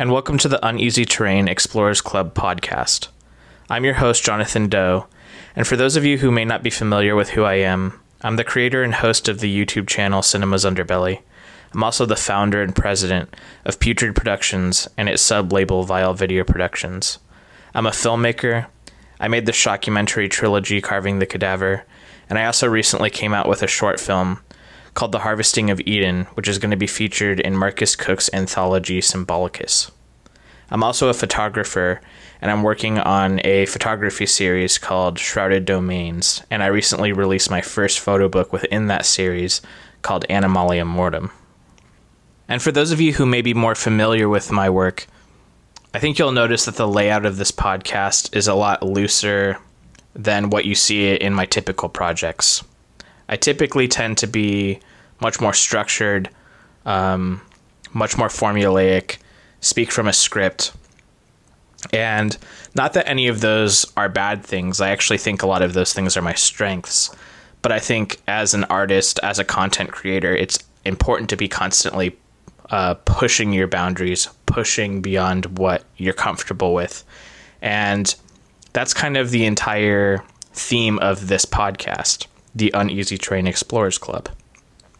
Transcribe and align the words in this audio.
and 0.00 0.10
welcome 0.10 0.38
to 0.38 0.48
the 0.48 0.66
Uneasy 0.66 1.04
Terrain 1.04 1.46
Explorers 1.46 2.00
Club 2.00 2.32
podcast. 2.32 3.08
I'm 3.68 3.84
your 3.84 3.92
host, 3.92 4.24
Jonathan 4.24 4.66
Doe, 4.66 5.06
and 5.54 5.66
for 5.66 5.76
those 5.76 5.94
of 5.94 6.06
you 6.06 6.16
who 6.16 6.30
may 6.30 6.46
not 6.46 6.62
be 6.62 6.70
familiar 6.70 7.14
with 7.14 7.28
who 7.28 7.44
I 7.44 7.56
am, 7.56 8.00
I'm 8.22 8.36
the 8.36 8.42
creator 8.42 8.82
and 8.82 8.94
host 8.94 9.28
of 9.28 9.40
the 9.40 9.54
YouTube 9.54 9.86
channel 9.88 10.22
Cinema's 10.22 10.64
Underbelly. 10.64 11.20
I'm 11.74 11.84
also 11.84 12.06
the 12.06 12.16
founder 12.16 12.62
and 12.62 12.74
president 12.74 13.36
of 13.66 13.78
Putrid 13.78 14.16
Productions 14.16 14.88
and 14.96 15.06
its 15.06 15.20
sub 15.20 15.52
label 15.52 15.82
Vile 15.82 16.14
Video 16.14 16.44
Productions. 16.44 17.18
I'm 17.74 17.84
a 17.84 17.90
filmmaker. 17.90 18.68
I 19.20 19.28
made 19.28 19.44
the 19.44 19.52
shockumentary 19.52 20.30
trilogy 20.30 20.80
Carving 20.80 21.18
the 21.18 21.26
Cadaver, 21.26 21.84
and 22.30 22.38
I 22.38 22.46
also 22.46 22.66
recently 22.66 23.10
came 23.10 23.34
out 23.34 23.46
with 23.46 23.62
a 23.62 23.66
short 23.66 24.00
film 24.00 24.40
called 24.94 25.12
The 25.12 25.20
Harvesting 25.20 25.70
of 25.70 25.80
Eden, 25.80 26.26
which 26.34 26.48
is 26.48 26.58
going 26.58 26.70
to 26.70 26.76
be 26.76 26.86
featured 26.86 27.40
in 27.40 27.56
Marcus 27.56 27.96
Koch's 27.96 28.30
anthology 28.32 29.00
Symbolicus. 29.00 29.90
I'm 30.70 30.84
also 30.84 31.08
a 31.08 31.14
photographer, 31.14 32.00
and 32.40 32.50
I'm 32.50 32.62
working 32.62 32.98
on 32.98 33.40
a 33.44 33.66
photography 33.66 34.26
series 34.26 34.78
called 34.78 35.18
Shrouded 35.18 35.64
Domains, 35.64 36.42
and 36.50 36.62
I 36.62 36.66
recently 36.66 37.12
released 37.12 37.50
my 37.50 37.60
first 37.60 37.98
photo 37.98 38.28
book 38.28 38.52
within 38.52 38.86
that 38.86 39.04
series 39.04 39.60
called 40.02 40.24
Animalia 40.30 40.84
Mortem. 40.84 41.32
And 42.48 42.62
for 42.62 42.72
those 42.72 42.92
of 42.92 43.00
you 43.00 43.14
who 43.14 43.26
may 43.26 43.42
be 43.42 43.54
more 43.54 43.74
familiar 43.74 44.28
with 44.28 44.50
my 44.50 44.70
work, 44.70 45.06
I 45.92 45.98
think 45.98 46.18
you'll 46.18 46.32
notice 46.32 46.66
that 46.66 46.76
the 46.76 46.86
layout 46.86 47.26
of 47.26 47.36
this 47.36 47.50
podcast 47.50 48.36
is 48.36 48.46
a 48.46 48.54
lot 48.54 48.82
looser 48.82 49.58
than 50.14 50.50
what 50.50 50.64
you 50.64 50.74
see 50.74 51.14
in 51.14 51.34
my 51.34 51.46
typical 51.46 51.88
projects. 51.88 52.62
I 53.30 53.36
typically 53.36 53.86
tend 53.86 54.18
to 54.18 54.26
be 54.26 54.80
much 55.20 55.40
more 55.40 55.54
structured, 55.54 56.28
um, 56.84 57.40
much 57.92 58.18
more 58.18 58.26
formulaic, 58.26 59.18
speak 59.60 59.92
from 59.92 60.08
a 60.08 60.12
script. 60.12 60.72
And 61.92 62.36
not 62.74 62.92
that 62.94 63.08
any 63.08 63.28
of 63.28 63.40
those 63.40 63.86
are 63.96 64.08
bad 64.08 64.44
things. 64.44 64.80
I 64.80 64.90
actually 64.90 65.18
think 65.18 65.42
a 65.42 65.46
lot 65.46 65.62
of 65.62 65.74
those 65.74 65.92
things 65.92 66.16
are 66.16 66.22
my 66.22 66.34
strengths. 66.34 67.14
But 67.62 67.70
I 67.70 67.78
think 67.78 68.20
as 68.26 68.52
an 68.52 68.64
artist, 68.64 69.20
as 69.22 69.38
a 69.38 69.44
content 69.44 69.92
creator, 69.92 70.34
it's 70.34 70.58
important 70.84 71.30
to 71.30 71.36
be 71.36 71.46
constantly 71.46 72.16
uh, 72.70 72.94
pushing 73.04 73.52
your 73.52 73.68
boundaries, 73.68 74.28
pushing 74.46 75.02
beyond 75.02 75.56
what 75.56 75.84
you're 75.98 76.14
comfortable 76.14 76.74
with. 76.74 77.04
And 77.62 78.12
that's 78.72 78.92
kind 78.92 79.16
of 79.16 79.30
the 79.30 79.44
entire 79.44 80.24
theme 80.52 80.98
of 80.98 81.28
this 81.28 81.44
podcast 81.44 82.26
the 82.54 82.70
Uneasy 82.74 83.18
Terrain 83.18 83.46
Explorers 83.46 83.98
Club. 83.98 84.28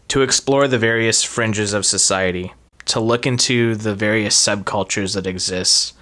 To 0.09 0.21
explore 0.21 0.67
the 0.67 0.77
various 0.77 1.23
fringes 1.23 1.73
of 1.73 1.85
society, 1.85 2.53
to 2.85 2.99
look 2.99 3.25
into 3.25 3.75
the 3.75 3.95
various 3.95 4.35
subcultures 4.35 5.15
that 5.15 5.27
exist, 5.27 5.93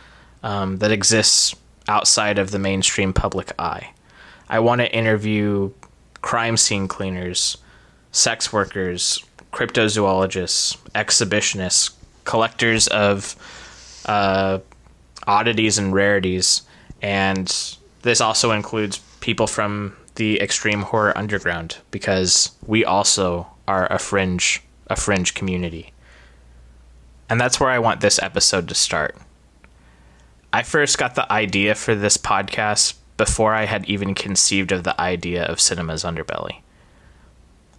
um, 0.43 0.77
that 0.77 0.91
exists 0.91 1.55
outside 1.87 2.39
of 2.39 2.51
the 2.51 2.59
mainstream 2.59 3.13
public 3.13 3.51
eye. 3.59 3.91
I 4.47 4.59
want 4.59 4.81
to 4.81 4.91
interview 4.95 5.71
crime 6.21 6.57
scene 6.57 6.87
cleaners, 6.87 7.57
sex 8.11 8.51
workers, 8.51 9.23
cryptozoologists, 9.53 10.77
exhibitionists, 10.93 11.93
collectors 12.23 12.87
of 12.87 13.35
uh, 14.05 14.59
oddities 15.27 15.77
and 15.77 15.93
rarities, 15.93 16.63
and 17.01 17.75
this 18.01 18.21
also 18.21 18.51
includes 18.51 18.99
people 19.19 19.47
from 19.47 19.95
the 20.19 20.41
extreme 20.41 20.81
horror 20.81 21.17
underground 21.17 21.77
because 21.91 22.51
we 22.67 22.83
also 22.83 23.47
are 23.69 23.87
a 23.89 23.97
fringe 23.97 24.61
a 24.87 24.95
fringe 24.97 25.33
community. 25.33 25.93
And 27.29 27.39
that's 27.39 27.57
where 27.57 27.69
I 27.69 27.79
want 27.79 28.01
this 28.01 28.21
episode 28.21 28.67
to 28.67 28.75
start. 28.75 29.15
I 30.51 30.63
first 30.63 30.97
got 30.97 31.15
the 31.15 31.31
idea 31.31 31.73
for 31.73 31.95
this 31.95 32.17
podcast 32.17 32.95
before 33.15 33.53
I 33.53 33.63
had 33.63 33.87
even 33.87 34.13
conceived 34.13 34.73
of 34.73 34.83
the 34.83 34.99
idea 34.99 35.45
of 35.45 35.61
cinema's 35.61 36.03
underbelly. 36.03 36.63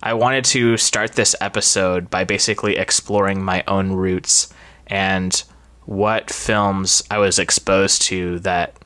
I 0.02 0.14
wanted 0.14 0.46
to 0.46 0.78
start 0.78 1.12
this 1.12 1.36
episode 1.42 2.08
by 2.08 2.24
basically 2.24 2.78
exploring 2.78 3.42
my 3.42 3.62
own 3.66 3.92
roots 3.92 4.50
and 4.86 5.42
what 5.84 6.30
films 6.30 7.02
I 7.10 7.18
was 7.18 7.38
exposed 7.38 8.00
to 8.02 8.38
that 8.38 8.76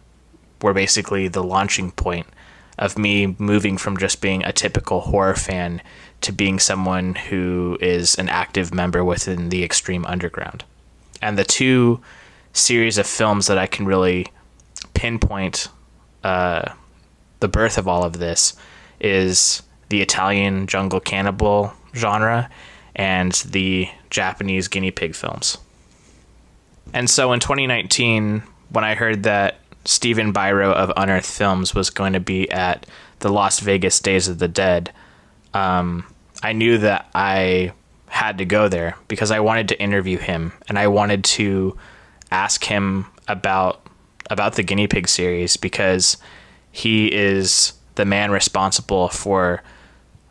were 0.61 0.75
basically 0.75 1.29
the 1.29 1.45
launching 1.45 1.93
point 1.93 2.27
of 2.79 2.99
me 2.99 3.37
moving 3.39 3.77
from 3.77 3.97
just 3.97 4.21
being 4.21 4.45
a 4.45 4.53
typical 4.53 5.01
horror 5.01 5.37
fan 5.37 5.83
to 6.23 6.33
being 6.33 6.59
someone 6.59 7.15
who 7.15 7.79
is 7.81 8.15
an 8.17 8.29
active 8.29 8.75
member 8.75 9.05
within 9.05 9.51
the 9.51 9.63
extreme 9.63 10.05
underground. 10.07 10.65
And 11.21 11.39
the 11.39 11.45
two 11.45 12.01
series 12.53 12.99
of 12.99 13.07
films 13.07 13.47
that 13.47 13.59
I 13.59 13.67
can 13.67 13.87
really 13.87 14.27
pinpoint 14.95 15.69
uh, 16.23 16.73
the 17.41 17.49
birth 17.49 17.79
of 17.79 17.87
all 17.87 18.05
of 18.05 18.19
this 18.19 18.55
is 19.01 19.63
the 19.91 20.01
Italian 20.01 20.67
jungle 20.67 21.01
cannibal 21.01 21.73
genre 21.95 22.51
and 22.97 23.33
the 23.33 23.89
Japanese 24.11 24.69
guinea 24.69 24.91
pig 24.91 25.15
films. 25.15 25.59
And 26.93 27.11
so 27.11 27.33
in 27.33 27.41
2019, 27.41 28.43
when 28.71 28.85
I 28.85 28.95
heard 28.95 29.25
that 29.25 29.59
Stephen 29.85 30.33
Biro 30.33 30.73
of 30.73 30.93
Unearthed 30.97 31.31
Films 31.31 31.75
was 31.75 31.91
going 31.91 32.15
to 32.15 32.21
be 32.21 32.51
at 32.51 32.87
the 33.21 33.31
Las 33.31 33.61
Vegas 33.61 34.01
Days 34.01 34.29
of 34.29 34.39
the 34.39 34.49
Dead, 34.49 34.93
um, 35.53 36.05
I 36.43 36.53
knew 36.53 36.79
that 36.79 37.09
I 37.15 37.73
had 38.09 38.39
to 38.39 38.45
go 38.45 38.69
there 38.69 38.97
because 39.09 39.31
I 39.31 39.41
wanted 39.41 39.69
to 39.69 39.81
interview 39.81 40.19
him 40.19 40.53
and 40.69 40.79
I 40.79 40.89
wanted 40.89 41.25
to 41.25 41.77
ask 42.31 42.65
him 42.65 43.07
about 43.29 43.81
about 44.31 44.55
the 44.55 44.63
guinea 44.63 44.89
pig 44.89 45.07
series 45.07 45.57
because 45.57 46.17
he 46.73 47.13
is 47.13 47.75
the 47.95 48.05
man 48.05 48.31
responsible 48.31 49.09
for 49.09 49.63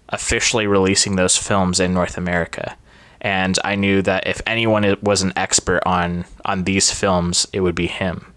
officially 0.09 0.67
releasing 0.67 1.15
those 1.15 1.37
films 1.37 1.79
in 1.79 1.93
North 1.93 2.17
America. 2.17 2.75
And 3.21 3.57
I 3.63 3.75
knew 3.75 4.01
that 4.01 4.27
if 4.27 4.41
anyone 4.45 4.97
was 5.01 5.21
an 5.21 5.33
expert 5.35 5.81
on 5.85 6.25
on 6.45 6.63
these 6.63 6.91
films, 6.91 7.47
it 7.53 7.61
would 7.61 7.75
be 7.75 7.87
him 7.87 8.32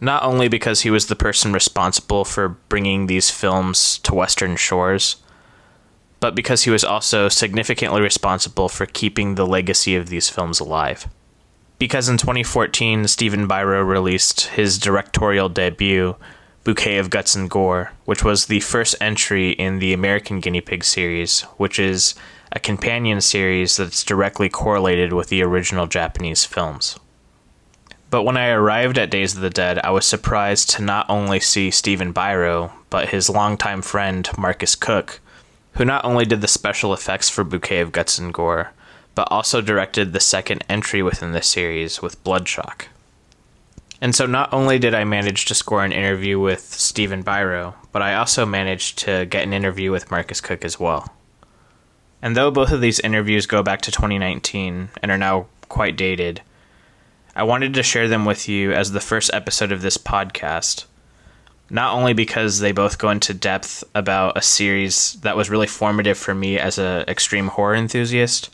not 0.00 0.22
only 0.22 0.48
because 0.48 0.82
he 0.82 0.90
was 0.90 1.06
the 1.06 1.16
person 1.16 1.52
responsible 1.52 2.24
for 2.24 2.48
bringing 2.48 3.06
these 3.06 3.30
films 3.30 3.98
to 3.98 4.14
Western 4.14 4.56
shores, 4.56 5.16
but 6.20 6.34
because 6.34 6.62
he 6.62 6.70
was 6.70 6.84
also 6.84 7.28
significantly 7.28 8.00
responsible 8.00 8.68
for 8.68 8.86
keeping 8.86 9.34
the 9.34 9.46
legacy 9.46 9.94
of 9.94 10.08
these 10.08 10.28
films 10.28 10.60
alive. 10.60 11.08
Because 11.78 12.08
in 12.08 12.16
2014, 12.18 13.06
Stephen 13.06 13.46
Biro 13.46 13.86
released 13.86 14.48
his 14.48 14.78
directorial 14.78 15.48
debut, 15.48 16.16
Bouquet 16.64 16.98
of 16.98 17.08
Guts 17.08 17.36
and 17.36 17.48
Gore, 17.48 17.92
which 18.04 18.24
was 18.24 18.46
the 18.46 18.60
first 18.60 18.96
entry 19.00 19.52
in 19.52 19.78
the 19.78 19.92
American 19.92 20.40
Guinea 20.40 20.60
Pig 20.60 20.84
series, 20.84 21.42
which 21.56 21.78
is 21.78 22.14
a 22.50 22.58
companion 22.58 23.20
series 23.20 23.76
that's 23.76 24.02
directly 24.02 24.48
correlated 24.48 25.12
with 25.12 25.28
the 25.28 25.42
original 25.42 25.86
Japanese 25.86 26.44
films. 26.44 26.98
But 28.10 28.22
when 28.22 28.38
I 28.38 28.48
arrived 28.48 28.96
at 28.96 29.10
Days 29.10 29.34
of 29.34 29.42
the 29.42 29.50
Dead, 29.50 29.78
I 29.84 29.90
was 29.90 30.06
surprised 30.06 30.70
to 30.70 30.82
not 30.82 31.08
only 31.10 31.40
see 31.40 31.70
Stephen 31.70 32.14
Biro, 32.14 32.72
but 32.88 33.10
his 33.10 33.28
longtime 33.28 33.82
friend 33.82 34.28
Marcus 34.38 34.74
Koch, 34.74 35.20
who 35.72 35.84
not 35.84 36.04
only 36.04 36.24
did 36.24 36.40
the 36.40 36.48
special 36.48 36.94
effects 36.94 37.28
for 37.28 37.44
Bouquet 37.44 37.80
of 37.80 37.92
Guts 37.92 38.18
and 38.18 38.32
Gore, 38.32 38.72
but 39.14 39.28
also 39.30 39.60
directed 39.60 40.12
the 40.12 40.20
second 40.20 40.64
entry 40.68 41.02
within 41.02 41.32
the 41.32 41.42
series 41.42 42.00
with 42.00 42.22
Bloodshock. 42.24 42.86
And 44.00 44.14
so 44.14 44.26
not 44.26 44.52
only 44.54 44.78
did 44.78 44.94
I 44.94 45.04
manage 45.04 45.44
to 45.46 45.54
score 45.54 45.84
an 45.84 45.92
interview 45.92 46.38
with 46.38 46.60
Stephen 46.60 47.22
Biro, 47.22 47.74
but 47.92 48.00
I 48.00 48.14
also 48.14 48.46
managed 48.46 48.98
to 49.00 49.26
get 49.26 49.42
an 49.42 49.52
interview 49.52 49.90
with 49.90 50.10
Marcus 50.10 50.40
Koch 50.40 50.64
as 50.64 50.80
well. 50.80 51.12
And 52.22 52.36
though 52.36 52.50
both 52.50 52.70
of 52.70 52.80
these 52.80 53.00
interviews 53.00 53.46
go 53.46 53.62
back 53.62 53.80
to 53.82 53.90
2019 53.90 54.88
and 55.02 55.10
are 55.10 55.18
now 55.18 55.46
quite 55.68 55.96
dated, 55.96 56.42
I 57.38 57.44
wanted 57.44 57.72
to 57.74 57.84
share 57.84 58.08
them 58.08 58.24
with 58.24 58.48
you 58.48 58.72
as 58.72 58.90
the 58.90 59.00
first 59.00 59.30
episode 59.32 59.70
of 59.70 59.80
this 59.80 59.96
podcast. 59.96 60.86
Not 61.70 61.94
only 61.94 62.12
because 62.12 62.58
they 62.58 62.72
both 62.72 62.98
go 62.98 63.10
into 63.10 63.32
depth 63.32 63.84
about 63.94 64.36
a 64.36 64.42
series 64.42 65.12
that 65.20 65.36
was 65.36 65.48
really 65.48 65.68
formative 65.68 66.18
for 66.18 66.34
me 66.34 66.58
as 66.58 66.78
an 66.78 67.02
extreme 67.06 67.46
horror 67.46 67.76
enthusiast, 67.76 68.50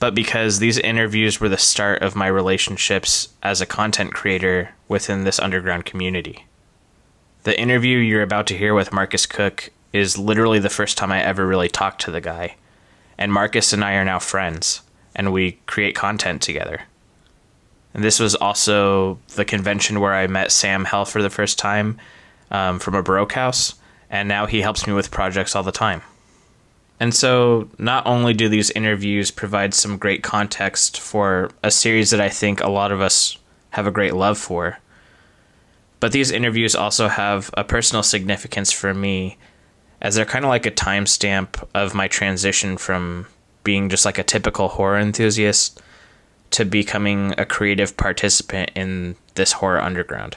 but 0.00 0.14
because 0.14 0.58
these 0.58 0.76
interviews 0.80 1.40
were 1.40 1.48
the 1.48 1.56
start 1.56 2.02
of 2.02 2.14
my 2.14 2.26
relationships 2.26 3.30
as 3.42 3.62
a 3.62 3.66
content 3.66 4.12
creator 4.12 4.74
within 4.86 5.24
this 5.24 5.40
underground 5.40 5.86
community. 5.86 6.44
The 7.44 7.58
interview 7.58 7.96
you're 7.96 8.20
about 8.20 8.48
to 8.48 8.58
hear 8.58 8.74
with 8.74 8.92
Marcus 8.92 9.24
Koch 9.24 9.70
is 9.94 10.18
literally 10.18 10.58
the 10.58 10.68
first 10.68 10.98
time 10.98 11.10
I 11.10 11.22
ever 11.22 11.46
really 11.46 11.70
talked 11.70 12.02
to 12.02 12.10
the 12.10 12.20
guy. 12.20 12.56
And 13.16 13.32
Marcus 13.32 13.72
and 13.72 13.82
I 13.82 13.94
are 13.94 14.04
now 14.04 14.18
friends, 14.18 14.82
and 15.16 15.32
we 15.32 15.52
create 15.64 15.94
content 15.94 16.42
together. 16.42 16.82
And 17.94 18.04
this 18.04 18.20
was 18.20 18.34
also 18.34 19.18
the 19.34 19.44
convention 19.44 20.00
where 20.00 20.14
I 20.14 20.26
met 20.26 20.52
Sam 20.52 20.84
Hell 20.84 21.04
for 21.04 21.22
the 21.22 21.30
first 21.30 21.58
time 21.58 21.98
um, 22.50 22.78
from 22.78 22.94
a 22.94 23.02
Baroque 23.02 23.32
house, 23.32 23.74
and 24.08 24.28
now 24.28 24.46
he 24.46 24.60
helps 24.60 24.86
me 24.86 24.92
with 24.92 25.10
projects 25.10 25.56
all 25.56 25.62
the 25.62 25.72
time. 25.72 26.02
And 27.00 27.14
so, 27.14 27.68
not 27.78 28.06
only 28.06 28.34
do 28.34 28.48
these 28.48 28.70
interviews 28.72 29.30
provide 29.30 29.72
some 29.72 29.96
great 29.96 30.22
context 30.22 31.00
for 31.00 31.50
a 31.62 31.70
series 31.70 32.10
that 32.10 32.20
I 32.20 32.28
think 32.28 32.60
a 32.60 32.70
lot 32.70 32.92
of 32.92 33.00
us 33.00 33.38
have 33.70 33.86
a 33.86 33.90
great 33.90 34.14
love 34.14 34.36
for, 34.36 34.78
but 35.98 36.12
these 36.12 36.30
interviews 36.30 36.74
also 36.74 37.08
have 37.08 37.50
a 37.54 37.64
personal 37.64 38.02
significance 38.02 38.70
for 38.70 38.92
me 38.92 39.38
as 40.00 40.14
they're 40.14 40.24
kind 40.24 40.44
of 40.44 40.48
like 40.48 40.66
a 40.66 40.70
timestamp 40.70 41.62
of 41.74 41.94
my 41.94 42.08
transition 42.08 42.76
from 42.76 43.26
being 43.64 43.88
just 43.88 44.04
like 44.04 44.18
a 44.18 44.24
typical 44.24 44.68
horror 44.68 44.98
enthusiast 44.98 45.80
to 46.50 46.64
becoming 46.64 47.34
a 47.38 47.44
creative 47.44 47.96
participant 47.96 48.70
in 48.74 49.16
this 49.34 49.52
horror 49.52 49.80
underground. 49.80 50.36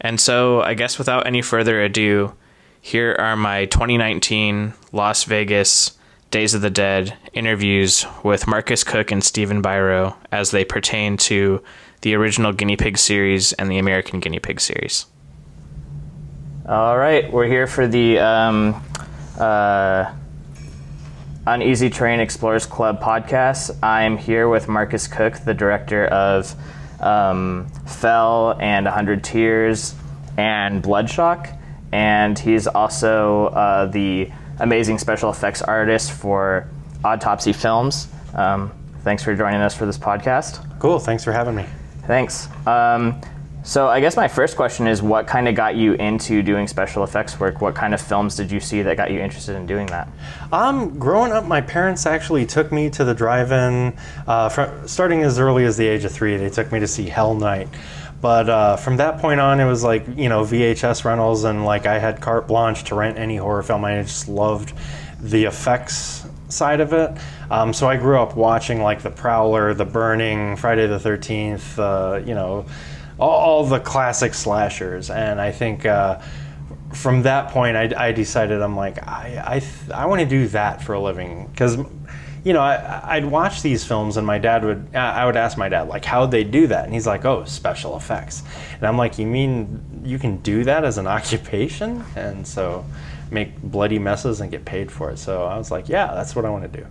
And 0.00 0.20
so, 0.20 0.60
I 0.62 0.74
guess 0.74 0.98
without 0.98 1.26
any 1.26 1.42
further 1.42 1.82
ado, 1.82 2.34
here 2.80 3.16
are 3.18 3.36
my 3.36 3.64
2019 3.66 4.74
Las 4.92 5.24
Vegas 5.24 5.96
Days 6.30 6.52
of 6.52 6.60
the 6.60 6.70
Dead 6.70 7.16
interviews 7.32 8.04
with 8.22 8.46
Marcus 8.46 8.84
Koch 8.84 9.10
and 9.10 9.24
Stephen 9.24 9.62
Biro 9.62 10.16
as 10.32 10.50
they 10.50 10.64
pertain 10.64 11.16
to 11.18 11.62
the 12.02 12.14
original 12.14 12.52
Guinea 12.52 12.76
Pig 12.76 12.98
series 12.98 13.52
and 13.54 13.70
the 13.70 13.78
American 13.78 14.20
Guinea 14.20 14.40
Pig 14.40 14.60
series. 14.60 15.06
All 16.68 16.98
right, 16.98 17.30
we're 17.32 17.46
here 17.46 17.66
for 17.66 17.86
the 17.86 18.18
um, 18.18 18.82
uh, 19.38 20.12
Uneasy 21.46 21.90
Terrain 21.90 22.20
Explorers 22.20 22.66
Club 22.66 23.00
podcast. 23.02 23.76
I'm 23.82 24.16
here 24.16 24.48
with 24.48 24.68
Marcus 24.68 25.06
Koch, 25.06 25.44
the 25.44 25.54
director 25.54 26.06
of 26.06 26.54
um, 27.00 27.66
Fell 27.86 28.56
and 28.60 28.84
100 28.84 29.22
Tears 29.22 29.94
and 30.36 30.82
Bloodshock 30.82 31.58
and 31.94 32.36
he's 32.36 32.66
also 32.66 33.46
uh, 33.46 33.86
the 33.86 34.28
amazing 34.58 34.98
special 34.98 35.30
effects 35.30 35.62
artist 35.62 36.10
for 36.10 36.68
Autopsy 37.04 37.52
Films. 37.52 38.08
Um, 38.34 38.72
thanks 39.02 39.22
for 39.22 39.32
joining 39.36 39.60
us 39.60 39.76
for 39.76 39.86
this 39.86 39.96
podcast. 39.96 40.78
Cool. 40.80 40.98
Thanks 40.98 41.22
for 41.22 41.30
having 41.30 41.54
me. 41.54 41.66
Thanks. 42.08 42.48
Um, 42.66 43.20
so 43.64 43.88
I 43.88 44.00
guess 44.00 44.14
my 44.14 44.28
first 44.28 44.56
question 44.56 44.86
is, 44.86 45.00
what 45.00 45.26
kind 45.26 45.48
of 45.48 45.54
got 45.54 45.74
you 45.74 45.94
into 45.94 46.42
doing 46.42 46.68
special 46.68 47.02
effects 47.02 47.40
work? 47.40 47.62
What 47.62 47.74
kind 47.74 47.94
of 47.94 48.00
films 48.00 48.36
did 48.36 48.52
you 48.52 48.60
see 48.60 48.82
that 48.82 48.98
got 48.98 49.10
you 49.10 49.20
interested 49.20 49.56
in 49.56 49.64
doing 49.64 49.86
that? 49.86 50.06
Um, 50.52 50.98
growing 50.98 51.32
up, 51.32 51.46
my 51.46 51.62
parents 51.62 52.04
actually 52.04 52.44
took 52.44 52.70
me 52.70 52.90
to 52.90 53.04
the 53.04 53.14
drive-in. 53.14 53.96
Uh, 54.26 54.86
starting 54.86 55.22
as 55.22 55.38
early 55.38 55.64
as 55.64 55.78
the 55.78 55.86
age 55.86 56.04
of 56.04 56.12
three, 56.12 56.36
they 56.36 56.50
took 56.50 56.70
me 56.72 56.78
to 56.80 56.86
see 56.86 57.08
Hell 57.08 57.34
Night. 57.34 57.68
But 58.20 58.50
uh, 58.50 58.76
from 58.76 58.98
that 58.98 59.18
point 59.18 59.40
on, 59.40 59.60
it 59.60 59.66
was 59.66 59.82
like 59.82 60.06
you 60.14 60.28
know 60.28 60.44
VHS 60.44 61.04
rentals, 61.04 61.44
and 61.44 61.64
like 61.64 61.86
I 61.86 61.98
had 61.98 62.20
carte 62.20 62.46
blanche 62.46 62.84
to 62.84 62.94
rent 62.94 63.18
any 63.18 63.36
horror 63.36 63.62
film. 63.62 63.84
I 63.84 64.02
just 64.02 64.28
loved 64.28 64.74
the 65.20 65.44
effects 65.44 66.26
side 66.48 66.80
of 66.80 66.92
it. 66.92 67.10
Um, 67.50 67.72
so 67.72 67.88
I 67.88 67.96
grew 67.96 68.18
up 68.18 68.36
watching 68.36 68.82
like 68.82 69.02
The 69.02 69.10
Prowler, 69.10 69.74
The 69.74 69.84
Burning, 69.84 70.56
Friday 70.56 70.86
the 70.86 70.98
Thirteenth. 70.98 71.78
Uh, 71.78 72.20
you 72.24 72.34
know, 72.34 72.66
all, 73.18 73.30
all, 73.30 73.64
the 73.64 73.80
classic 73.80 74.34
slashers, 74.34 75.10
and 75.10 75.40
I 75.40 75.52
think. 75.52 75.86
Uh, 75.86 76.20
from 76.92 77.22
that 77.22 77.50
point, 77.50 77.76
I, 77.76 77.90
I, 77.96 78.12
decided 78.12 78.62
I'm 78.62 78.76
like 78.76 79.02
I 79.02 79.60
I, 79.90 80.02
I 80.02 80.06
want 80.06 80.20
to 80.20 80.26
do 80.26 80.46
that 80.48 80.80
for 80.80 80.92
a 80.92 81.00
living 81.00 81.48
because 81.48 81.76
you 82.44 82.52
know, 82.52 82.60
I, 82.60 83.20
would 83.20 83.30
watch 83.30 83.62
these 83.62 83.86
films 83.86 84.18
and 84.18 84.26
my 84.26 84.36
dad 84.36 84.64
would, 84.64 84.94
I 84.94 85.24
would 85.24 85.36
ask 85.36 85.56
my 85.56 85.70
dad, 85.70 85.88
like, 85.88 86.04
how'd 86.04 86.30
they 86.30 86.44
do 86.44 86.66
that? 86.66 86.84
And 86.84 86.92
he's 86.92 87.06
like, 87.06 87.24
oh, 87.24 87.46
special 87.46 87.96
effects. 87.96 88.42
And 88.74 88.86
I'm 88.86 88.98
like, 88.98 89.18
you 89.18 89.26
mean 89.26 90.02
you 90.04 90.18
can 90.18 90.36
do 90.38 90.62
that 90.64 90.84
as 90.84 90.98
an 90.98 91.06
occupation? 91.16 92.04
And 92.14 92.46
so 92.46 92.84
make 93.30 93.60
bloody 93.62 93.98
messes 93.98 94.42
and 94.42 94.50
get 94.50 94.66
paid 94.66 94.92
for 94.92 95.10
it. 95.10 95.18
So 95.18 95.44
I 95.44 95.56
was 95.56 95.70
like, 95.70 95.88
yeah, 95.88 96.12
that's 96.14 96.36
what 96.36 96.44
I 96.44 96.50
want 96.50 96.70
to 96.70 96.80
do. 96.80 96.86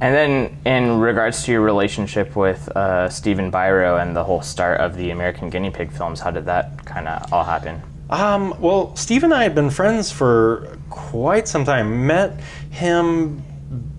And 0.00 0.14
then, 0.14 0.56
in 0.64 0.98
regards 0.98 1.44
to 1.44 1.52
your 1.52 1.60
relationship 1.60 2.34
with 2.34 2.68
uh, 2.68 3.10
Stephen 3.10 3.52
Biro 3.52 4.00
and 4.00 4.16
the 4.16 4.24
whole 4.24 4.40
start 4.40 4.80
of 4.80 4.96
the 4.96 5.10
American 5.10 5.50
Guinea 5.50 5.70
Pig 5.70 5.92
films, 5.92 6.20
how 6.20 6.30
did 6.30 6.46
that 6.46 6.84
kind 6.86 7.06
of 7.06 7.30
all 7.32 7.44
happen? 7.44 7.82
Um, 8.08 8.54
well, 8.60 8.96
Steve 8.96 9.24
and 9.24 9.34
I 9.34 9.42
had 9.42 9.54
been 9.54 9.68
friends 9.68 10.10
for 10.10 10.78
quite 10.88 11.46
some 11.46 11.64
time. 11.66 12.06
Met 12.06 12.40
him 12.70 13.44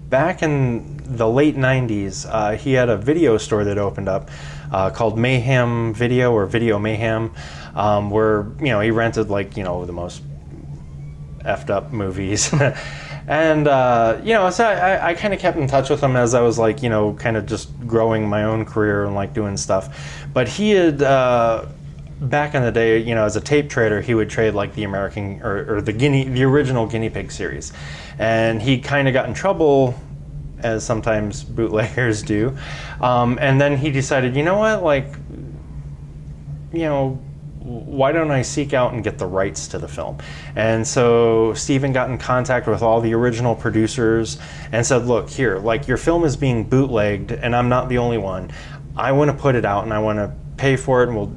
back 0.09 0.43
in 0.43 0.99
the 1.17 1.27
late 1.27 1.55
90s, 1.55 2.27
uh, 2.29 2.57
he 2.57 2.73
had 2.73 2.89
a 2.89 2.97
video 2.97 3.37
store 3.37 3.63
that 3.63 3.77
opened 3.77 4.09
up 4.09 4.29
uh, 4.71 4.89
called 4.89 5.17
Mayhem 5.17 5.93
Video 5.93 6.31
or 6.31 6.45
Video 6.45 6.79
Mayhem, 6.79 7.31
um, 7.75 8.09
where 8.09 8.47
you 8.59 8.67
know 8.67 8.79
he 8.79 8.91
rented 8.91 9.29
like 9.29 9.57
you 9.57 9.63
know 9.63 9.85
the 9.85 9.93
most 9.93 10.23
effed 11.39 11.69
up 11.69 11.91
movies. 11.91 12.53
and 13.31 13.65
uh, 13.65 14.19
you 14.25 14.33
know, 14.33 14.49
so 14.49 14.65
I, 14.65 15.11
I 15.11 15.13
kind 15.13 15.33
of 15.33 15.39
kept 15.39 15.57
in 15.57 15.65
touch 15.65 15.89
with 15.89 16.03
him 16.03 16.17
as 16.17 16.33
I 16.33 16.41
was 16.41 16.59
like, 16.59 16.83
you 16.83 16.89
know, 16.89 17.13
kind 17.13 17.37
of 17.37 17.45
just 17.45 17.69
growing 17.87 18.27
my 18.27 18.43
own 18.43 18.65
career 18.65 19.05
and 19.05 19.15
like 19.15 19.33
doing 19.33 19.55
stuff. 19.55 20.27
But 20.33 20.49
he 20.49 20.71
had 20.71 21.01
uh, 21.01 21.65
back 22.19 22.55
in 22.55 22.61
the 22.61 22.73
day, 22.73 22.97
you 22.97 23.15
know, 23.15 23.23
as 23.23 23.37
a 23.37 23.41
tape 23.41 23.69
trader, 23.69 24.01
he 24.01 24.13
would 24.15 24.29
trade 24.29 24.53
like 24.53 24.75
the 24.75 24.83
American 24.83 25.41
or, 25.43 25.77
or 25.77 25.81
the 25.81 25.93
guinea, 25.93 26.25
the 26.25 26.43
original 26.43 26.85
guinea 26.85 27.09
pig 27.09 27.31
series, 27.31 27.71
and 28.19 28.61
he 28.61 28.77
kind 28.77 29.07
of 29.07 29.13
got 29.13 29.29
in 29.29 29.33
trouble, 29.33 29.95
as 30.59 30.85
sometimes 30.85 31.41
bootleggers 31.41 32.23
do, 32.25 32.57
um, 32.99 33.39
and 33.39 33.61
then 33.61 33.77
he 33.77 33.91
decided, 33.91 34.35
you 34.35 34.43
know 34.43 34.57
what, 34.57 34.83
like, 34.83 35.07
you 36.73 36.83
know. 36.83 37.17
Why 37.61 38.11
don't 38.11 38.31
I 38.31 38.41
seek 38.41 38.73
out 38.73 38.93
and 38.93 39.03
get 39.03 39.17
the 39.17 39.25
rights 39.25 39.67
to 39.69 39.79
the 39.79 39.87
film? 39.87 40.17
And 40.55 40.87
so 40.87 41.53
Stephen 41.53 41.93
got 41.93 42.09
in 42.09 42.17
contact 42.17 42.67
with 42.67 42.81
all 42.81 43.01
the 43.01 43.13
original 43.13 43.55
producers 43.55 44.39
and 44.71 44.85
said, 44.85 45.05
Look, 45.05 45.29
here, 45.29 45.59
like 45.59 45.87
your 45.87 45.97
film 45.97 46.23
is 46.23 46.35
being 46.35 46.63
bootlegged, 46.63 47.31
and 47.31 47.55
I'm 47.55 47.69
not 47.69 47.89
the 47.89 47.99
only 47.99 48.17
one. 48.17 48.51
I 48.97 49.11
want 49.11 49.31
to 49.31 49.37
put 49.37 49.55
it 49.55 49.65
out 49.65 49.83
and 49.83 49.93
I 49.93 49.99
want 49.99 50.17
to 50.17 50.33
pay 50.57 50.75
for 50.75 51.03
it, 51.03 51.09
and 51.09 51.17
we'll 51.17 51.33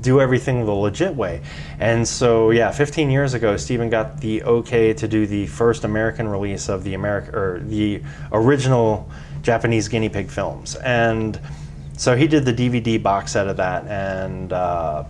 do 0.00 0.20
everything 0.20 0.64
the 0.64 0.72
legit 0.72 1.14
way. 1.14 1.42
And 1.78 2.06
so, 2.06 2.50
yeah, 2.50 2.70
15 2.70 3.10
years 3.10 3.34
ago, 3.34 3.56
Stephen 3.56 3.90
got 3.90 4.20
the 4.20 4.42
okay 4.44 4.94
to 4.94 5.08
do 5.08 5.26
the 5.26 5.46
first 5.46 5.84
American 5.84 6.28
release 6.28 6.68
of 6.68 6.84
the 6.84 6.94
America 6.94 7.36
or 7.36 7.60
the 7.60 8.02
original 8.32 9.10
Japanese 9.42 9.88
guinea 9.88 10.08
pig 10.08 10.30
films. 10.30 10.76
And 10.76 11.38
so 11.96 12.16
he 12.16 12.26
did 12.26 12.44
the 12.44 12.52
DVD 12.52 13.02
box 13.02 13.32
set 13.32 13.48
of 13.48 13.56
that, 13.56 13.86
and 13.86 14.52
uh, 14.52 15.04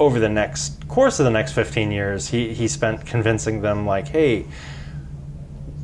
over 0.00 0.18
the 0.18 0.28
next 0.28 0.88
course 0.88 1.20
of 1.20 1.24
the 1.24 1.30
next 1.30 1.52
15 1.52 1.92
years, 1.92 2.28
he, 2.28 2.54
he 2.54 2.66
spent 2.66 3.04
convincing 3.04 3.60
them, 3.60 3.86
like, 3.86 4.08
hey, 4.08 4.46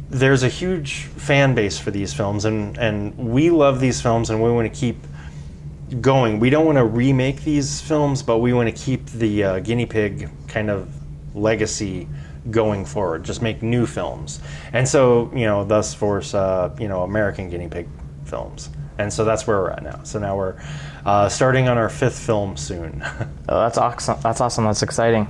there's 0.08 0.42
a 0.42 0.48
huge 0.48 1.02
fan 1.02 1.54
base 1.54 1.78
for 1.78 1.90
these 1.90 2.14
films, 2.14 2.46
and, 2.46 2.78
and 2.78 3.16
we 3.18 3.50
love 3.50 3.78
these 3.78 4.00
films, 4.00 4.30
and 4.30 4.42
we 4.42 4.50
want 4.50 4.72
to 4.72 4.80
keep 4.80 4.96
going. 6.00 6.40
We 6.40 6.48
don't 6.48 6.64
want 6.64 6.78
to 6.78 6.84
remake 6.84 7.44
these 7.44 7.82
films, 7.82 8.22
but 8.22 8.38
we 8.38 8.54
want 8.54 8.74
to 8.74 8.84
keep 8.84 9.04
the 9.06 9.44
uh, 9.44 9.58
guinea 9.60 9.86
pig 9.86 10.30
kind 10.48 10.70
of 10.70 10.88
legacy 11.36 12.08
going 12.50 12.86
forward. 12.86 13.22
Just 13.22 13.42
make 13.42 13.62
new 13.62 13.84
films, 13.84 14.40
and 14.72 14.88
so 14.88 15.30
you 15.34 15.44
know, 15.44 15.64
thus 15.64 15.92
force 15.92 16.34
uh, 16.34 16.74
you 16.80 16.88
know 16.88 17.02
American 17.02 17.50
guinea 17.50 17.68
pig 17.68 17.88
films. 18.24 18.70
And 18.98 19.12
so 19.12 19.24
that's 19.24 19.46
where 19.46 19.58
we're 19.58 19.70
at 19.70 19.82
now. 19.82 20.02
So 20.04 20.18
now 20.18 20.36
we're 20.36 20.56
uh, 21.06 21.28
starting 21.28 21.68
on 21.68 21.78
our 21.78 21.88
fifth 21.88 22.18
film 22.18 22.56
soon. 22.56 23.00
oh, 23.48 23.60
that's 23.60 23.78
awesome! 23.78 24.18
That's 24.20 24.40
awesome. 24.40 24.64
That's 24.64 24.82
exciting. 24.82 25.28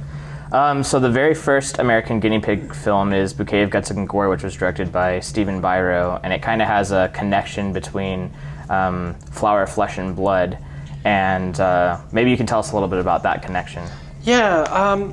Um, 0.50 0.82
so 0.82 0.98
the 0.98 1.10
very 1.10 1.34
first 1.34 1.78
American 1.80 2.18
guinea 2.18 2.40
pig 2.40 2.74
film 2.74 3.12
is 3.12 3.34
Bouquet 3.34 3.62
of 3.62 3.70
Guts 3.70 3.90
and 3.90 4.08
Gore, 4.08 4.30
which 4.30 4.42
was 4.42 4.54
directed 4.54 4.90
by 4.90 5.20
Stephen 5.20 5.60
Biro, 5.60 6.18
and 6.22 6.32
it 6.32 6.40
kind 6.40 6.62
of 6.62 6.68
has 6.68 6.92
a 6.92 7.10
connection 7.12 7.74
between 7.74 8.32
um, 8.70 9.14
Flower, 9.32 9.66
Flesh, 9.66 9.98
and 9.98 10.16
Blood. 10.16 10.56
And 11.04 11.60
uh, 11.60 12.00
maybe 12.10 12.30
you 12.30 12.38
can 12.38 12.46
tell 12.46 12.58
us 12.58 12.72
a 12.72 12.74
little 12.74 12.88
bit 12.88 12.98
about 12.98 13.22
that 13.24 13.42
connection. 13.42 13.86
Yeah, 14.22 14.62
um, 14.62 15.12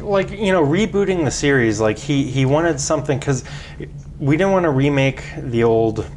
like 0.00 0.30
you 0.30 0.52
know, 0.52 0.64
rebooting 0.64 1.22
the 1.24 1.30
series. 1.30 1.80
Like 1.80 1.98
he 1.98 2.24
he 2.24 2.46
wanted 2.46 2.80
something 2.80 3.18
because 3.18 3.44
we 4.18 4.38
didn't 4.38 4.52
want 4.52 4.64
to 4.64 4.70
remake 4.70 5.22
the 5.36 5.64
old 5.64 6.08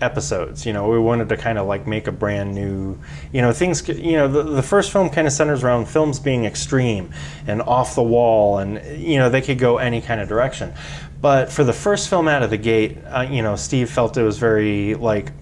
episodes. 0.00 0.64
You 0.64 0.72
know, 0.72 0.88
we 0.88 0.98
wanted 0.98 1.28
to 1.28 1.36
kind 1.36 1.58
of 1.58 1.66
like 1.66 1.86
make 1.86 2.06
a 2.06 2.12
brand 2.12 2.54
new, 2.54 2.98
you 3.32 3.42
know, 3.42 3.52
things. 3.52 3.86
You 3.88 4.12
know, 4.12 4.28
the, 4.28 4.42
the 4.42 4.62
first 4.62 4.92
film 4.92 5.10
kind 5.10 5.26
of 5.26 5.32
centers 5.32 5.64
around 5.64 5.88
films 5.88 6.20
being 6.20 6.44
extreme 6.44 7.10
and 7.46 7.62
off 7.62 7.94
the 7.94 8.02
wall, 8.02 8.58
and 8.58 9.00
you 9.00 9.18
know, 9.18 9.30
they 9.30 9.40
could 9.40 9.58
go 9.58 9.78
any 9.78 10.00
kind 10.00 10.20
of 10.20 10.28
direction. 10.28 10.72
But 11.20 11.50
for 11.50 11.64
the 11.64 11.72
first 11.72 12.08
film 12.08 12.28
out 12.28 12.42
of 12.42 12.50
the 12.50 12.58
gate, 12.58 12.98
uh, 13.06 13.26
you 13.28 13.42
know, 13.42 13.56
Steve 13.56 13.90
felt 13.90 14.16
it 14.16 14.22
was 14.22 14.38
very 14.38 14.94
like 14.94 15.32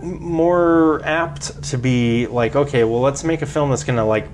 more 0.00 1.02
apt 1.04 1.62
to 1.64 1.78
be 1.78 2.28
like, 2.28 2.54
okay, 2.54 2.84
well, 2.84 3.00
let's 3.00 3.24
make 3.24 3.42
a 3.42 3.46
film 3.46 3.70
that's 3.70 3.82
going 3.82 3.96
to 3.96 4.04
like 4.04 4.28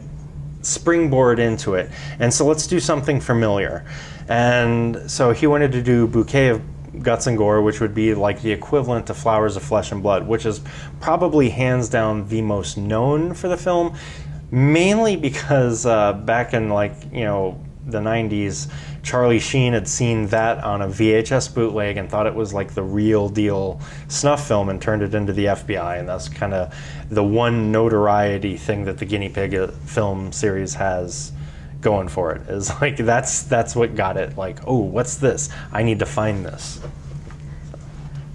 springboard 0.61 1.39
into 1.39 1.75
it, 1.75 1.91
and 2.19 2.33
so 2.33 2.47
let's 2.47 2.67
do 2.67 2.81
something 2.81 3.21
familiar. 3.21 3.85
And 4.27 5.11
so 5.11 5.33
he 5.33 5.47
wanted 5.47 5.73
to 5.73 5.83
do 5.83 6.07
Bouquet 6.07 6.49
of 6.49 6.63
Guts 7.03 7.27
and 7.27 7.37
Gore, 7.37 7.63
which 7.63 7.81
would 7.81 7.95
be 7.95 8.15
like 8.15 8.43
the 8.43 8.53
equivalent 8.53 9.07
to 9.09 9.15
Flowers 9.15 9.57
of 9.57 9.63
Flesh 9.63 9.93
and 9.93 10.03
Blood, 10.03 10.27
which 10.27 10.47
is 10.47 10.61
probably 11.01 11.51
hands 11.51 11.89
down 11.89 12.29
the 12.29 12.43
most 12.43 12.77
known 12.77 13.35
for 13.35 13.49
the 13.49 13.57
film, 13.57 13.97
mainly 14.51 15.17
because 15.17 15.87
uh, 15.87 16.13
back 16.13 16.55
in 16.55 16.69
like 16.69 16.95
you 17.13 17.25
know 17.25 17.61
the 17.87 17.99
90s, 17.99 18.71
Charlie 19.03 19.39
Sheen 19.39 19.73
had 19.73 19.87
seen 19.87 20.27
that 20.29 20.63
on 20.65 20.83
a 20.83 20.89
VHS 20.89 21.55
bootleg 21.55 21.97
and 21.97 22.09
thought 22.09 22.27
it 22.27 22.35
was 22.35 22.55
like 22.55 22.75
the 22.75 22.83
real 22.83 23.29
deal 23.29 23.81
snuff 24.09 24.47
film 24.47 24.69
and 24.69 24.81
turned 24.81 25.03
it 25.03 25.15
into 25.15 25.33
the 25.33 25.47
FBI. 25.47 25.99
And 25.99 26.09
that's 26.09 26.29
kind 26.29 26.55
of 26.55 26.75
the 27.11 27.23
one 27.23 27.71
notoriety 27.71 28.57
thing 28.57 28.85
that 28.87 28.99
the 28.99 29.05
Guinea 29.05 29.29
Pig 29.29 29.55
uh, 29.55 29.67
film 29.69 30.33
series 30.33 30.75
has 30.75 31.33
going 31.85 32.09
for 32.09 32.33
it 32.33 32.49
is 32.49 32.69
like 32.81 32.97
that's 32.97 33.43
that's 33.45 33.77
what 33.77 33.95
got 33.95 34.17
it 34.17 34.37
like 34.37 34.59
oh 34.67 34.79
what's 34.79 35.17
this 35.17 35.51
i 35.73 35.83
need 35.85 36.01
to 36.01 36.07
find 36.07 36.45
this 36.45 36.81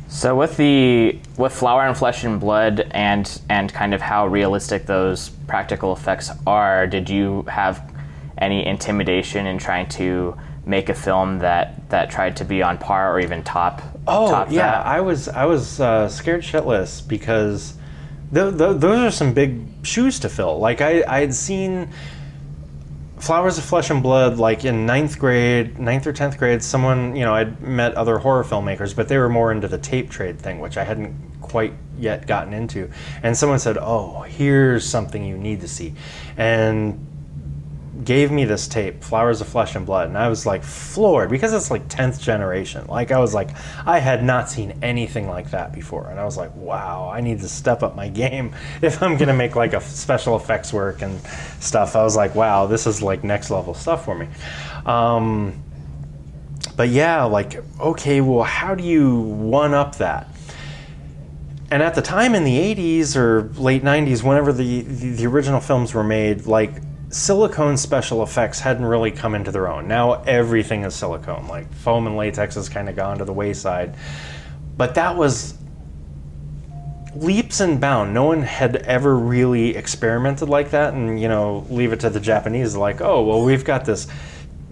So 0.10 0.36
with 0.36 0.58
the 0.58 1.20
with 1.38 1.54
Flower 1.54 1.86
and 1.86 1.96
Flesh 1.96 2.24
and 2.24 2.40
Blood 2.40 2.88
and 2.92 3.42
and 3.48 3.72
kind 3.72 3.94
of 3.94 4.02
how 4.02 4.26
realistic 4.26 4.88
those 4.88 5.30
practical 5.48 5.94
effects 5.94 6.32
are, 6.48 6.88
did 6.88 7.10
you 7.10 7.44
have 7.44 7.94
any 8.40 8.66
intimidation 8.66 9.46
in 9.46 9.60
trying 9.60 9.88
to 9.90 10.36
make 10.66 10.90
a 10.90 10.96
film 10.96 11.40
that 11.40 11.88
that 11.90 12.10
tried 12.10 12.36
to 12.38 12.44
be 12.44 12.64
on 12.64 12.80
par 12.80 13.14
or 13.14 13.20
even 13.20 13.44
top? 13.44 13.84
Oh 14.08 14.32
top 14.32 14.52
yeah, 14.52 14.72
that? 14.72 14.86
I 14.88 15.00
was 15.00 15.28
I 15.28 15.46
was 15.46 15.80
uh, 15.80 16.10
scared 16.10 16.42
shitless 16.42 17.08
because 17.08 17.76
th- 18.34 18.58
th- 18.58 18.78
those 18.78 19.00
are 19.00 19.12
some 19.12 19.34
big 19.34 19.62
shoes 19.84 20.20
to 20.22 20.30
fill. 20.30 20.58
Like 20.58 20.82
I 20.82 21.04
I 21.08 21.20
had 21.20 21.36
seen 21.36 21.88
Flowers 23.20 23.58
of 23.58 23.66
Flesh 23.66 23.90
and 23.90 24.02
Blood 24.02 24.38
like 24.38 24.64
in 24.64 24.86
ninth 24.86 25.20
grade, 25.20 25.78
ninth 25.78 26.08
or 26.08 26.14
tenth 26.14 26.38
grade. 26.38 26.64
Someone 26.64 27.16
you 27.16 27.26
know 27.26 27.36
I'd 27.36 27.62
met 27.62 27.94
other 27.96 28.18
horror 28.18 28.44
filmmakers, 28.44 28.96
but 28.96 29.08
they 29.08 29.18
were 29.18 29.30
more 29.30 29.52
into 29.52 29.68
the 29.68 29.78
tape 29.78 30.10
trade 30.10 30.40
thing, 30.40 30.60
which 30.60 30.78
I 30.78 30.86
hadn't 30.86 31.42
quite 31.42 31.74
yet 31.98 32.28
gotten 32.28 32.54
into. 32.54 32.90
And 33.22 33.36
someone 33.36 33.60
said, 33.60 33.78
"Oh, 33.78 34.22
here's 34.22 34.86
something 34.86 35.26
you 35.26 35.38
need 35.38 35.62
to 35.62 35.68
see," 35.68 35.96
and 36.38 37.06
gave 38.10 38.32
me 38.32 38.44
this 38.44 38.68
tape, 38.68 39.04
Flowers 39.04 39.40
of 39.40 39.48
Flesh 39.48 39.76
and 39.76 39.86
Blood, 39.86 40.08
and 40.08 40.18
I 40.18 40.30
was 40.30 40.44
like 40.44 40.64
floored 40.64 41.30
because 41.30 41.54
it's 41.54 41.70
like 41.70 41.88
10th 41.90 42.20
generation. 42.20 42.88
Like 42.88 43.12
I 43.12 43.20
was 43.20 43.36
like 43.36 43.52
I 43.86 44.00
had 44.00 44.24
not 44.24 44.50
seen 44.50 44.80
anything 44.82 45.30
like 45.30 45.52
that 45.52 45.72
before 45.74 46.10
and 46.10 46.20
I 46.20 46.26
was 46.26 46.36
like, 46.36 46.56
"Wow, 46.56 47.12
I 47.14 47.22
need 47.22 47.40
to 47.42 47.48
step 47.48 47.84
up 47.84 47.96
my 47.96 48.10
game 48.24 48.56
if 48.82 49.04
I'm 49.04 49.16
going 49.16 49.28
to 49.28 49.36
make 49.36 49.56
like 49.56 49.74
a 49.74 49.82
special 49.82 50.36
effects 50.36 50.74
work 50.74 51.04
and 51.04 51.22
stuff." 51.60 51.96
I 51.96 52.02
was 52.02 52.16
like, 52.16 52.34
"Wow, 52.34 52.66
this 52.66 52.88
is 52.88 53.04
like 53.04 53.24
next 53.24 53.52
level 53.52 53.76
stuff 53.76 54.06
for 54.06 54.16
me." 54.16 54.28
Um, 54.88 55.62
but 56.76 56.90
yeah, 56.90 57.26
like 57.26 57.64
okay, 57.80 58.22
well, 58.22 58.44
how 58.44 58.74
do 58.74 58.84
you 58.84 59.20
one 59.20 59.76
up 59.76 59.98
that? 59.98 60.28
and 61.72 61.84
at 61.84 61.94
the 61.94 62.02
time 62.02 62.34
in 62.34 62.44
the 62.44 62.58
80s 62.58 63.16
or 63.16 63.44
late 63.62 63.84
90s 63.84 64.24
whenever 64.24 64.52
the, 64.52 64.82
the, 64.82 65.12
the 65.12 65.28
original 65.28 65.60
films 65.60 65.94
were 65.94 66.04
made 66.04 66.48
like 66.48 66.72
silicone 67.10 67.76
special 67.76 68.22
effects 68.22 68.60
hadn't 68.60 68.86
really 68.86 69.12
come 69.12 69.36
into 69.36 69.52
their 69.52 69.68
own. 69.68 69.88
Now 69.88 70.22
everything 70.24 70.84
is 70.84 70.94
silicone. 70.94 71.48
Like 71.48 71.72
foam 71.74 72.08
and 72.08 72.16
latex 72.16 72.56
has 72.56 72.70
kind 72.70 72.88
of 72.88 72.96
gone 72.96 73.18
to 73.18 73.26
the 73.26 73.34
wayside. 73.34 73.96
But 74.78 74.96
that 74.96 75.18
was 75.18 75.56
leaps 77.16 77.60
and 77.60 77.82
bounds. 77.82 78.14
No 78.14 78.26
one 78.26 78.44
had 78.44 78.76
ever 78.78 79.18
really 79.18 79.76
experimented 79.76 80.48
like 80.48 80.72
that 80.72 80.94
and 80.94 81.20
you 81.20 81.28
know 81.28 81.66
leave 81.70 81.92
it 81.92 82.00
to 82.02 82.10
the 82.10 82.20
japanese 82.20 82.76
like 82.76 83.02
oh 83.02 83.24
well 83.24 83.44
we've 83.44 83.66
got 83.66 83.84
this 83.84 84.08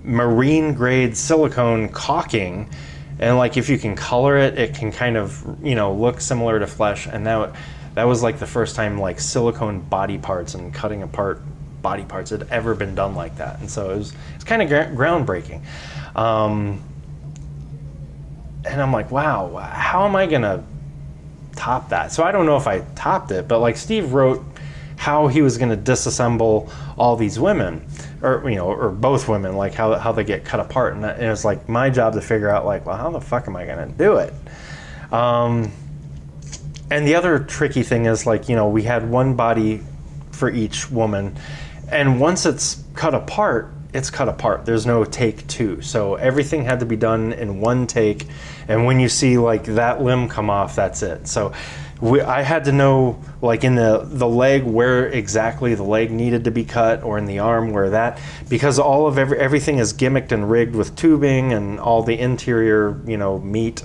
marine 0.03 0.75
grade 0.75 1.17
silicone 1.17 1.89
caulking 1.89 2.69
and 3.19 3.37
like 3.37 3.57
if 3.57 3.67
you 3.67 3.79
can 3.79 3.95
color 3.95 4.37
it 4.37 4.57
it 4.57 4.75
can 4.75 4.91
kind 4.91 5.17
of 5.17 5.43
you 5.63 5.73
know 5.73 5.91
look 5.93 6.21
similar 6.21 6.59
to 6.59 6.67
flesh. 6.67 7.07
And 7.07 7.25
that 7.25 7.55
that 7.95 8.03
was 8.03 8.21
like 8.21 8.37
the 8.37 8.45
first 8.45 8.75
time 8.75 8.99
like 8.99 9.19
silicone 9.19 9.79
body 9.79 10.19
parts 10.19 10.53
and 10.53 10.71
cutting 10.71 11.01
apart 11.01 11.41
body 11.81 12.03
parts 12.03 12.31
had 12.31 12.47
ever 12.49 12.75
been 12.75 12.95
done 12.95 13.15
like 13.15 13.37
that. 13.37 13.59
And 13.59 13.69
so 13.69 13.91
it 13.91 13.97
was 13.97 14.13
it's 14.35 14.43
kind 14.43 14.61
of 14.61 14.69
groundbreaking. 14.69 15.61
Um, 16.15 16.81
and 18.65 18.81
i'm 18.81 18.91
like 18.91 19.11
wow 19.11 19.55
how 19.55 20.05
am 20.05 20.15
i 20.15 20.25
gonna 20.25 20.61
top 21.55 21.89
that? 21.89 22.11
So 22.11 22.23
i 22.23 22.31
don't 22.31 22.45
know 22.45 22.57
if 22.57 22.67
i 22.67 22.81
topped 22.95 23.31
it 23.31 23.47
but 23.47 23.59
like 23.59 23.77
steve 23.77 24.13
wrote 24.13 24.43
how 24.97 25.27
he 25.27 25.41
was 25.41 25.57
going 25.57 25.69
to 25.69 25.77
disassemble 25.77 26.69
all 26.97 27.15
these 27.15 27.39
women 27.39 27.85
or 28.23 28.49
you 28.49 28.55
know 28.55 28.65
or 28.65 28.89
both 28.89 29.29
women 29.29 29.55
like 29.55 29.73
how, 29.75 29.93
how 29.93 30.11
they 30.11 30.23
get 30.23 30.43
cut 30.43 30.59
apart. 30.59 30.95
And, 30.95 31.05
it 31.05 31.29
was 31.29 31.45
like 31.45 31.69
my 31.69 31.89
job 31.89 32.13
to 32.13 32.21
figure 32.21 32.49
out 32.49 32.65
like 32.65 32.85
well 32.85 32.97
how 32.97 33.11
the 33.11 33.21
fuck 33.21 33.47
am 33.47 33.55
i 33.55 33.63
going 33.63 33.91
to 33.91 33.97
do 33.97 34.17
it? 34.17 34.33
Um, 35.13 35.71
and 36.89 37.07
the 37.07 37.15
other 37.15 37.39
tricky 37.39 37.83
thing 37.83 38.05
is 38.05 38.25
like 38.25 38.49
you 38.49 38.55
know 38.55 38.67
we 38.67 38.83
had 38.83 39.09
one 39.09 39.35
body 39.35 39.81
for 40.31 40.49
each 40.49 40.89
woman 40.89 41.37
and 41.89 42.19
once 42.19 42.45
it's 42.45 42.83
cut 42.93 43.13
apart 43.13 43.73
it's 43.93 44.09
cut 44.09 44.27
apart. 44.29 44.65
There's 44.65 44.85
no 44.85 45.05
take 45.05 45.47
two. 45.47 45.81
So 45.81 46.15
everything 46.15 46.65
had 46.65 46.81
to 46.81 46.85
be 46.85 46.97
done 46.97 47.33
in 47.33 47.61
one 47.61 47.87
take. 47.87 48.27
And 48.67 48.85
when 48.85 48.99
you 48.99 49.09
see 49.09 49.37
like 49.37 49.63
that 49.63 50.01
limb 50.01 50.27
come 50.27 50.49
off 50.49 50.75
that's 50.75 51.01
it. 51.01 51.27
So 51.27 51.53
we, 51.99 52.21
I 52.21 52.43
had 52.43 52.65
to 52.65 52.71
know, 52.71 53.19
like 53.41 53.63
in 53.63 53.75
the 53.75 54.03
the 54.03 54.27
leg, 54.27 54.63
where 54.63 55.07
exactly 55.07 55.73
the 55.73 55.83
leg 55.83 56.11
needed 56.11 56.43
to 56.43 56.51
be 56.51 56.63
cut, 56.63 57.03
or 57.03 57.17
in 57.17 57.25
the 57.25 57.39
arm 57.39 57.71
where 57.71 57.89
that, 57.89 58.19
because 58.49 58.77
all 58.77 59.07
of 59.07 59.17
every, 59.17 59.39
everything 59.39 59.79
is 59.79 59.93
gimmicked 59.93 60.31
and 60.31 60.49
rigged 60.49 60.75
with 60.75 60.95
tubing, 60.95 61.53
and 61.53 61.79
all 61.79 62.03
the 62.03 62.19
interior, 62.19 63.01
you 63.07 63.17
know, 63.17 63.39
meat 63.39 63.83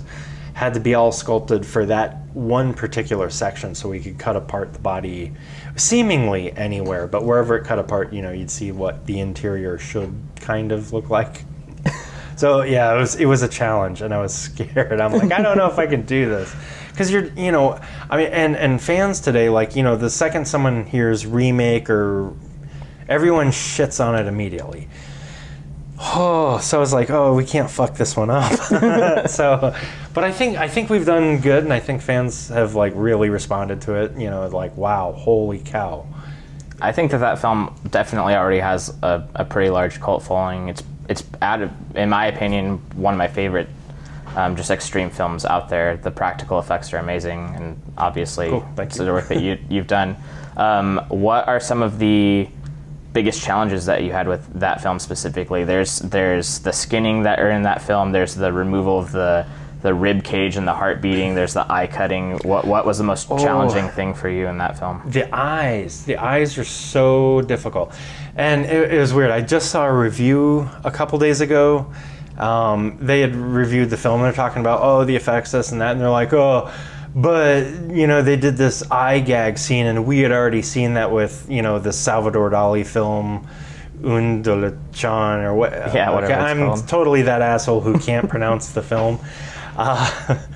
had 0.53 0.73
to 0.75 0.79
be 0.79 0.93
all 0.93 1.11
sculpted 1.11 1.65
for 1.65 1.85
that 1.87 2.19
one 2.33 2.73
particular 2.73 3.29
section, 3.29 3.75
so 3.75 3.89
we 3.89 3.99
could 3.99 4.17
cut 4.17 4.35
apart 4.35 4.73
the 4.73 4.79
body, 4.79 5.33
seemingly 5.75 6.51
anywhere, 6.53 7.07
but 7.07 7.23
wherever 7.23 7.55
it 7.57 7.65
cut 7.65 7.79
apart, 7.79 8.13
you 8.13 8.21
know, 8.21 8.31
you'd 8.31 8.51
see 8.51 8.71
what 8.71 9.05
the 9.05 9.19
interior 9.19 9.77
should 9.77 10.13
kind 10.39 10.71
of 10.71 10.93
look 10.93 11.09
like. 11.09 11.43
So 12.35 12.63
yeah, 12.63 12.95
it 12.95 12.97
was 12.97 13.15
it 13.15 13.25
was 13.25 13.43
a 13.43 13.47
challenge, 13.47 14.01
and 14.01 14.11
I 14.11 14.19
was 14.19 14.33
scared. 14.49 14.99
I'm 14.99 15.13
like, 15.13 15.31
I 15.31 15.43
don't 15.43 15.55
know 15.55 15.67
if 15.67 15.77
I 15.77 15.85
can 15.85 16.01
do 16.01 16.27
this, 16.27 16.53
because 16.89 17.11
you're 17.11 17.25
you 17.25 17.51
know, 17.51 17.79
I 18.09 18.17
mean, 18.17 18.27
and 18.29 18.57
and 18.57 18.81
fans 18.81 19.19
today, 19.19 19.49
like 19.49 19.75
you 19.75 19.83
know, 19.83 19.95
the 19.95 20.09
second 20.09 20.47
someone 20.47 20.87
hears 20.87 21.27
remake 21.27 21.91
or 21.91 22.33
everyone 23.07 23.49
shits 23.49 24.03
on 24.03 24.15
it 24.15 24.25
immediately. 24.25 24.89
Oh, 25.99 26.57
so 26.61 26.77
I 26.77 26.79
was 26.79 26.93
like, 26.93 27.09
oh, 27.09 27.33
we 27.33 27.45
can't 27.45 27.69
fuck 27.69 27.95
this 27.95 28.15
one 28.15 28.29
up. 28.29 29.27
so, 29.29 29.75
but 30.13 30.23
I 30.23 30.31
think 30.31 30.57
I 30.57 30.67
think 30.67 30.89
we've 30.89 31.05
done 31.05 31.39
good, 31.39 31.63
and 31.63 31.73
I 31.73 31.79
think 31.79 32.01
fans 32.01 32.49
have 32.49 32.75
like 32.75 32.93
really 32.95 33.29
responded 33.29 33.81
to 33.81 33.95
it. 33.95 34.17
You 34.17 34.29
know, 34.29 34.47
like, 34.47 34.75
wow, 34.77 35.11
holy 35.13 35.59
cow. 35.59 36.05
I 36.81 36.91
think 36.91 37.11
that 37.11 37.19
that 37.19 37.39
film 37.39 37.73
definitely 37.89 38.35
already 38.35 38.59
has 38.59 38.93
a, 39.01 39.27
a 39.35 39.45
pretty 39.45 39.69
large 39.69 39.99
cult 39.99 40.23
following. 40.23 40.69
It's 40.69 40.83
it's 41.09 41.23
out 41.41 41.61
of, 41.61 41.71
in 41.95 42.09
my 42.09 42.27
opinion, 42.27 42.77
one 42.95 43.13
of 43.13 43.17
my 43.17 43.27
favorite 43.27 43.69
um, 44.35 44.55
just 44.55 44.71
extreme 44.71 45.09
films 45.09 45.45
out 45.45 45.69
there. 45.69 45.97
The 45.97 46.11
practical 46.11 46.59
effects 46.59 46.93
are 46.93 46.97
amazing, 46.97 47.53
and 47.55 47.81
obviously 47.97 48.49
Cool, 48.49 48.67
you. 48.77 48.85
the 49.05 49.13
work 49.13 49.27
that 49.27 49.41
you 49.41 49.57
you've 49.69 49.87
done. 49.87 50.15
Um, 50.57 51.03
what 51.09 51.47
are 51.47 51.59
some 51.59 51.81
of 51.81 51.99
the 51.99 52.47
biggest 53.13 53.43
challenges 53.43 53.85
that 53.85 54.03
you 54.03 54.11
had 54.11 54.27
with 54.27 54.47
that 54.59 54.81
film 54.81 54.99
specifically? 54.99 55.63
There's 55.63 55.99
there's 55.99 56.59
the 56.59 56.71
skinning 56.71 57.23
that 57.23 57.39
are 57.39 57.49
in 57.49 57.63
that 57.63 57.81
film. 57.81 58.11
There's 58.11 58.35
the 58.35 58.51
removal 58.51 58.99
of 58.99 59.11
the 59.11 59.45
the 59.83 59.93
rib 59.93 60.23
cage 60.23 60.55
and 60.57 60.67
the 60.67 60.73
heart 60.73 61.01
beating. 61.01 61.35
There's 61.35 61.53
the 61.53 61.71
eye 61.71 61.85
cutting. 61.87 62.39
What 62.39 62.65
what 62.65 62.85
was 62.85 62.97
the 62.97 63.03
most 63.03 63.27
Oh. 63.29 63.37
challenging 63.37 63.89
thing 63.89 64.13
for 64.15 64.29
you 64.29 64.47
in 64.47 64.57
that 64.57 64.79
film? 64.79 65.01
The 65.05 65.27
eyes, 65.35 66.03
the 66.05 66.17
eyes 66.17 66.57
are 66.57 66.63
so 66.63 67.41
difficult, 67.41 67.93
and 68.35 68.65
it, 68.65 68.93
it 68.93 68.99
was 68.99 69.13
weird. 69.13 69.29
I 69.29 69.41
just 69.41 69.69
saw 69.69 69.85
a 69.85 69.93
review 69.93 70.67
a 70.83 70.89
couple 70.89 71.19
days 71.19 71.41
ago. 71.41 71.85
Um, 72.37 72.97
they 72.99 73.21
had 73.21 73.35
reviewed 73.35 73.91
the 73.91 73.97
film. 73.97 74.21
They're 74.23 74.31
talking 74.33 74.61
about 74.61 74.79
oh 74.81 75.03
the 75.05 75.15
effects, 75.15 75.51
this 75.51 75.71
and 75.71 75.81
that, 75.81 75.91
and 75.91 76.01
they're 76.01 76.09
like 76.09 76.33
oh, 76.33 76.71
but 77.15 77.67
you 77.91 78.07
know 78.07 78.21
they 78.23 78.37
did 78.37 78.57
this 78.57 78.89
eye 78.89 79.19
gag 79.19 79.57
scene, 79.59 79.85
and 79.85 80.05
we 80.05 80.19
had 80.21 80.31
already 80.31 80.61
seen 80.63 80.95
that 80.95 81.11
with 81.11 81.45
you 81.49 81.61
know 81.61 81.77
the 81.77 81.91
Salvador 81.93 82.49
Dali 82.49 82.85
film. 82.85 83.47
Un 84.03 84.43
Chan 84.91 85.39
or 85.41 85.53
what? 85.53 85.71
Yeah, 85.93 86.09
whatever 86.09 86.33
it's 86.33 86.41
I'm 86.41 86.57
called. 86.65 86.87
totally 86.89 87.21
that 87.21 87.41
asshole 87.41 87.79
who 87.81 87.97
can't 87.99 88.27
pronounce 88.35 88.71
the 88.71 88.81
film. 88.81 89.19
Uh, 89.75 90.37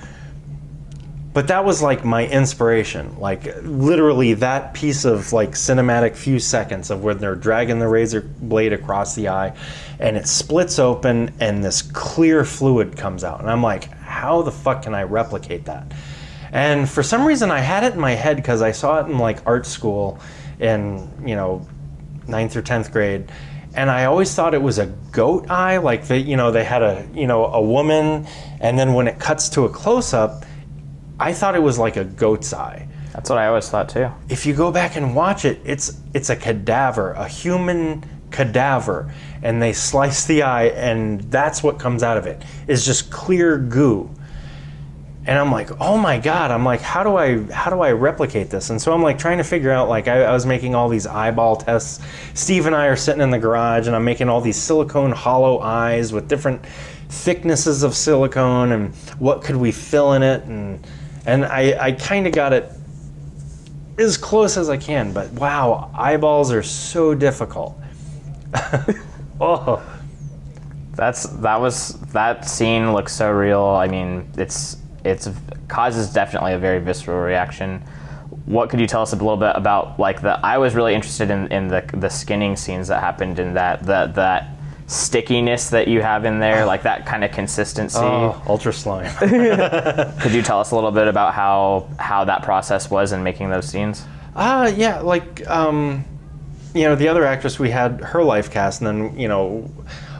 but 1.38 1.46
that 1.46 1.64
was 1.64 1.80
like 1.80 2.04
my 2.04 2.26
inspiration. 2.26 3.18
Like 3.20 3.62
literally 3.62 4.34
that 4.34 4.74
piece 4.74 5.04
of 5.04 5.32
like 5.32 5.50
cinematic 5.50 6.16
few 6.16 6.40
seconds 6.40 6.90
of 6.90 7.04
when 7.04 7.18
they're 7.18 7.36
dragging 7.36 7.78
the 7.78 7.86
razor 7.86 8.22
blade 8.22 8.72
across 8.72 9.14
the 9.14 9.28
eye 9.28 9.54
and 10.00 10.16
it 10.16 10.26
splits 10.26 10.78
open 10.78 11.32
and 11.38 11.62
this 11.62 11.82
clear 11.82 12.44
fluid 12.44 12.96
comes 12.96 13.22
out. 13.22 13.40
And 13.40 13.48
i'm 13.48 13.62
like 13.62 13.84
how 14.00 14.42
the 14.42 14.50
fuck 14.50 14.82
can 14.82 14.94
i 14.94 15.02
replicate 15.04 15.66
that? 15.66 15.92
And 16.50 16.88
for 16.88 17.02
some 17.02 17.24
reason 17.24 17.50
i 17.50 17.60
had 17.60 17.84
it 17.84 17.92
in 17.94 18.00
my 18.00 18.12
head 18.12 18.36
because 18.36 18.62
i 18.62 18.72
saw 18.72 19.00
it 19.00 19.08
in 19.08 19.18
like 19.18 19.38
art 19.46 19.66
school 19.66 20.18
in 20.58 21.08
you 21.24 21.36
know 21.36 21.64
ninth 22.26 22.56
or 22.56 22.62
10th 22.62 22.90
grade 22.90 23.30
and 23.74 23.90
i 23.90 24.04
always 24.04 24.34
thought 24.34 24.54
it 24.54 24.62
was 24.62 24.78
a 24.78 24.86
goat 25.12 25.48
eye 25.50 25.76
like 25.76 26.06
they 26.06 26.18
you 26.18 26.36
know 26.36 26.50
they 26.50 26.64
had 26.64 26.82
a 26.82 27.06
you 27.14 27.26
know 27.26 27.46
a 27.46 27.60
woman 27.60 28.26
and 28.60 28.78
then 28.78 28.94
when 28.94 29.06
it 29.06 29.18
cuts 29.18 29.48
to 29.48 29.64
a 29.64 29.68
close-up 29.68 30.44
i 31.20 31.32
thought 31.32 31.54
it 31.54 31.62
was 31.62 31.78
like 31.78 31.96
a 31.96 32.04
goat's 32.04 32.52
eye 32.52 32.86
That's 33.12 33.30
what 33.30 33.38
I 33.38 33.46
always 33.48 33.68
thought 33.68 33.88
too. 33.88 34.08
if 34.28 34.46
you 34.46 34.54
go 34.54 34.70
back 34.70 34.96
and 34.96 35.14
watch 35.14 35.44
it 35.44 35.60
it's 35.64 36.00
it's 36.14 36.30
a 36.30 36.36
cadaver 36.36 37.12
a 37.12 37.26
human 37.28 38.04
cadaver 38.30 39.12
and 39.42 39.60
they 39.62 39.72
slice 39.72 40.24
the 40.26 40.42
eye 40.42 40.66
and 40.68 41.20
that's 41.30 41.62
what 41.62 41.78
comes 41.78 42.02
out 42.02 42.16
of 42.16 42.26
it. 42.26 42.42
it 42.66 42.72
is 42.72 42.84
just 42.84 43.10
clear 43.10 43.58
goo 43.58 44.10
and 45.26 45.38
i'm 45.38 45.52
like 45.52 45.70
oh 45.80 45.98
my 45.98 46.18
god. 46.18 46.50
I'm 46.50 46.64
like 46.64 46.80
how 46.80 47.02
do 47.02 47.16
i 47.16 47.42
how 47.52 47.70
do 47.70 47.80
i 47.80 47.92
replicate 47.92 48.50
this? 48.50 48.70
And 48.70 48.80
so 48.80 48.92
i'm 48.92 49.02
like 49.02 49.18
trying 49.18 49.38
to 49.38 49.44
figure 49.44 49.70
out 49.70 49.88
like 49.88 50.08
i, 50.08 50.22
I 50.22 50.32
was 50.32 50.46
making 50.46 50.74
all 50.74 50.88
these 50.88 51.06
eyeball 51.06 51.56
tests. 51.56 52.04
Steve 52.34 52.66
and 52.66 52.74
i 52.74 52.86
are 52.86 52.96
sitting 52.96 53.22
in 53.22 53.30
the 53.30 53.38
garage 53.38 53.86
and 53.86 53.96
i'm 53.96 54.04
making 54.04 54.28
all 54.28 54.40
these 54.40 54.56
silicone 54.56 55.12
hollow 55.12 55.60
eyes 55.60 56.12
with 56.12 56.28
different 56.28 56.64
thicknesses 57.10 57.82
of 57.82 57.94
silicone 57.94 58.72
and 58.72 58.94
what 59.18 59.42
could 59.42 59.56
we 59.56 59.72
fill 59.72 60.14
in 60.14 60.22
it. 60.22 60.44
And 60.44 60.86
and 61.26 61.44
i 61.44 61.76
i 61.80 61.92
kind 61.92 62.26
of 62.26 62.32
got 62.32 62.52
it 62.52 62.70
as 63.98 64.16
close 64.16 64.56
as 64.56 64.68
i 64.68 64.76
can 64.76 65.12
but 65.12 65.30
wow 65.32 65.90
eyeballs 65.94 66.52
are 66.52 66.62
so 66.62 67.14
difficult. 67.14 67.78
Oh 69.40 69.80
That's 70.94 71.24
that 71.24 71.60
was 71.60 71.94
that 72.12 72.44
scene 72.48 72.92
looks 72.92 73.12
so 73.12 73.30
real. 73.30 73.62
I 73.62 73.86
mean, 73.86 74.28
it's 74.36 74.77
it's 75.04 75.28
causes 75.68 76.12
definitely 76.12 76.54
a 76.54 76.58
very 76.58 76.78
visceral 76.78 77.20
reaction. 77.20 77.82
What 78.46 78.70
could 78.70 78.80
you 78.80 78.86
tell 78.86 79.02
us 79.02 79.12
a 79.12 79.16
little 79.16 79.36
bit 79.36 79.52
about 79.54 79.98
like 79.98 80.22
the? 80.22 80.38
I 80.44 80.58
was 80.58 80.74
really 80.74 80.94
interested 80.94 81.30
in, 81.30 81.50
in 81.52 81.68
the 81.68 81.84
the 81.94 82.08
skinning 82.08 82.56
scenes 82.56 82.88
that 82.88 83.00
happened 83.00 83.38
in 83.38 83.54
that 83.54 83.80
the 83.80 84.10
that 84.14 84.50
stickiness 84.86 85.68
that 85.70 85.86
you 85.86 86.00
have 86.00 86.24
in 86.24 86.38
there, 86.38 86.64
like 86.64 86.82
that 86.82 87.04
kind 87.04 87.22
of 87.22 87.30
consistency. 87.30 87.98
oh 88.00 88.42
ultra 88.46 88.72
slime 88.72 89.14
Could 89.18 90.32
you 90.32 90.40
tell 90.40 90.60
us 90.60 90.70
a 90.70 90.74
little 90.74 90.92
bit 90.92 91.08
about 91.08 91.34
how 91.34 91.88
how 91.98 92.24
that 92.24 92.42
process 92.42 92.90
was 92.90 93.12
in 93.12 93.22
making 93.22 93.50
those 93.50 93.68
scenes? 93.68 94.04
Uh, 94.38 94.72
yeah, 94.76 95.00
like, 95.00 95.44
um, 95.50 96.04
you 96.72 96.84
know, 96.84 96.94
the 96.94 97.08
other 97.08 97.24
actress, 97.24 97.58
we 97.58 97.70
had 97.70 98.00
her 98.00 98.22
life 98.22 98.52
cast, 98.52 98.80
and 98.80 98.86
then, 98.86 99.18
you 99.18 99.26
know, 99.26 99.68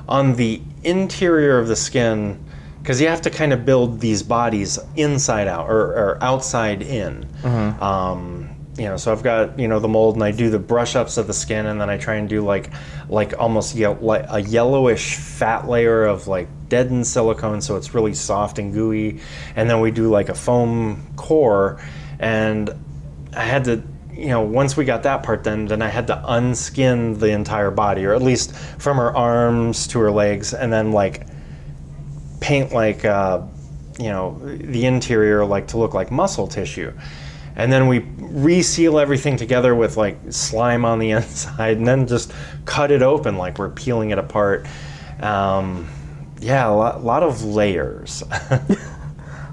on 0.08 0.34
the 0.34 0.60
interior 0.82 1.56
of 1.60 1.68
the 1.68 1.76
skin, 1.76 2.44
because 2.88 3.02
you 3.02 3.08
have 3.08 3.20
to 3.20 3.28
kind 3.28 3.52
of 3.52 3.66
build 3.66 4.00
these 4.00 4.22
bodies 4.22 4.78
inside 4.96 5.46
out 5.46 5.68
or, 5.68 5.78
or 5.78 6.18
outside 6.22 6.80
in. 6.80 7.28
Um, 7.82 8.48
you 8.78 8.84
know, 8.84 8.96
so 8.96 9.12
I've 9.12 9.22
got 9.22 9.58
you 9.58 9.68
know 9.68 9.78
the 9.78 9.88
mold, 9.88 10.14
and 10.14 10.24
I 10.24 10.30
do 10.30 10.48
the 10.48 10.58
brush 10.58 10.96
ups 10.96 11.18
of 11.18 11.26
the 11.26 11.34
skin, 11.34 11.66
and 11.66 11.78
then 11.78 11.90
I 11.90 11.98
try 11.98 12.14
and 12.14 12.30
do 12.30 12.40
like 12.40 12.70
like 13.10 13.38
almost 13.38 13.74
ye- 13.76 13.86
like 13.88 14.24
a 14.30 14.40
yellowish 14.40 15.16
fat 15.16 15.68
layer 15.68 16.04
of 16.06 16.28
like 16.28 16.48
deadened 16.70 17.06
silicone, 17.06 17.60
so 17.60 17.76
it's 17.76 17.92
really 17.92 18.14
soft 18.14 18.58
and 18.58 18.72
gooey, 18.72 19.20
and 19.54 19.68
then 19.68 19.80
we 19.82 19.90
do 19.90 20.08
like 20.08 20.30
a 20.30 20.34
foam 20.34 21.12
core, 21.16 21.78
and 22.18 22.70
I 23.36 23.42
had 23.44 23.64
to, 23.64 23.82
you 24.14 24.28
know, 24.28 24.40
once 24.40 24.78
we 24.78 24.86
got 24.86 25.02
that 25.02 25.22
part 25.24 25.44
done, 25.44 25.66
then 25.66 25.82
I 25.82 25.88
had 25.88 26.06
to 26.06 26.22
unskin 26.26 27.18
the 27.18 27.32
entire 27.32 27.70
body, 27.70 28.06
or 28.06 28.14
at 28.14 28.22
least 28.22 28.56
from 28.56 28.96
her 28.96 29.14
arms 29.14 29.88
to 29.88 29.98
her 29.98 30.10
legs, 30.10 30.54
and 30.54 30.72
then 30.72 30.92
like 30.92 31.26
paint 32.40 32.72
like, 32.72 33.04
uh, 33.04 33.42
you 33.98 34.08
know, 34.08 34.38
the 34.42 34.86
interior 34.86 35.44
like 35.44 35.68
to 35.68 35.78
look 35.78 35.94
like 35.94 36.10
muscle 36.10 36.46
tissue. 36.46 36.92
And 37.56 37.72
then 37.72 37.88
we 37.88 38.00
reseal 38.18 39.00
everything 39.00 39.36
together 39.36 39.74
with 39.74 39.96
like 39.96 40.16
slime 40.30 40.84
on 40.84 40.98
the 40.98 41.10
inside, 41.12 41.78
and 41.78 41.86
then 41.86 42.06
just 42.06 42.32
cut 42.64 42.90
it 42.90 43.02
open 43.02 43.36
like 43.36 43.58
we're 43.58 43.70
peeling 43.70 44.10
it 44.10 44.18
apart. 44.18 44.66
Um, 45.20 45.88
yeah, 46.40 46.68
a 46.68 46.72
lot, 46.72 47.04
lot 47.04 47.22
of 47.22 47.44
layers. 47.44 48.22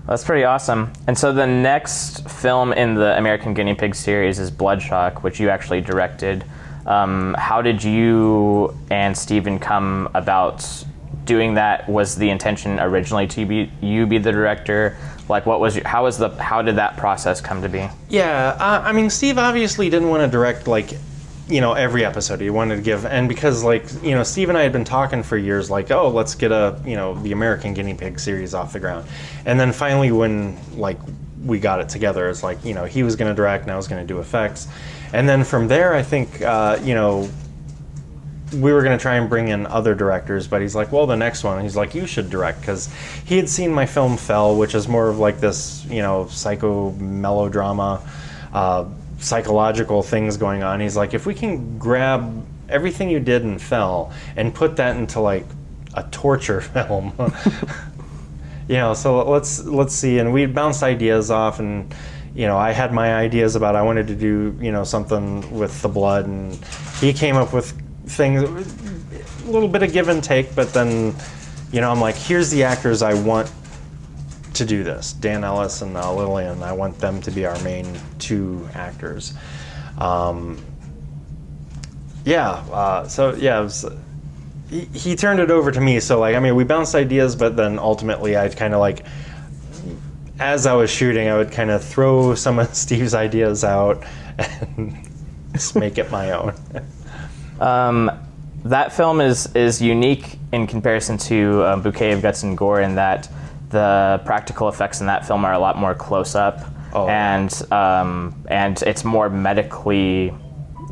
That's 0.08 0.24
pretty 0.24 0.44
awesome. 0.44 0.94
And 1.08 1.18
so 1.18 1.34
the 1.34 1.48
next 1.48 2.30
film 2.30 2.74
in 2.74 2.94
the 2.94 3.18
American 3.18 3.56
Guinea 3.56 3.74
Pig 3.74 3.96
series 3.96 4.38
is 4.38 4.52
Bloodshot, 4.52 5.24
which 5.24 5.40
you 5.40 5.50
actually 5.50 5.82
directed. 5.82 6.46
Um, 6.86 7.36
how 7.40 7.64
did 7.64 7.84
you 7.84 8.78
and 8.92 9.18
Stephen 9.18 9.58
come 9.58 10.08
about 10.14 10.86
doing 11.26 11.56
that? 11.56 11.90
Was 11.90 12.16
the 12.16 12.30
intention 12.30 12.80
originally 12.80 13.28
to 13.28 13.46
be 13.46 13.72
you 13.82 14.06
be 14.06 14.18
the 14.18 14.32
director? 14.32 14.98
Like, 15.28 15.46
what 15.46 15.60
was 15.60 15.76
your, 15.76 15.88
how 15.88 16.04
was 16.04 16.18
the 16.18 16.30
how 16.30 16.62
did 16.62 16.76
that 16.76 16.98
process 16.98 17.42
come 17.42 17.62
to 17.64 17.70
be? 17.70 17.88
Yeah, 18.10 18.56
uh, 18.60 18.82
I 18.86 18.92
mean, 18.92 19.10
Steve 19.10 19.38
obviously 19.38 19.90
didn't 19.90 20.10
want 20.10 20.22
to 20.22 20.28
direct 20.28 20.68
like, 20.68 20.92
you 21.48 21.62
know, 21.62 21.74
every 21.74 22.06
episode. 22.06 22.42
He 22.42 22.50
wanted 22.52 22.76
to 22.76 22.82
give, 22.82 23.06
and 23.06 23.28
because 23.28 23.64
like, 23.64 23.86
you 24.04 24.12
know, 24.12 24.24
Steve 24.24 24.50
and 24.50 24.58
I 24.58 24.62
had 24.62 24.72
been 24.72 24.84
talking 24.84 25.24
for 25.24 25.38
years, 25.38 25.70
like, 25.70 25.90
oh, 25.90 26.10
let's 26.10 26.36
get 26.36 26.52
a, 26.52 26.80
you 26.86 26.96
know, 26.96 27.16
the 27.16 27.32
American 27.32 27.74
Guinea 27.74 27.96
Pig 27.96 28.20
series 28.20 28.54
off 28.54 28.74
the 28.74 28.80
ground, 28.80 29.08
and 29.46 29.60
then 29.60 29.74
finally 29.74 30.12
when 30.12 30.58
like 30.78 31.00
we 31.44 31.60
got 31.60 31.82
it 31.82 31.90
together, 31.90 32.30
it's 32.30 32.44
like, 32.44 32.64
you 32.64 32.74
know, 32.74 32.86
he 32.86 33.02
was 33.02 33.16
going 33.16 33.30
to 33.30 33.36
direct, 33.36 33.64
and 33.64 33.72
I 33.72 33.78
was 33.78 33.88
going 33.88 34.02
to 34.02 34.08
do 34.08 34.20
effects, 34.20 34.68
and 35.12 35.28
then 35.28 35.44
from 35.44 35.68
there, 35.68 35.96
I 35.96 36.04
think, 36.04 36.42
uh, 36.42 36.78
you 36.84 36.94
know. 36.94 37.28
We 38.62 38.74
were 38.74 38.84
going 38.84 38.98
to 38.98 39.02
try 39.02 39.16
and 39.16 39.30
bring 39.30 39.50
in 39.50 39.66
other 39.68 39.96
directors, 39.96 40.48
but 40.48 40.62
he's 40.62 40.76
like, 40.76 40.92
well, 40.92 41.08
the 41.08 41.16
next 41.16 41.44
one. 41.44 41.62
He's 41.62 41.76
like, 41.76 41.96
you 41.96 42.06
should 42.06 42.30
direct 42.30 42.62
because 42.62 42.90
he 43.26 43.38
had 43.38 43.50
seen 43.50 43.72
my 43.72 43.86
film 43.86 44.18
Fell, 44.18 44.56
which 44.56 44.76
is 44.76 44.88
more 44.88 45.10
of 45.10 45.20
like 45.20 45.40
this, 45.40 45.86
you 45.86 46.02
know, 46.02 46.28
psycho 46.28 46.92
melodrama 46.92 48.02
uh, 48.56 48.86
psychological 49.20 50.02
things 50.02 50.38
going 50.38 50.64
on. 50.64 50.80
He's 50.80 50.96
like, 50.96 51.14
if 51.14 51.26
we 51.26 51.36
can 51.36 51.78
grab 51.78 52.46
everything 52.70 53.10
you 53.10 53.20
did 53.20 53.44
in 53.44 53.60
Fell 53.60 54.14
and 54.36 54.56
put 54.56 54.78
that 54.78 54.96
into 54.96 55.20
like 55.20 55.46
a 55.94 56.04
torture 56.04 56.62
film, 56.74 57.14
you 58.68 58.76
know, 58.76 58.94
so 58.94 59.30
let's 59.30 59.64
let's 59.66 59.94
see. 59.94 60.20
And 60.20 60.34
we 60.34 60.46
bounced 60.46 60.84
ideas 60.84 61.30
off, 61.30 61.60
and 61.60 61.94
you 62.34 62.48
know, 62.48 62.58
I 62.58 62.72
had 62.72 62.94
my 62.94 63.16
ideas 63.16 63.56
about 63.56 63.76
I 63.76 63.82
wanted 63.82 64.08
to 64.08 64.16
do 64.16 64.58
you 64.62 64.72
know 64.72 64.86
something 64.86 65.58
with 65.58 65.82
the 65.82 65.90
blood, 65.90 66.26
and 66.26 66.56
he 67.02 67.12
came 67.12 67.36
up 67.36 67.54
with 67.54 67.78
things, 68.08 68.44
a 68.44 69.50
little 69.50 69.68
bit 69.68 69.84
of 69.84 69.94
give 69.94 70.10
and 70.10 70.24
take, 70.24 70.56
but 70.56 70.74
then. 70.74 71.16
You 71.72 71.82
know, 71.82 71.92
I'm 71.92 72.00
like, 72.00 72.16
here's 72.16 72.52
the 72.52 72.64
actors 72.64 73.02
I 73.02 73.16
want 73.16 73.52
to 74.56 74.66
do 74.66 74.84
this. 74.84 75.14
Dan 75.14 75.44
Ellis 75.44 75.82
and 75.82 75.96
uh, 75.96 76.14
Lillian. 76.14 76.64
I 76.64 76.72
want 76.72 76.98
them 77.00 77.22
to 77.22 77.32
be 77.32 77.46
our 77.46 77.60
main 77.64 78.00
two 78.20 78.68
actors. 78.74 79.34
Um, 79.98 80.64
yeah. 82.24 82.50
Uh, 82.50 83.08
so 83.08 83.36
yeah, 83.36 83.60
was, 83.60 83.86
he, 84.70 84.82
he 84.86 85.16
turned 85.16 85.40
it 85.40 85.52
over 85.52 85.72
to 85.72 85.82
me. 85.82 86.00
So 86.00 86.20
like, 86.20 86.36
I 86.36 86.40
mean, 86.40 86.56
we 86.56 86.64
bounced 86.64 86.96
ideas, 86.96 87.36
but 87.36 87.56
then 87.56 87.78
ultimately, 87.78 88.36
I'd 88.36 88.58
kind 88.58 88.74
of 88.74 88.80
like, 88.80 89.06
as 90.40 90.66
I 90.66 90.74
was 90.74 90.90
shooting, 90.90 91.28
I 91.28 91.38
would 91.38 91.52
kind 91.52 91.70
of 91.70 91.84
throw 91.84 92.36
some 92.36 92.60
of 92.60 92.74
Steve's 92.76 93.14
ideas 93.14 93.64
out 93.64 94.04
and 94.78 94.96
just 95.54 95.76
make 95.76 95.98
it 95.98 96.12
my 96.12 96.32
own. 96.32 96.54
Um, 97.60 98.12
that 98.66 98.92
film 98.94 99.22
is 99.22 99.54
is 99.56 99.82
unique 99.82 100.40
in 100.52 100.66
comparison 100.68 101.18
to 101.20 101.64
um, 101.66 101.82
Bouquet 101.82 102.12
of 102.14 102.22
Guts 102.22 102.44
and 102.44 102.58
Gore 102.58 102.82
in 102.82 102.96
that 102.96 103.30
the 103.70 104.22
practical 104.26 104.70
effects 104.70 105.02
in 105.02 105.08
that 105.08 105.26
film 105.28 105.46
are 105.46 105.54
a 105.54 105.60
lot 105.60 105.78
more 105.78 105.94
close 105.94 106.36
up, 106.36 106.62
Oh. 106.94 107.08
and 107.08 107.52
um, 107.72 108.36
and 108.48 108.82
it's 108.84 109.04
more 109.04 109.30
medically 109.30 110.34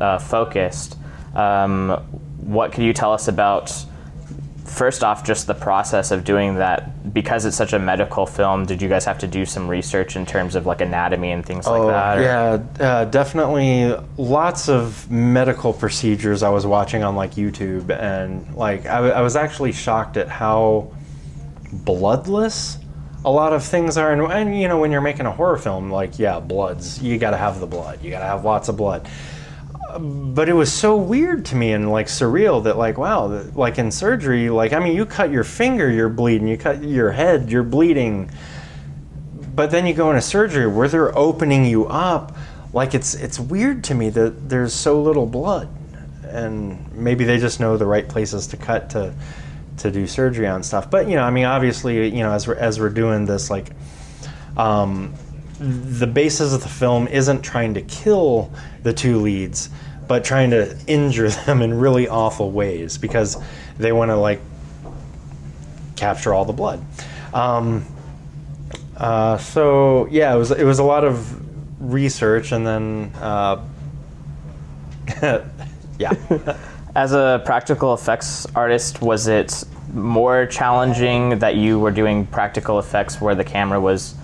uh, 0.00 0.18
focused. 0.18 0.96
Um, 1.34 1.90
what 2.38 2.72
could 2.72 2.84
you 2.84 2.92
tell 2.92 3.12
us 3.12 3.26
about? 3.28 3.72
First 4.64 5.04
off, 5.04 5.24
just 5.24 5.46
the 5.46 5.54
process 5.54 6.10
of 6.10 6.24
doing 6.24 6.56
that 6.56 6.90
because 7.14 7.46
it's 7.46 7.56
such 7.56 7.72
a 7.72 7.78
medical 7.78 8.26
film. 8.26 8.66
Did 8.66 8.82
you 8.82 8.88
guys 8.90 9.04
have 9.06 9.18
to 9.20 9.26
do 9.26 9.46
some 9.46 9.66
research 9.68 10.16
in 10.16 10.26
terms 10.26 10.56
of 10.56 10.66
like 10.66 10.80
anatomy 10.82 11.30
and 11.30 11.46
things 11.46 11.66
like 11.66 11.80
that? 11.86 12.18
or- 12.18 12.20
Oh, 12.20 12.22
Yeah, 12.78 12.84
uh, 12.86 13.04
definitely 13.06 13.94
lots 14.18 14.68
of 14.68 15.10
medical 15.10 15.72
procedures 15.72 16.42
I 16.42 16.50
was 16.50 16.66
watching 16.66 17.02
on 17.04 17.14
like 17.16 17.34
YouTube, 17.36 17.88
and 17.90 18.54
like 18.56 18.84
I 18.86 19.22
was 19.22 19.36
actually 19.36 19.72
shocked 19.72 20.16
at 20.18 20.28
how 20.28 20.90
bloodless 21.72 22.78
a 23.24 23.30
lot 23.30 23.52
of 23.52 23.64
things 23.64 23.96
are. 23.96 24.12
And, 24.12 24.20
and 24.30 24.60
you 24.60 24.68
know, 24.68 24.78
when 24.78 24.92
you're 24.92 25.00
making 25.00 25.26
a 25.26 25.30
horror 25.30 25.56
film, 25.56 25.90
like 25.90 26.18
yeah, 26.18 26.40
bloods, 26.40 27.02
you 27.02 27.18
got 27.18 27.30
to 27.30 27.36
have 27.36 27.60
the 27.60 27.66
blood, 27.66 28.02
you 28.02 28.10
got 28.10 28.18
to 28.20 28.26
have 28.26 28.44
lots 28.44 28.68
of 28.68 28.76
blood. 28.76 29.08
But 29.98 30.48
it 30.48 30.54
was 30.54 30.72
so 30.72 30.96
weird 30.96 31.44
to 31.46 31.56
me 31.56 31.72
and 31.72 31.90
like 31.90 32.06
surreal 32.06 32.64
that 32.64 32.76
like 32.76 32.98
wow, 32.98 33.26
like 33.54 33.78
in 33.78 33.90
surgery, 33.90 34.50
like 34.50 34.72
I 34.72 34.80
mean, 34.80 34.96
you 34.96 35.06
cut 35.06 35.30
your 35.30 35.44
finger, 35.44 35.90
you're 35.90 36.08
bleeding. 36.08 36.48
You 36.48 36.56
cut 36.56 36.82
your 36.82 37.12
head, 37.12 37.50
you're 37.50 37.62
bleeding. 37.62 38.30
But 39.54 39.70
then 39.70 39.86
you 39.86 39.94
go 39.94 40.10
into 40.10 40.22
surgery 40.22 40.66
where 40.66 40.88
they're 40.88 41.16
opening 41.16 41.64
you 41.64 41.86
up. 41.86 42.36
Like 42.72 42.94
it's 42.94 43.14
it's 43.14 43.38
weird 43.38 43.84
to 43.84 43.94
me 43.94 44.10
that 44.10 44.48
there's 44.48 44.74
so 44.74 45.00
little 45.00 45.26
blood. 45.26 45.68
And 46.24 46.92
maybe 46.92 47.24
they 47.24 47.38
just 47.38 47.60
know 47.60 47.76
the 47.76 47.86
right 47.86 48.08
places 48.08 48.48
to 48.48 48.56
cut 48.56 48.90
to 48.90 49.14
to 49.78 49.90
do 49.90 50.06
surgery 50.06 50.46
on 50.48 50.62
stuff. 50.62 50.90
But 50.90 51.08
you 51.08 51.14
know 51.16 51.22
i 51.22 51.30
mean 51.30 51.44
obviously 51.44 52.08
you 52.08 52.22
know 52.22 52.32
as 52.32 52.46
we're 52.46 52.56
as 52.56 52.80
we're 52.80 52.90
doing 52.90 53.26
this 53.26 53.50
like 53.50 53.70
um, 54.56 55.14
the 55.58 56.06
basis 56.06 56.52
of 56.52 56.62
the 56.62 56.68
film 56.68 57.08
isn't 57.08 57.42
trying 57.42 57.74
to 57.74 57.82
kill 57.82 58.52
the 58.82 58.92
two 58.92 59.18
leads 59.20 59.68
but 60.06 60.24
trying 60.24 60.50
to 60.50 60.76
injure 60.86 61.28
them 61.46 61.62
in 61.62 61.74
really 61.74 62.08
awful 62.08 62.50
ways 62.50 62.98
because 62.98 63.36
they 63.78 63.92
want 63.92 64.10
to 64.10 64.16
like 64.16 64.40
capture 65.96 66.34
all 66.34 66.44
the 66.44 66.52
blood 66.52 66.84
um, 67.32 67.84
uh, 68.96 69.36
so 69.38 70.06
yeah, 70.10 70.34
it 70.34 70.38
was 70.38 70.50
it 70.52 70.64
was 70.64 70.78
a 70.78 70.84
lot 70.84 71.04
of 71.04 71.40
research, 71.92 72.52
and 72.52 72.66
then 72.66 73.12
uh, 73.20 73.62
yeah, 75.98 76.14
As 76.96 77.12
a 77.12 77.42
practical 77.44 77.92
effects 77.92 78.46
artist, 78.54 79.02
was 79.02 79.26
it 79.26 79.64
more 79.92 80.46
challenging 80.46 81.40
that 81.40 81.56
you 81.56 81.80
were 81.80 81.90
doing 81.90 82.24
practical 82.26 82.78
effects 82.78 83.20
where 83.20 83.34
the 83.34 83.42
camera 83.42 83.80
was, 83.80 84.14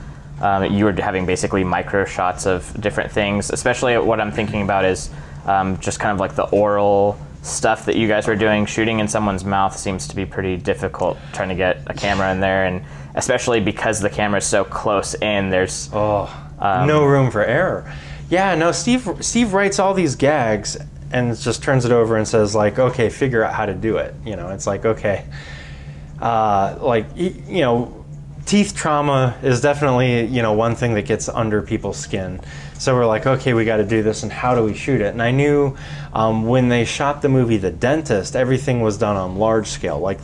um, 0.40 0.64
you 0.72 0.84
were 0.84 0.92
having 0.92 1.26
basically 1.26 1.64
micro 1.64 2.04
shots 2.04 2.46
of 2.46 2.80
different 2.80 3.10
things? 3.10 3.50
Especially 3.50 3.98
what 3.98 4.20
I'm 4.20 4.30
thinking 4.30 4.62
about 4.62 4.84
is 4.84 5.10
um, 5.46 5.78
just 5.80 6.00
kind 6.00 6.12
of 6.12 6.20
like 6.20 6.34
the 6.34 6.48
oral 6.48 7.18
stuff 7.42 7.86
that 7.86 7.96
you 7.96 8.06
guys 8.06 8.26
were 8.26 8.36
doing. 8.36 8.66
Shooting 8.66 8.98
in 8.98 9.08
someone's 9.08 9.44
mouth 9.44 9.76
seems 9.76 10.06
to 10.08 10.16
be 10.16 10.26
pretty 10.26 10.56
difficult 10.56 11.18
trying 11.32 11.48
to 11.48 11.54
get 11.54 11.82
a 11.86 11.94
camera 11.94 12.32
in 12.32 12.40
there, 12.40 12.66
and 12.66 12.84
especially 13.14 13.60
because 13.60 14.00
the 14.00 14.10
camera 14.10 14.38
is 14.38 14.46
so 14.46 14.64
close 14.64 15.14
in, 15.14 15.50
there's. 15.50 15.90
Oh, 15.92 16.28
no 16.86 17.04
room 17.04 17.30
for 17.30 17.44
error. 17.44 17.92
Yeah, 18.28 18.54
no. 18.54 18.72
Steve 18.72 19.08
Steve 19.20 19.54
writes 19.54 19.78
all 19.78 19.94
these 19.94 20.14
gags 20.14 20.76
and 21.12 21.36
just 21.36 21.62
turns 21.62 21.84
it 21.84 21.92
over 21.92 22.16
and 22.16 22.26
says 22.26 22.54
like, 22.54 22.78
okay, 22.78 23.08
figure 23.08 23.42
out 23.42 23.54
how 23.54 23.66
to 23.66 23.74
do 23.74 23.96
it. 23.96 24.14
You 24.24 24.36
know, 24.36 24.50
it's 24.50 24.66
like 24.66 24.84
okay, 24.84 25.26
uh, 26.20 26.78
like 26.80 27.06
you 27.16 27.60
know, 27.60 28.04
teeth 28.46 28.74
trauma 28.74 29.36
is 29.42 29.60
definitely 29.60 30.26
you 30.26 30.42
know 30.42 30.52
one 30.52 30.76
thing 30.76 30.94
that 30.94 31.06
gets 31.06 31.28
under 31.28 31.62
people's 31.62 31.98
skin. 31.98 32.40
So 32.80 32.94
we're 32.94 33.04
like, 33.04 33.26
okay, 33.26 33.52
we 33.52 33.66
got 33.66 33.76
to 33.76 33.84
do 33.84 34.02
this, 34.02 34.22
and 34.22 34.32
how 34.32 34.54
do 34.54 34.64
we 34.64 34.72
shoot 34.72 35.02
it? 35.02 35.12
And 35.12 35.20
I 35.20 35.32
knew 35.32 35.76
um, 36.14 36.46
when 36.46 36.70
they 36.70 36.86
shot 36.86 37.20
the 37.20 37.28
movie 37.28 37.58
The 37.58 37.70
Dentist, 37.70 38.34
everything 38.34 38.80
was 38.80 38.96
done 38.96 39.16
on 39.16 39.36
large 39.36 39.66
scale, 39.66 39.98
like 39.98 40.18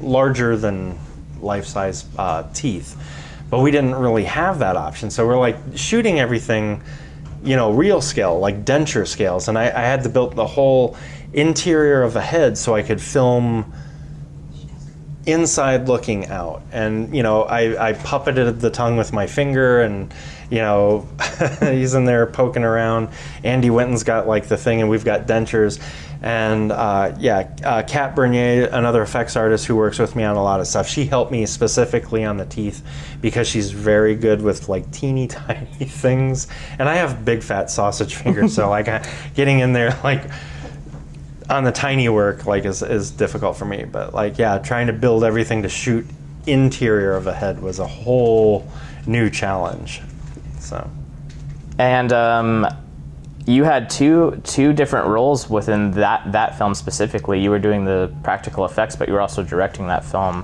larger 0.00 0.56
than 0.56 0.96
life 1.40 1.64
size 1.64 2.04
uh, 2.16 2.44
teeth. 2.54 2.96
But 3.50 3.58
we 3.58 3.72
didn't 3.72 3.96
really 3.96 4.22
have 4.22 4.60
that 4.60 4.76
option. 4.76 5.10
So 5.10 5.26
we're 5.26 5.36
like 5.36 5.56
shooting 5.74 6.20
everything, 6.20 6.80
you 7.42 7.56
know, 7.56 7.72
real 7.72 8.00
scale, 8.00 8.38
like 8.38 8.64
denture 8.64 9.04
scales. 9.04 9.48
And 9.48 9.58
I, 9.58 9.64
I 9.64 9.82
had 9.82 10.04
to 10.04 10.08
build 10.08 10.36
the 10.36 10.46
whole 10.46 10.96
interior 11.32 12.04
of 12.04 12.14
a 12.14 12.22
head 12.22 12.56
so 12.56 12.72
I 12.72 12.82
could 12.82 13.02
film 13.02 13.72
inside 15.32 15.88
looking 15.88 16.26
out. 16.26 16.62
And, 16.72 17.14
you 17.14 17.22
know, 17.22 17.42
I, 17.42 17.90
I 17.90 17.92
puppeted 17.92 18.60
the 18.60 18.70
tongue 18.70 18.96
with 18.96 19.12
my 19.12 19.26
finger 19.26 19.80
and, 19.80 20.12
you 20.50 20.58
know, 20.58 21.06
he's 21.60 21.94
in 21.94 22.04
there 22.04 22.26
poking 22.26 22.64
around. 22.64 23.08
Andy 23.44 23.70
Winton's 23.70 24.02
got 24.02 24.26
like 24.26 24.48
the 24.48 24.56
thing, 24.56 24.80
and 24.80 24.90
we've 24.90 25.04
got 25.04 25.26
dentures. 25.26 25.80
And 26.22 26.70
uh, 26.70 27.16
yeah, 27.18 27.48
uh, 27.64 27.82
Kat 27.86 28.14
Bernier, 28.14 28.68
another 28.72 29.02
effects 29.02 29.36
artist 29.36 29.64
who 29.66 29.76
works 29.76 29.98
with 29.98 30.14
me 30.14 30.24
on 30.24 30.36
a 30.36 30.42
lot 30.42 30.60
of 30.60 30.66
stuff, 30.66 30.86
she 30.86 31.06
helped 31.06 31.32
me 31.32 31.46
specifically 31.46 32.24
on 32.24 32.36
the 32.36 32.44
teeth 32.44 32.84
because 33.22 33.48
she's 33.48 33.70
very 33.70 34.14
good 34.14 34.42
with 34.42 34.68
like 34.68 34.90
teeny 34.90 35.26
tiny 35.28 35.66
things. 35.66 36.46
And 36.78 36.88
I 36.88 36.96
have 36.96 37.24
big 37.24 37.42
fat 37.42 37.70
sausage 37.70 38.16
fingers, 38.16 38.54
so 38.54 38.68
like 38.68 38.86
getting 39.34 39.60
in 39.60 39.72
there 39.72 39.98
like 40.04 40.24
on 41.50 41.64
the 41.64 41.72
tiny 41.72 42.08
work 42.08 42.46
like 42.46 42.64
is, 42.64 42.82
is 42.82 43.10
difficult 43.10 43.56
for 43.56 43.64
me. 43.64 43.84
But 43.84 44.14
like 44.14 44.38
yeah, 44.38 44.58
trying 44.58 44.86
to 44.86 44.92
build 44.92 45.24
everything 45.24 45.62
to 45.62 45.68
shoot 45.68 46.06
interior 46.46 47.12
of 47.12 47.26
a 47.26 47.34
head 47.34 47.60
was 47.60 47.78
a 47.78 47.86
whole 47.86 48.66
new 49.06 49.28
challenge. 49.28 50.00
So. 50.58 50.88
And 51.78 52.12
um, 52.12 52.66
you 53.46 53.64
had 53.64 53.90
two 53.90 54.40
two 54.44 54.72
different 54.72 55.08
roles 55.08 55.50
within 55.50 55.90
that 55.92 56.30
that 56.32 56.56
film 56.56 56.74
specifically. 56.74 57.40
You 57.40 57.50
were 57.50 57.58
doing 57.58 57.84
the 57.84 58.14
practical 58.22 58.64
effects, 58.64 58.96
but 58.96 59.08
you 59.08 59.14
were 59.14 59.20
also 59.20 59.42
directing 59.42 59.88
that 59.88 60.04
film. 60.04 60.42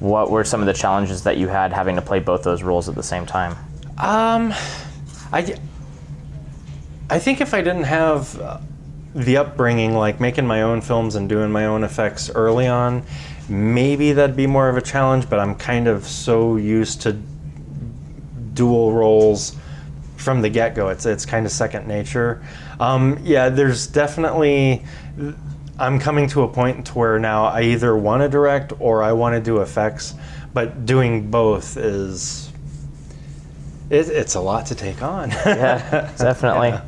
What 0.00 0.30
were 0.30 0.44
some 0.44 0.60
of 0.60 0.66
the 0.66 0.72
challenges 0.72 1.24
that 1.24 1.38
you 1.38 1.48
had 1.48 1.72
having 1.72 1.96
to 1.96 2.02
play 2.02 2.20
both 2.20 2.42
those 2.42 2.62
roles 2.62 2.88
at 2.88 2.94
the 2.94 3.02
same 3.02 3.26
time? 3.26 3.52
Um, 3.96 4.52
I, 5.32 5.56
I 7.08 7.18
think 7.18 7.40
if 7.40 7.54
I 7.54 7.62
didn't 7.62 7.84
have 7.84 8.60
the 9.14 9.36
upbringing, 9.36 9.94
like 9.94 10.20
making 10.20 10.46
my 10.46 10.62
own 10.62 10.80
films 10.80 11.14
and 11.14 11.28
doing 11.28 11.50
my 11.50 11.66
own 11.66 11.84
effects 11.84 12.30
early 12.30 12.66
on, 12.66 13.04
maybe 13.48 14.12
that'd 14.12 14.36
be 14.36 14.46
more 14.46 14.68
of 14.68 14.76
a 14.76 14.82
challenge. 14.82 15.28
But 15.30 15.38
I'm 15.40 15.54
kind 15.54 15.88
of 15.88 16.04
so 16.04 16.56
used 16.56 17.02
to 17.02 17.12
dual 18.54 18.92
roles 18.92 19.56
from 20.16 20.42
the 20.42 20.48
get 20.48 20.74
go. 20.74 20.88
It's 20.88 21.06
it's 21.06 21.26
kind 21.26 21.46
of 21.46 21.52
second 21.52 21.86
nature. 21.86 22.42
Um, 22.80 23.20
yeah, 23.22 23.48
there's 23.48 23.86
definitely. 23.86 24.84
I'm 25.76 25.98
coming 25.98 26.28
to 26.28 26.42
a 26.42 26.48
point 26.48 26.86
to 26.86 26.92
where 26.98 27.18
now 27.18 27.46
I 27.46 27.62
either 27.62 27.96
want 27.96 28.22
to 28.22 28.28
direct 28.28 28.72
or 28.78 29.02
I 29.02 29.12
want 29.12 29.34
to 29.34 29.40
do 29.40 29.60
effects, 29.60 30.14
but 30.52 30.86
doing 30.86 31.32
both 31.32 31.76
is 31.76 32.52
it, 33.90 34.08
it's 34.08 34.34
a 34.34 34.40
lot 34.40 34.66
to 34.66 34.74
take 34.74 35.02
on. 35.02 35.30
Yeah, 35.46 36.12
definitely. 36.16 36.78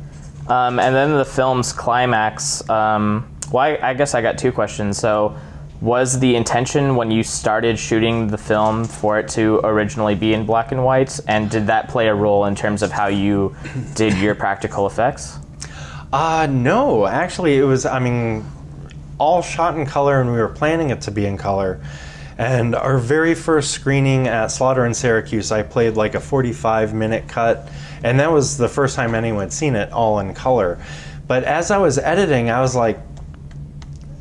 Um, 0.49 0.79
and 0.79 0.95
then 0.95 1.17
the 1.17 1.25
film's 1.25 1.73
climax. 1.73 2.67
Um, 2.69 3.29
well, 3.51 3.63
I, 3.63 3.89
I 3.89 3.93
guess 3.93 4.15
I 4.15 4.21
got 4.21 4.37
two 4.37 4.51
questions. 4.51 4.97
So, 4.97 5.37
was 5.79 6.19
the 6.19 6.35
intention 6.35 6.95
when 6.95 7.11
you 7.11 7.21
started 7.21 7.77
shooting 7.77 8.27
the 8.27 8.37
film 8.37 8.83
for 8.83 9.19
it 9.19 9.27
to 9.29 9.59
originally 9.63 10.15
be 10.15 10.33
in 10.33 10.45
black 10.45 10.71
and 10.71 10.83
white? 10.83 11.19
And 11.27 11.51
did 11.51 11.67
that 11.67 11.87
play 11.87 12.07
a 12.07 12.15
role 12.15 12.45
in 12.45 12.55
terms 12.55 12.81
of 12.81 12.91
how 12.91 13.07
you 13.07 13.55
did 13.93 14.17
your 14.17 14.33
practical 14.33 14.87
effects? 14.87 15.37
Uh, 16.11 16.47
no, 16.49 17.05
actually, 17.05 17.57
it 17.57 17.63
was, 17.63 17.85
I 17.85 17.99
mean, 17.99 18.43
all 19.19 19.41
shot 19.41 19.77
in 19.77 19.85
color, 19.85 20.19
and 20.19 20.31
we 20.31 20.37
were 20.37 20.47
planning 20.47 20.89
it 20.89 21.01
to 21.01 21.11
be 21.11 21.25
in 21.25 21.37
color. 21.37 21.79
And 22.37 22.75
our 22.75 22.97
very 22.97 23.35
first 23.35 23.71
screening 23.71 24.27
at 24.27 24.47
Slaughter 24.47 24.85
in 24.85 24.93
Syracuse, 24.93 25.51
I 25.51 25.63
played 25.63 25.95
like 25.95 26.15
a 26.15 26.19
45 26.19 26.93
minute 26.93 27.27
cut, 27.27 27.69
and 28.03 28.19
that 28.19 28.31
was 28.31 28.57
the 28.57 28.69
first 28.69 28.95
time 28.95 29.15
anyone 29.15 29.41
had 29.41 29.53
seen 29.53 29.75
it 29.75 29.91
all 29.91 30.19
in 30.19 30.33
color. 30.33 30.79
But 31.27 31.43
as 31.43 31.71
I 31.71 31.77
was 31.77 31.97
editing, 31.97 32.49
I 32.49 32.61
was 32.61 32.75
like, 32.75 32.99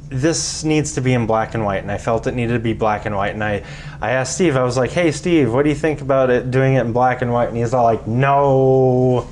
this 0.08 0.64
needs 0.64 0.94
to 0.94 1.00
be 1.00 1.12
in 1.12 1.26
black 1.26 1.54
and 1.54 1.64
white, 1.64 1.82
and 1.82 1.90
I 1.90 1.98
felt 1.98 2.26
it 2.26 2.34
needed 2.34 2.54
to 2.54 2.58
be 2.58 2.72
black 2.72 3.06
and 3.06 3.16
white. 3.16 3.34
And 3.34 3.42
I, 3.42 3.64
I 4.00 4.12
asked 4.12 4.34
Steve, 4.34 4.56
I 4.56 4.62
was 4.62 4.76
like, 4.76 4.90
hey, 4.90 5.10
Steve, 5.10 5.52
what 5.52 5.62
do 5.64 5.68
you 5.68 5.74
think 5.74 6.00
about 6.00 6.30
it 6.30 6.50
doing 6.50 6.74
it 6.74 6.80
in 6.80 6.92
black 6.92 7.22
and 7.22 7.32
white? 7.32 7.48
And 7.48 7.56
he's 7.56 7.74
all 7.74 7.84
like, 7.84 8.06
no, 8.06 9.28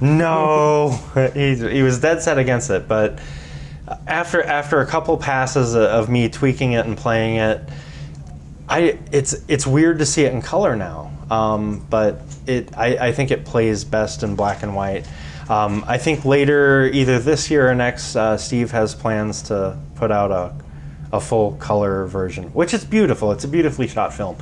no. 0.00 0.98
he, 1.34 1.54
he 1.56 1.82
was 1.82 2.00
dead 2.00 2.22
set 2.22 2.38
against 2.38 2.70
it. 2.70 2.88
But 2.88 3.18
after 4.06 4.42
after 4.42 4.80
a 4.80 4.86
couple 4.86 5.16
passes 5.16 5.74
of 5.74 6.08
me 6.08 6.28
tweaking 6.28 6.72
it 6.72 6.86
and 6.86 6.96
playing 6.96 7.36
it, 7.36 7.60
I 8.68 8.98
it's 9.12 9.44
it's 9.48 9.66
weird 9.66 9.98
to 9.98 10.06
see 10.06 10.24
it 10.24 10.32
in 10.32 10.42
color 10.42 10.74
now. 10.76 11.12
Um, 11.30 11.86
but 11.90 12.20
it 12.46 12.76
I, 12.76 13.08
I 13.08 13.12
think 13.12 13.30
it 13.30 13.44
plays 13.44 13.84
best 13.84 14.22
in 14.22 14.36
black 14.36 14.62
and 14.62 14.74
white. 14.74 15.06
Um, 15.48 15.84
I 15.86 15.98
think 15.98 16.24
later, 16.24 16.86
either 16.86 17.18
this 17.18 17.50
year 17.50 17.68
or 17.68 17.74
next, 17.74 18.16
uh, 18.16 18.36
Steve 18.36 18.70
has 18.70 18.94
plans 18.94 19.42
to 19.42 19.78
put 19.94 20.10
out 20.10 20.30
a, 20.30 20.54
a 21.14 21.20
full 21.20 21.52
color 21.56 22.06
version, 22.06 22.44
which 22.54 22.72
is 22.72 22.84
beautiful. 22.84 23.30
It's 23.32 23.44
a 23.44 23.48
beautifully 23.48 23.86
shot 23.86 24.14
film. 24.14 24.36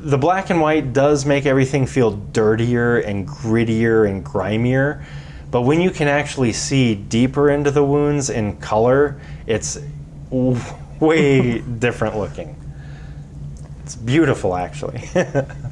The 0.00 0.16
black 0.16 0.48
and 0.48 0.60
white 0.60 0.92
does 0.92 1.26
make 1.26 1.44
everything 1.44 1.84
feel 1.84 2.12
dirtier 2.12 2.98
and 2.98 3.28
grittier 3.28 4.08
and 4.08 4.24
grimier, 4.24 5.04
but 5.50 5.62
when 5.62 5.80
you 5.80 5.90
can 5.90 6.08
actually 6.08 6.52
see 6.52 6.94
deeper 6.94 7.50
into 7.50 7.70
the 7.70 7.84
wounds 7.84 8.30
in 8.30 8.56
color, 8.58 9.20
it's 9.46 9.78
way 10.30 11.58
different 11.78 12.16
looking. 12.16 12.54
It's 13.82 13.96
beautiful, 13.96 14.54
actually. 14.54 15.02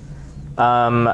Um, 0.59 1.13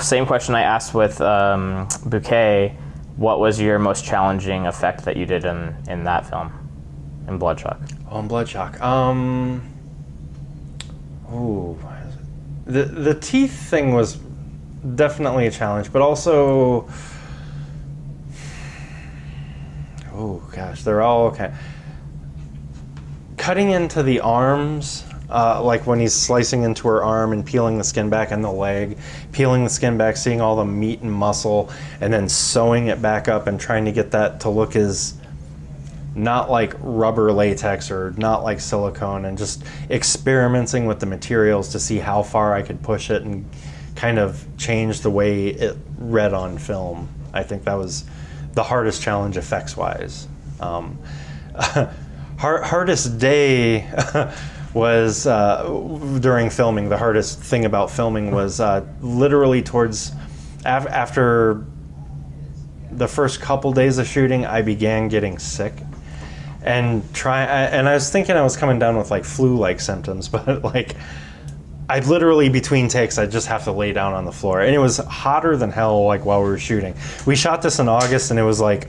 same 0.00 0.26
question 0.26 0.54
I 0.54 0.62
asked 0.62 0.94
with 0.94 1.20
um, 1.20 1.88
Bouquet. 2.06 2.76
What 3.16 3.40
was 3.40 3.60
your 3.60 3.78
most 3.78 4.04
challenging 4.04 4.66
effect 4.66 5.04
that 5.04 5.16
you 5.16 5.26
did 5.26 5.44
in, 5.44 5.74
in 5.88 6.04
that 6.04 6.28
film, 6.28 6.52
in 7.28 7.38
Bloodshot? 7.38 7.80
On 8.08 8.28
Bloodshock. 8.28 8.80
Um. 8.80 9.62
Ooh. 11.32 11.78
The 12.66 12.84
the 12.84 13.14
teeth 13.14 13.70
thing 13.70 13.92
was 13.92 14.18
definitely 14.94 15.46
a 15.46 15.50
challenge, 15.50 15.92
but 15.92 16.00
also. 16.00 16.88
Oh 20.14 20.42
gosh, 20.54 20.82
they're 20.82 21.02
all 21.02 21.26
okay. 21.26 21.52
Cutting 23.36 23.70
into 23.70 24.02
the 24.02 24.20
arms, 24.20 25.04
uh, 25.32 25.62
like 25.62 25.86
when 25.86 25.98
he's 25.98 26.14
slicing 26.14 26.62
into 26.62 26.86
her 26.88 27.02
arm 27.02 27.32
and 27.32 27.44
peeling 27.44 27.78
the 27.78 27.84
skin 27.84 28.10
back 28.10 28.30
and 28.30 28.44
the 28.44 28.52
leg, 28.52 28.98
peeling 29.32 29.64
the 29.64 29.70
skin 29.70 29.96
back, 29.96 30.16
seeing 30.16 30.40
all 30.40 30.56
the 30.56 30.64
meat 30.64 31.00
and 31.00 31.10
muscle, 31.10 31.70
and 32.00 32.12
then 32.12 32.28
sewing 32.28 32.88
it 32.88 33.00
back 33.00 33.28
up 33.28 33.46
and 33.46 33.58
trying 33.58 33.86
to 33.86 33.92
get 33.92 34.10
that 34.10 34.40
to 34.40 34.50
look 34.50 34.76
as 34.76 35.14
not 36.14 36.50
like 36.50 36.74
rubber 36.80 37.32
latex 37.32 37.90
or 37.90 38.12
not 38.18 38.42
like 38.42 38.60
silicone 38.60 39.24
and 39.24 39.38
just 39.38 39.64
experimenting 39.88 40.84
with 40.84 41.00
the 41.00 41.06
materials 41.06 41.70
to 41.70 41.80
see 41.80 41.98
how 41.98 42.22
far 42.22 42.52
I 42.52 42.60
could 42.60 42.82
push 42.82 43.10
it 43.10 43.22
and 43.22 43.48
kind 43.96 44.18
of 44.18 44.46
change 44.58 45.00
the 45.00 45.10
way 45.10 45.48
it 45.48 45.76
read 45.96 46.34
on 46.34 46.58
film. 46.58 47.08
I 47.32 47.42
think 47.42 47.64
that 47.64 47.74
was 47.74 48.04
the 48.52 48.62
hardest 48.62 49.02
challenge 49.02 49.38
effects 49.38 49.76
wise. 49.76 50.28
Um, 50.60 50.98
hard, 52.38 52.64
hardest 52.64 53.18
day 53.18 53.90
was 54.74 55.26
uh, 55.26 56.18
during 56.20 56.50
filming. 56.50 56.88
The 56.88 56.96
hardest 56.98 57.38
thing 57.40 57.64
about 57.64 57.90
filming 57.90 58.30
was 58.30 58.60
uh, 58.60 58.84
literally 59.00 59.62
towards 59.62 60.12
af- 60.64 60.86
after 60.86 61.64
the 62.90 63.08
first 63.08 63.40
couple 63.40 63.72
days 63.72 63.98
of 63.98 64.06
shooting, 64.06 64.46
I 64.46 64.62
began 64.62 65.08
getting 65.08 65.38
sick 65.38 65.74
and 66.62 67.02
try. 67.14 67.40
I- 67.42 67.44
And 67.66 67.88
I 67.88 67.94
was 67.94 68.08
thinking 68.10 68.36
I 68.36 68.42
was 68.42 68.56
coming 68.56 68.78
down 68.78 68.96
with 68.96 69.10
like 69.10 69.24
flu-like 69.24 69.80
symptoms, 69.80 70.28
but 70.30 70.62
like. 70.64 70.96
I 71.88 71.98
literally 71.98 72.48
between 72.48 72.88
takes 72.88 73.18
I'd 73.18 73.30
just 73.32 73.48
have 73.48 73.64
to 73.64 73.72
lay 73.72 73.92
down 73.92 74.14
on 74.14 74.24
the 74.24 74.32
floor. 74.32 74.62
And 74.62 74.74
it 74.74 74.78
was 74.78 74.96
hotter 74.96 75.58
than 75.58 75.70
hell 75.70 76.06
like 76.06 76.24
while 76.24 76.40
we 76.42 76.48
were 76.48 76.56
shooting. 76.58 76.94
We 77.26 77.36
shot 77.36 77.60
this 77.60 77.80
in 77.80 77.88
August 77.88 78.30
and 78.30 78.40
it 78.40 78.44
was 78.44 78.60
like 78.60 78.88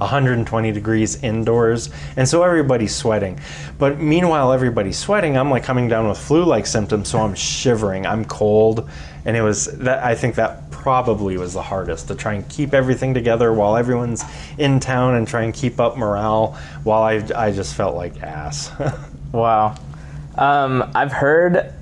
120 0.00 0.72
degrees 0.72 1.22
indoors 1.22 1.90
and 2.16 2.28
so 2.28 2.42
everybody's 2.42 2.94
sweating. 2.94 3.38
But 3.78 4.00
meanwhile 4.00 4.52
everybody's 4.52 4.98
sweating. 4.98 5.36
I'm 5.36 5.50
like 5.50 5.62
coming 5.62 5.88
down 5.88 6.08
with 6.08 6.18
flu-like 6.18 6.66
symptoms 6.66 7.08
so 7.08 7.20
i'm 7.20 7.34
shivering. 7.34 8.06
I'm 8.06 8.24
cold. 8.24 8.88
And 9.24 9.36
it 9.36 9.42
was 9.42 9.66
that 9.78 10.02
i 10.02 10.14
think 10.14 10.34
that 10.36 10.70
probably 10.70 11.36
was 11.36 11.52
the 11.52 11.62
hardest 11.62 12.08
to 12.08 12.14
try 12.14 12.34
and 12.34 12.48
keep 12.48 12.72
everything 12.72 13.12
together 13.12 13.52
while 13.52 13.76
everyone's 13.76 14.24
in 14.56 14.80
town 14.80 15.14
and 15.16 15.28
try 15.28 15.42
and 15.42 15.52
keep 15.52 15.78
up 15.78 15.98
morale 15.98 16.58
while 16.84 17.02
i, 17.02 17.22
I 17.36 17.52
just 17.52 17.74
felt 17.74 17.94
like 17.96 18.22
ass. 18.22 18.70
Wow. 19.32 19.76
Um, 20.36 20.90
I've 20.94 21.12
heard 21.12 21.72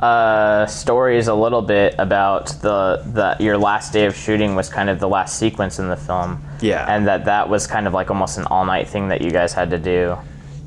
uh, 0.00 0.66
stories 0.66 1.28
a 1.28 1.34
little 1.34 1.62
bit 1.62 1.94
about 1.98 2.48
the, 2.62 3.02
the 3.12 3.36
your 3.42 3.58
last 3.58 3.92
day 3.92 4.06
of 4.06 4.16
shooting 4.16 4.54
was 4.54 4.68
kind 4.68 4.88
of 4.88 4.98
the 4.98 5.08
last 5.08 5.38
sequence 5.38 5.78
in 5.78 5.88
the 5.88 5.96
film. 5.96 6.42
Yeah. 6.60 6.86
And 6.88 7.06
that 7.06 7.26
that 7.26 7.48
was 7.48 7.66
kind 7.66 7.86
of 7.86 7.92
like 7.92 8.10
almost 8.10 8.38
an 8.38 8.44
all 8.44 8.64
night 8.64 8.88
thing 8.88 9.08
that 9.08 9.20
you 9.20 9.30
guys 9.30 9.52
had 9.52 9.70
to 9.70 9.78
do. 9.78 10.16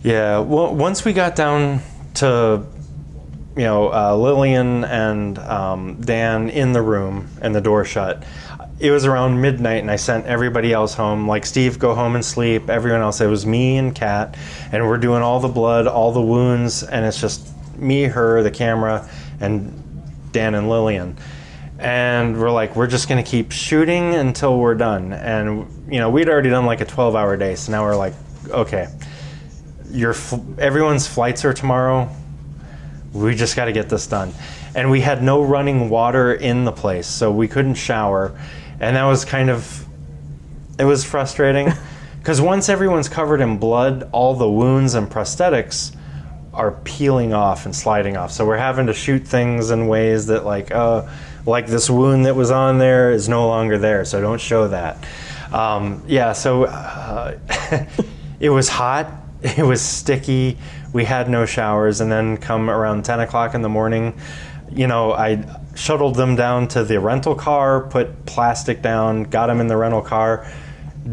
Yeah, 0.03 0.39
well, 0.39 0.75
once 0.75 1.05
we 1.05 1.13
got 1.13 1.35
down 1.35 1.79
to, 2.15 2.65
you 3.55 3.63
know, 3.63 3.91
uh, 3.91 4.15
Lillian 4.15 4.83
and 4.83 5.39
um, 5.39 6.01
Dan 6.01 6.49
in 6.49 6.73
the 6.73 6.81
room 6.81 7.29
and 7.41 7.55
the 7.55 7.61
door 7.61 7.85
shut, 7.85 8.23
it 8.79 8.91
was 8.91 9.05
around 9.05 9.39
midnight, 9.39 9.81
and 9.81 9.89
I 9.89 9.95
sent 9.95 10.25
everybody 10.25 10.73
else 10.73 10.93
home. 10.93 11.25
Like 11.25 11.45
Steve, 11.45 11.79
go 11.79 11.95
home 11.95 12.15
and 12.15 12.25
sleep. 12.25 12.69
Everyone 12.69 13.01
else, 13.01 13.21
it 13.21 13.27
was 13.27 13.45
me 13.45 13.77
and 13.77 13.95
Kat, 13.95 14.35
and 14.73 14.85
we're 14.85 14.97
doing 14.97 15.21
all 15.21 15.39
the 15.39 15.47
blood, 15.47 15.87
all 15.87 16.11
the 16.11 16.21
wounds, 16.21 16.83
and 16.83 17.05
it's 17.05 17.21
just 17.21 17.47
me, 17.75 18.03
her, 18.03 18.43
the 18.43 18.51
camera, 18.51 19.09
and 19.39 19.71
Dan 20.31 20.55
and 20.55 20.69
Lillian. 20.69 21.17
And 21.79 22.39
we're 22.39 22.51
like, 22.51 22.75
we're 22.75 22.87
just 22.87 23.09
gonna 23.09 23.23
keep 23.23 23.51
shooting 23.51 24.15
until 24.15 24.57
we're 24.57 24.75
done. 24.75 25.13
And 25.13 25.67
you 25.91 25.99
know, 25.99 26.09
we'd 26.09 26.29
already 26.29 26.49
done 26.49 26.65
like 26.65 26.81
a 26.81 26.85
12-hour 26.85 27.37
day, 27.37 27.55
so 27.55 27.71
now 27.71 27.83
we're 27.83 27.95
like, 27.95 28.13
okay, 28.49 28.87
your 29.91 30.13
fl- 30.13 30.41
everyone's 30.57 31.07
flights 31.07 31.45
are 31.45 31.53
tomorrow. 31.53 32.09
We 33.13 33.35
just 33.35 33.55
got 33.55 33.65
to 33.65 33.71
get 33.71 33.89
this 33.89 34.07
done. 34.07 34.33
And 34.75 34.89
we 34.89 35.01
had 35.01 35.21
no 35.21 35.43
running 35.43 35.89
water 35.89 36.33
in 36.33 36.65
the 36.65 36.71
place, 36.71 37.05
so 37.05 37.31
we 37.31 37.47
couldn't 37.47 37.75
shower. 37.75 38.37
And 38.79 38.95
that 38.95 39.05
was 39.05 39.23
kind 39.23 39.49
of 39.49 39.85
it 40.79 40.85
was 40.85 41.03
frustrating 41.03 41.71
because 42.19 42.41
once 42.41 42.69
everyone's 42.69 43.09
covered 43.09 43.41
in 43.41 43.57
blood, 43.57 44.09
all 44.11 44.33
the 44.35 44.49
wounds 44.49 44.95
and 44.95 45.07
prosthetics 45.07 45.95
are 46.53 46.71
peeling 46.83 47.33
off 47.33 47.65
and 47.65 47.75
sliding 47.75 48.17
off. 48.17 48.31
So 48.31 48.45
we're 48.45 48.57
having 48.57 48.87
to 48.87 48.93
shoot 48.93 49.27
things 49.27 49.71
in 49.71 49.87
ways 49.87 50.27
that 50.27 50.45
like 50.45 50.71
uh 50.71 51.07
like 51.45 51.67
this 51.67 51.89
wound 51.89 52.25
that 52.25 52.35
was 52.35 52.51
on 52.51 52.77
there 52.77 53.11
is 53.11 53.27
no 53.27 53.47
longer 53.47 53.77
there, 53.77 54.05
so 54.05 54.21
don't 54.21 54.39
show 54.39 54.67
that. 54.69 55.05
Um, 55.51 56.03
yeah, 56.07 56.33
so 56.33 56.63
uh, 56.63 57.37
it 58.39 58.49
was 58.49 58.69
hot. 58.69 59.07
It 59.57 59.63
was 59.63 59.81
sticky. 59.81 60.57
We 60.93 61.03
had 61.03 61.29
no 61.29 61.45
showers, 61.45 61.99
and 61.99 62.09
then 62.09 62.37
come 62.37 62.69
around 62.69 63.03
10 63.03 63.19
o'clock 63.19 63.55
in 63.55 63.61
the 63.61 63.67
morning, 63.67 64.17
you 64.71 64.87
know, 64.87 65.13
I 65.13 65.43
shuttled 65.75 66.15
them 66.15 66.35
down 66.35 66.67
to 66.69 66.83
the 66.83 66.99
rental 66.99 67.35
car, 67.35 67.81
put 67.81 68.25
plastic 68.25 68.81
down, 68.81 69.23
got 69.23 69.47
them 69.47 69.59
in 69.59 69.67
the 69.67 69.77
rental 69.77 70.01
car, 70.01 70.47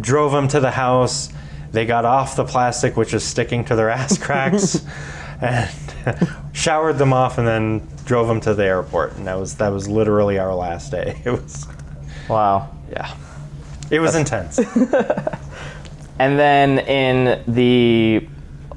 drove 0.00 0.32
them 0.32 0.48
to 0.48 0.60
the 0.60 0.70
house. 0.70 1.30
They 1.72 1.86
got 1.86 2.04
off 2.04 2.36
the 2.36 2.44
plastic, 2.44 2.96
which 2.96 3.14
is 3.14 3.24
sticking 3.24 3.64
to 3.66 3.76
their 3.76 3.90
ass 3.90 4.18
cracks, 4.18 4.84
and 5.40 5.70
showered 6.52 6.98
them 6.98 7.12
off, 7.12 7.38
and 7.38 7.46
then 7.46 7.88
drove 8.04 8.28
them 8.28 8.40
to 8.42 8.54
the 8.54 8.64
airport. 8.64 9.16
And 9.16 9.26
that 9.26 9.38
was 9.38 9.56
that 9.56 9.68
was 9.72 9.88
literally 9.88 10.38
our 10.38 10.54
last 10.54 10.90
day. 10.90 11.20
It 11.24 11.30
was 11.30 11.66
Wow. 12.28 12.70
yeah, 12.90 13.14
it 13.90 13.98
was 14.00 14.14
intense. 14.14 14.60
And 16.20 16.38
then 16.38 16.80
in 16.80 17.42
the 17.48 18.28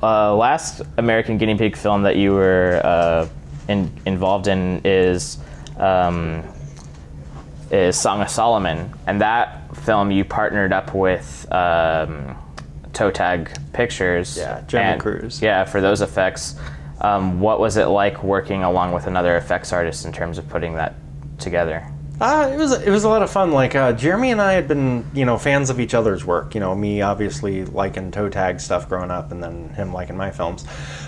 uh, 0.01 0.33
last 0.33 0.81
American 0.95 1.37
Guinea 1.37 1.57
Pig 1.57 1.75
film 1.75 2.03
that 2.03 2.15
you 2.15 2.31
were 2.31 2.79
uh, 2.85 3.27
in, 3.67 3.91
involved 4.05 4.47
in 4.47 4.79
is 4.85 5.39
um, 5.75 6.41
is 7.69 7.99
Song 7.99 8.21
of 8.21 8.29
Solomon, 8.29 8.93
and 9.07 9.19
that 9.19 9.75
film 9.75 10.09
you 10.09 10.23
partnered 10.23 10.71
up 10.71 10.95
with 10.95 11.45
um, 11.51 12.37
Toe 12.93 13.11
Tag 13.11 13.51
Pictures. 13.73 14.37
Yeah, 14.37 14.61
Jeremy 14.67 14.91
and- 14.93 15.01
Cruise. 15.01 15.41
Yeah, 15.41 15.65
for 15.65 15.81
those 15.81 16.01
effects. 16.01 16.55
Um, 17.01 17.41
what 17.41 17.59
was 17.59 17.75
it 17.75 17.85
like 17.87 18.23
working 18.23 18.63
along 18.63 18.93
with 18.93 19.07
another 19.07 19.35
effects 19.35 19.73
artist 19.73 20.05
in 20.05 20.13
terms 20.13 20.37
of 20.37 20.47
putting 20.47 20.75
that 20.75 20.95
together? 21.37 21.85
Uh, 22.21 22.49
it 22.53 22.57
was 22.57 22.71
it 22.81 22.89
was 22.91 23.03
a 23.03 23.09
lot 23.09 23.23
of 23.23 23.29
fun. 23.29 23.51
Like 23.51 23.75
uh, 23.75 23.91
Jeremy 23.91 24.31
and 24.31 24.39
I 24.41 24.53
had 24.53 24.67
been 24.67 25.03
you 25.13 25.25
know 25.25 25.37
fans 25.37 25.69
of 25.71 25.79
each 25.79 25.93
other's 25.95 26.23
work. 26.23 26.53
You 26.53 26.61
know, 26.61 26.73
me 26.75 27.01
obviously 27.01 27.65
liking 27.65 28.11
toe 28.11 28.29
tag 28.29 28.59
stuff 28.61 28.87
growing 28.87 29.09
up, 29.11 29.31
and 29.31 29.43
then 29.43 29.69
him 29.69 29.91
liking 29.91 30.15
my 30.15 30.29
films. 30.31 30.63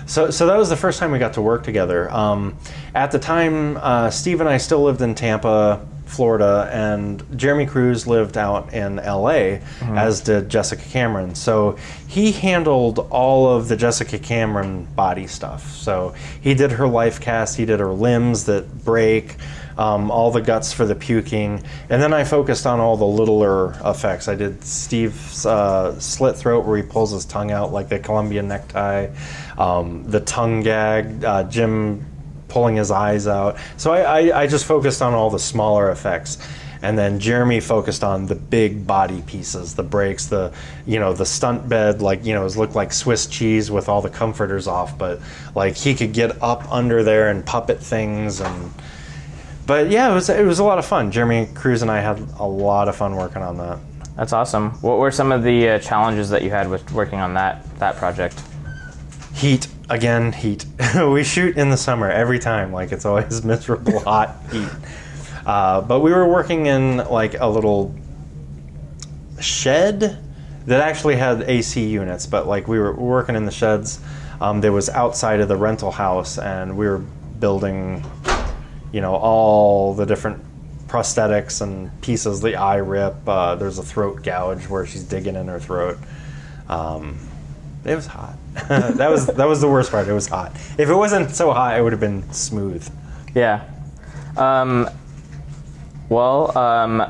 So 0.06 0.30
so 0.30 0.46
that 0.48 0.58
was 0.58 0.68
the 0.68 0.76
first 0.76 0.98
time 0.98 1.12
we 1.12 1.18
got 1.18 1.32
to 1.34 1.40
work 1.42 1.62
together. 1.62 2.10
Um, 2.10 2.56
at 2.94 3.12
the 3.12 3.18
time, 3.20 3.76
uh, 3.78 4.10
Steve 4.10 4.40
and 4.40 4.48
I 4.48 4.58
still 4.58 4.82
lived 4.82 5.00
in 5.00 5.14
Tampa, 5.14 5.86
Florida, 6.06 6.70
and 6.72 7.22
Jerami 7.30 7.68
Cruise 7.68 8.06
lived 8.06 8.38
out 8.38 8.72
in 8.72 8.98
L.A. 8.98 9.60
as 9.82 10.20
did 10.20 10.48
Jessica 10.48 10.82
Cameron. 10.82 11.34
So 11.34 11.76
he 12.08 12.32
handled 12.32 13.00
all 13.10 13.48
of 13.48 13.68
the 13.68 13.76
Jessica 13.76 14.18
Cameron 14.18 14.86
body 14.94 15.26
stuff. 15.26 15.70
So 15.72 16.14
he 16.40 16.54
did 16.54 16.72
her 16.72 16.86
life 16.86 17.20
cast, 17.20 17.56
he 17.56 17.64
did 17.66 17.80
her 17.80 17.92
limbs 17.92 18.44
that 18.44 18.84
break 18.84 19.36
um, 19.78 20.10
all 20.10 20.30
the 20.30 20.40
guts 20.40 20.72
for 20.72 20.86
the 20.86 20.94
puking, 20.94 21.62
and 21.90 22.00
then 22.02 22.14
I 22.14 22.24
focused 22.24 22.66
on 22.66 22.80
all 22.80 22.96
the 22.96 23.06
littler 23.06 23.72
effects. 23.84 24.28
I 24.28 24.34
did 24.34 24.64
Steve's 24.64 25.44
uh, 25.44 25.98
slit 26.00 26.36
throat 26.36 26.64
where 26.64 26.78
he 26.78 26.82
pulls 26.82 27.12
his 27.12 27.24
tongue 27.24 27.50
out 27.50 27.72
like 27.72 27.88
the 27.88 27.98
Colombian 27.98 28.48
necktie, 28.48 29.08
um, 29.58 30.04
the 30.10 30.20
tongue 30.20 30.62
gag, 30.62 31.24
uh, 31.24 31.44
Jim 31.44 32.06
pulling 32.48 32.76
his 32.76 32.90
eyes 32.90 33.26
out. 33.26 33.56
So 33.76 33.92
I, 33.92 34.00
I, 34.00 34.42
I 34.42 34.46
just 34.46 34.64
focused 34.64 35.02
on 35.02 35.14
all 35.14 35.30
the 35.30 35.38
smaller 35.38 35.90
effects. 35.90 36.38
And 36.82 36.96
then 36.96 37.18
Jeremy 37.18 37.60
focused 37.60 38.04
on 38.04 38.26
the 38.26 38.34
big 38.34 38.86
body 38.86 39.22
pieces, 39.22 39.74
the 39.74 39.82
breaks, 39.82 40.26
the 40.26 40.52
you 40.86 41.00
know 41.00 41.14
the 41.14 41.24
stunt 41.24 41.68
bed, 41.68 42.02
like 42.02 42.24
you 42.24 42.34
know 42.34 42.44
it 42.44 42.54
looked 42.56 42.74
like 42.74 42.92
Swiss 42.92 43.26
cheese 43.26 43.70
with 43.70 43.88
all 43.88 44.02
the 44.02 44.10
comforters 44.10 44.66
off, 44.66 44.96
but 44.96 45.20
like 45.54 45.74
he 45.74 45.94
could 45.94 46.12
get 46.12 46.40
up 46.42 46.70
under 46.70 47.02
there 47.02 47.30
and 47.30 47.44
puppet 47.44 47.80
things 47.80 48.40
and 48.40 48.70
but 49.66 49.90
yeah, 49.90 50.10
it 50.10 50.14
was 50.14 50.28
it 50.28 50.46
was 50.46 50.60
a 50.60 50.64
lot 50.64 50.78
of 50.78 50.86
fun. 50.86 51.10
Jerami 51.10 51.52
Cruise 51.54 51.82
and 51.82 51.90
I 51.90 52.00
had 52.00 52.20
a 52.38 52.46
lot 52.46 52.88
of 52.88 52.94
fun 52.94 53.16
working 53.16 53.42
on 53.42 53.56
that. 53.58 53.78
That's 54.16 54.32
awesome. 54.32 54.70
What 54.80 54.98
were 54.98 55.10
some 55.10 55.32
of 55.32 55.42
the 55.42 55.70
uh, 55.70 55.78
challenges 55.80 56.30
that 56.30 56.42
you 56.42 56.50
had 56.50 56.70
with 56.70 56.90
working 56.92 57.18
on 57.18 57.34
that 57.34 57.64
that 57.78 57.96
project? 57.96 58.40
Heat 59.34 59.66
again, 59.88 60.32
heat. 60.32 60.64
we 60.96 61.24
shoot 61.24 61.56
in 61.56 61.70
the 61.70 61.76
summer 61.76 62.10
every 62.10 62.38
time, 62.38 62.72
like 62.72 62.92
it's 62.92 63.04
always 63.04 63.44
miserable 63.44 64.00
hot 64.00 64.36
heat. 64.50 64.68
Uh, 65.44 65.80
but 65.80 66.00
we 66.00 66.12
were 66.12 66.28
working 66.28 66.66
in 66.66 66.98
like 66.98 67.38
a 67.38 67.46
little 67.46 67.94
shed 69.40 70.18
that 70.66 70.80
actually 70.80 71.16
had 71.16 71.42
AC 71.42 71.86
units, 71.86 72.26
but 72.26 72.46
like 72.46 72.66
we 72.66 72.78
were 72.78 72.92
working 72.92 73.36
in 73.36 73.44
the 73.44 73.52
sheds. 73.52 74.00
Um, 74.38 74.60
that 74.60 74.70
was 74.70 74.90
outside 74.90 75.40
of 75.40 75.48
the 75.48 75.56
rental 75.56 75.90
house, 75.90 76.36
and 76.36 76.76
we 76.76 76.86
were 76.86 76.98
building, 76.98 78.04
you 78.92 79.00
know, 79.00 79.14
all 79.14 79.94
the 79.94 80.04
different 80.04 80.44
prosthetics 80.88 81.62
and 81.62 81.90
pieces. 82.02 82.42
The 82.42 82.56
eye 82.56 82.76
rip. 82.76 83.16
Uh, 83.26 83.54
there's 83.54 83.78
a 83.78 83.82
throat 83.82 84.22
gouge 84.22 84.68
where 84.68 84.84
she's 84.84 85.04
digging 85.04 85.36
in 85.36 85.48
her 85.48 85.58
throat. 85.58 85.96
Um, 86.68 87.18
it 87.86 87.94
was 87.94 88.06
hot. 88.06 88.34
that 88.68 89.10
was 89.10 89.26
that 89.26 89.46
was 89.46 89.60
the 89.60 89.68
worst 89.68 89.90
part. 89.90 90.08
It 90.08 90.12
was 90.12 90.26
hot. 90.26 90.52
If 90.78 90.88
it 90.88 90.94
wasn't 90.94 91.30
so 91.30 91.52
hot, 91.52 91.78
it 91.78 91.82
would 91.82 91.92
have 91.92 92.00
been 92.00 92.30
smooth. 92.32 92.88
Yeah. 93.34 93.68
Um, 94.36 94.88
well, 96.08 96.56
um, 96.56 97.02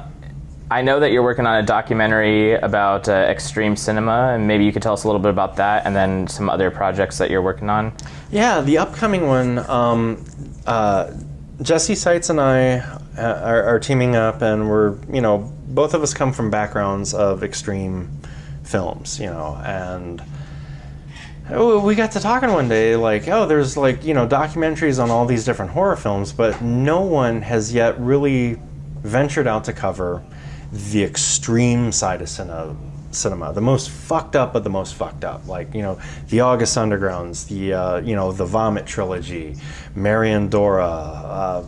I 0.71 0.83
know 0.83 0.99
that 0.99 1.13
you're 1.13 1.23
working 1.23 1.47
on 1.47 1.63
a 1.63 1.67
documentary 1.67 2.55
about 2.55 3.09
uh, 3.09 3.13
extreme 3.13 3.77
cinema, 3.77 4.33
and 4.35 4.49
maybe 4.49 4.65
you 4.65 4.73
could 4.73 4.83
tell 4.83 4.93
us 4.93 5.05
a 5.05 5.07
little 5.07 5.21
bit 5.21 5.31
about 5.31 5.57
that, 5.57 5.87
and 5.87 5.95
then 5.95 6.27
some 6.27 6.51
other 6.51 6.71
projects 6.71 7.19
that 7.19 7.31
you're 7.31 7.43
working 7.43 7.71
on. 7.71 7.93
Yeah, 8.33 8.61
the 8.61 8.79
upcoming 8.79 9.29
one. 9.29 9.59
Um, 9.71 10.25
uh, 10.67 11.13
Jesse 11.63 11.95
Seitz 11.95 12.29
and 12.29 12.41
I 12.41 12.79
uh, 13.17 13.41
are, 13.45 13.63
are 13.63 13.79
teaming 13.79 14.17
up, 14.17 14.43
and 14.43 14.69
we're 14.69 14.99
you 15.13 15.21
know 15.21 15.53
both 15.69 15.95
of 15.95 16.03
us 16.03 16.13
come 16.13 16.33
from 16.33 16.51
backgrounds 16.51 17.15
of 17.15 17.45
extreme 17.45 18.11
films, 18.65 19.21
you 19.21 19.27
know, 19.27 19.61
and 19.65 20.23
we 21.51 21.95
got 21.95 22.13
to 22.13 22.21
talking 22.21 22.51
one 22.51 22.69
day 22.69 22.97
like, 22.97 23.29
oh, 23.29 23.47
there's 23.47 23.77
like 23.77 24.05
you 24.05 24.15
know 24.15 24.27
documentaries 24.27 25.03
on 25.03 25.11
all 25.11 25.27
these 25.27 25.45
different 25.45 25.71
horror 25.71 25.97
films, 25.97 26.33
but 26.33 26.61
no 26.61 27.03
one 27.03 27.43
has 27.43 27.73
yet 27.73 27.99
really 28.01 28.59
ventured 29.03 29.47
out 29.47 29.65
to 29.65 29.73
cover 29.73 30.25
the 30.73 31.05
extreme 31.05 31.93
side 31.93 32.21
of 32.21 32.29
cinema 32.29 32.77
cinema, 33.17 33.53
the 33.53 33.61
most 33.61 33.91
fucked 33.91 34.37
up 34.37 34.55
of 34.55 34.65
the 34.65 34.71
most 34.71 34.95
fucked 34.95 35.25
up. 35.25 35.47
Like 35.47 35.75
you 35.75 35.83
know, 35.83 36.01
the 36.29 36.41
August 36.41 36.77
Undergrounds, 36.77 37.49
the 37.49 37.73
uh, 37.73 38.01
you 38.01 38.15
know 38.15 38.33
the 38.33 38.45
Vomit 38.45 38.87
trilogy, 38.87 39.57
Marian 39.95 40.49
Dora. 40.49 40.85
Uh, 40.85 41.65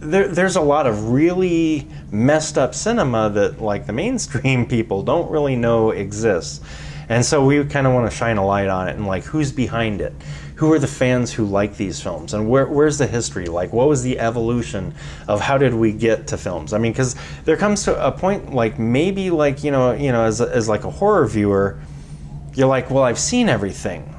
there, 0.00 0.26
there's 0.26 0.56
a 0.56 0.60
lot 0.60 0.86
of 0.86 1.10
really 1.10 1.86
messed 2.10 2.58
up 2.58 2.74
cinema 2.74 3.30
that 3.30 3.60
like 3.60 3.86
the 3.86 3.92
mainstream 3.92 4.66
people 4.76 5.02
don't 5.02 5.30
really 5.30 5.56
know 5.56 5.90
exists. 5.90 6.60
And 7.08 7.24
so 7.24 7.44
we 7.44 7.64
kind 7.64 7.86
of 7.86 7.92
want 7.92 8.10
to 8.10 8.16
shine 8.16 8.36
a 8.36 8.46
light 8.46 8.68
on 8.68 8.88
it 8.88 8.96
and 8.96 9.06
like 9.06 9.24
who's 9.24 9.52
behind 9.52 10.00
it? 10.00 10.12
Who 10.56 10.72
are 10.72 10.78
the 10.78 10.86
fans 10.86 11.32
who 11.32 11.44
like 11.44 11.76
these 11.76 12.00
films? 12.00 12.34
And 12.34 12.48
where, 12.48 12.66
where's 12.66 12.98
the 12.98 13.06
history? 13.06 13.46
Like, 13.46 13.72
what 13.72 13.88
was 13.88 14.02
the 14.02 14.18
evolution 14.20 14.94
of 15.26 15.40
how 15.40 15.58
did 15.58 15.74
we 15.74 15.92
get 15.92 16.28
to 16.28 16.36
films? 16.36 16.72
I 16.72 16.78
mean, 16.78 16.92
because 16.92 17.16
there 17.44 17.56
comes 17.56 17.82
to 17.84 18.06
a 18.06 18.12
point 18.12 18.54
like 18.54 18.78
maybe 18.78 19.30
like 19.30 19.64
you 19.64 19.70
know 19.70 19.92
you 19.92 20.12
know 20.12 20.24
as, 20.24 20.40
as 20.40 20.68
like 20.68 20.84
a 20.84 20.90
horror 20.90 21.26
viewer, 21.26 21.80
you're 22.54 22.68
like, 22.68 22.90
well, 22.90 23.02
I've 23.02 23.18
seen 23.18 23.48
everything. 23.48 24.14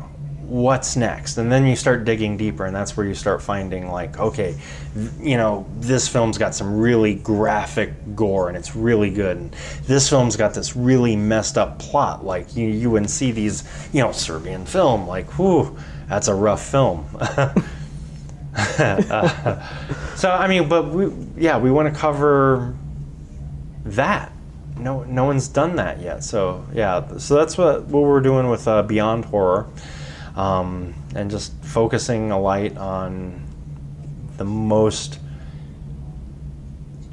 What's 0.54 0.96
next? 0.96 1.40
And 1.40 1.52
then 1.52 1.66
you 1.66 1.76
start 1.76 2.06
digging 2.06 2.38
deeper, 2.38 2.66
and 2.66 2.76
that's 2.76 2.96
where 2.96 3.08
you 3.08 3.16
start 3.16 3.42
finding 3.42 3.90
like, 3.90 4.20
okay, 4.20 4.56
th- 4.94 5.10
you 5.20 5.36
know, 5.36 5.66
this 5.80 6.08
film's 6.08 6.38
got 6.38 6.54
some 6.54 6.78
really 6.78 7.16
graphic 7.16 7.92
gore, 8.16 8.50
and 8.50 8.56
it's 8.56 8.76
really 8.76 9.10
good. 9.10 9.38
And 9.38 9.56
this 9.88 10.08
film's 10.08 10.36
got 10.36 10.54
this 10.54 10.76
really 10.76 11.16
messed 11.16 11.58
up 11.58 11.80
plot. 11.80 12.24
Like 12.24 12.56
you, 12.56 12.68
you 12.68 12.92
wouldn't 12.92 13.10
see 13.10 13.32
these, 13.32 13.64
you 13.92 14.02
know, 14.02 14.12
Serbian 14.12 14.64
film. 14.64 15.08
Like, 15.08 15.26
whew, 15.40 15.76
that's 16.08 16.28
a 16.28 16.36
rough 16.36 16.64
film. 16.64 17.08
Uh, 17.18 17.52
so 20.16 20.30
I 20.30 20.48
mean, 20.48 20.70
but 20.70 20.90
we, 20.90 21.12
yeah, 21.36 21.58
we 21.58 21.72
want 21.72 21.92
to 21.92 22.00
cover 22.00 22.76
that. 23.86 24.32
No, 24.78 25.04
no 25.06 25.26
one's 25.26 25.48
done 25.48 25.78
that 25.78 26.00
yet. 26.00 26.24
So 26.24 26.64
yeah, 26.76 27.18
so 27.18 27.34
that's 27.36 27.58
what 27.58 27.86
what 27.86 28.04
we're 28.04 28.22
doing 28.22 28.50
with 28.50 28.68
uh, 28.68 28.84
Beyond 28.84 29.26
Horror, 29.26 29.68
um, 30.36 30.94
and 31.16 31.30
just 31.30 31.54
focusing 31.64 32.32
a 32.32 32.40
light 32.40 32.78
on 32.78 33.44
the 34.38 34.44
most 34.44 35.20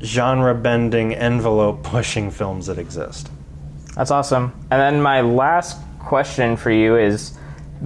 genre-bending, 0.02 1.14
envelope-pushing 1.14 2.30
films 2.40 2.66
that 2.66 2.78
exist. 2.78 3.30
That's 3.94 4.10
awesome. 4.10 4.52
And 4.70 4.80
then 4.80 5.02
my 5.02 5.20
last 5.20 5.78
question 5.98 6.56
for 6.56 6.70
you 6.70 6.96
is 6.96 7.36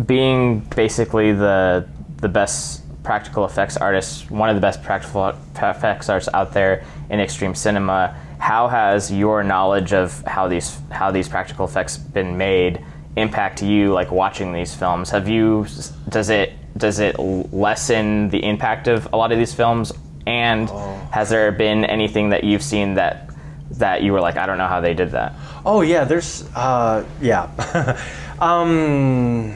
being 0.06 0.60
basically 0.60 1.32
the 1.32 1.88
the 2.18 2.28
best 2.28 2.82
practical 3.02 3.44
effects 3.44 3.76
artist, 3.76 4.30
one 4.30 4.48
of 4.48 4.54
the 4.54 4.60
best 4.60 4.82
practical 4.82 5.28
effects 5.56 6.08
artists 6.08 6.32
out 6.32 6.52
there 6.52 6.84
in 7.10 7.20
extreme 7.20 7.54
cinema. 7.54 8.16
How 8.38 8.68
has 8.68 9.12
your 9.12 9.44
knowledge 9.44 9.92
of 9.92 10.22
how 10.26 10.48
these 10.48 10.78
how 10.90 11.10
these 11.10 11.28
practical 11.28 11.64
effects 11.64 11.96
been 11.96 12.36
made 12.36 12.84
impact 13.16 13.62
you 13.62 13.92
like 13.92 14.10
watching 14.10 14.52
these 14.52 14.74
films? 14.74 15.10
Have 15.10 15.28
you 15.28 15.66
does 16.08 16.30
it 16.30 16.52
does 16.76 16.98
it 16.98 17.18
lessen 17.18 18.28
the 18.30 18.44
impact 18.44 18.88
of 18.88 19.08
a 19.12 19.16
lot 19.16 19.32
of 19.32 19.38
these 19.38 19.54
films 19.54 19.92
and 20.26 20.68
has 21.10 21.28
there 21.30 21.52
been 21.52 21.84
anything 21.84 22.30
that 22.30 22.44
you've 22.44 22.62
seen 22.62 22.94
that 22.94 23.30
that 23.72 24.02
you 24.02 24.12
were 24.12 24.20
like 24.20 24.36
I 24.36 24.46
don't 24.46 24.58
know 24.58 24.66
how 24.66 24.80
they 24.80 24.94
did 24.94 25.10
that? 25.12 25.34
Oh 25.64 25.80
yeah, 25.80 26.04
there's 26.04 26.44
uh, 26.54 27.04
yeah. 27.20 27.98
um, 28.40 29.54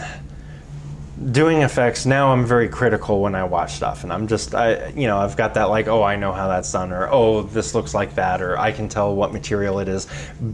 doing 1.32 1.62
effects 1.62 2.06
now 2.06 2.32
I'm 2.32 2.46
very 2.46 2.68
critical 2.68 3.20
when 3.20 3.34
I 3.34 3.42
watch 3.42 3.72
stuff 3.72 4.04
and 4.04 4.12
I'm 4.12 4.28
just 4.28 4.54
I 4.54 4.88
you 4.90 5.08
know 5.08 5.18
I've 5.18 5.36
got 5.36 5.54
that 5.54 5.64
like 5.64 5.88
oh 5.88 6.02
I 6.02 6.14
know 6.14 6.32
how 6.32 6.46
that's 6.46 6.70
done 6.70 6.92
or 6.92 7.08
oh 7.10 7.42
this 7.42 7.74
looks 7.74 7.92
like 7.92 8.14
that 8.14 8.40
or 8.40 8.56
I 8.56 8.70
can 8.70 8.88
tell 8.88 9.14
what 9.16 9.32
material 9.32 9.80
it 9.80 9.88
is 9.88 10.06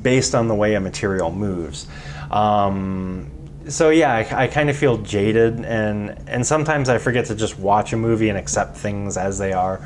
based 0.03 0.35
on 0.35 0.49
the 0.49 0.55
way 0.55 0.75
a 0.75 0.81
material 0.81 1.31
moves. 1.31 1.87
Um, 2.35 3.31
so 3.69 3.91
yeah, 3.91 4.13
I, 4.13 4.45
I 4.45 4.47
kind 4.49 4.69
of 4.69 4.77
feel 4.77 4.99
jaded, 4.99 5.65
and 5.65 6.19
and 6.29 6.45
sometimes 6.47 6.89
I 6.89 6.99
forget 6.99 7.27
to 7.27 7.35
just 7.35 7.59
watch 7.59 7.93
a 7.93 7.97
movie 7.97 8.29
and 8.29 8.37
accept 8.37 8.77
things 8.77 9.17
as 9.17 9.39
they 9.39 9.53
are. 9.53 9.81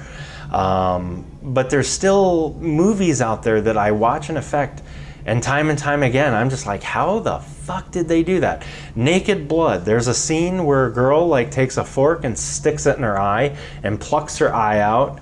Um, 0.51 1.27
but 1.43 1.69
there's 1.69 1.89
still 1.89 2.55
movies 2.55 3.21
out 3.21 3.43
there 3.43 3.61
that 3.61 3.77
I 3.77 3.93
watch 3.93 4.31
and 4.31 4.39
affect, 4.39 4.83
and 5.27 5.43
time 5.43 5.69
and 5.69 5.79
time 5.79 6.03
again, 6.03 6.33
I'm 6.33 6.49
just 6.49 6.67
like, 6.67 6.83
how 6.83 7.19
the 7.19 7.39
fuck 7.39 7.91
did 7.91 8.09
they 8.09 8.23
do 8.23 8.41
that? 8.41 8.67
Naked 8.97 9.47
Blood. 9.47 9.85
There's 9.85 10.09
a 10.09 10.15
scene 10.15 10.65
where 10.65 10.87
a 10.87 10.91
girl 10.91 11.29
like 11.29 11.51
takes 11.51 11.77
a 11.77 11.85
fork 11.85 12.25
and 12.25 12.37
sticks 12.37 12.87
it 12.87 12.97
in 12.97 13.03
her 13.03 13.21
eye 13.21 13.57
and 13.83 14.01
plucks 14.01 14.39
her 14.39 14.55
eye 14.55 14.81
out. 14.81 15.21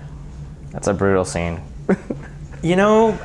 That's 0.71 0.87
a 0.87 0.95
brutal 0.95 1.25
scene. 1.25 1.61
You 2.63 2.77
know, 2.77 3.19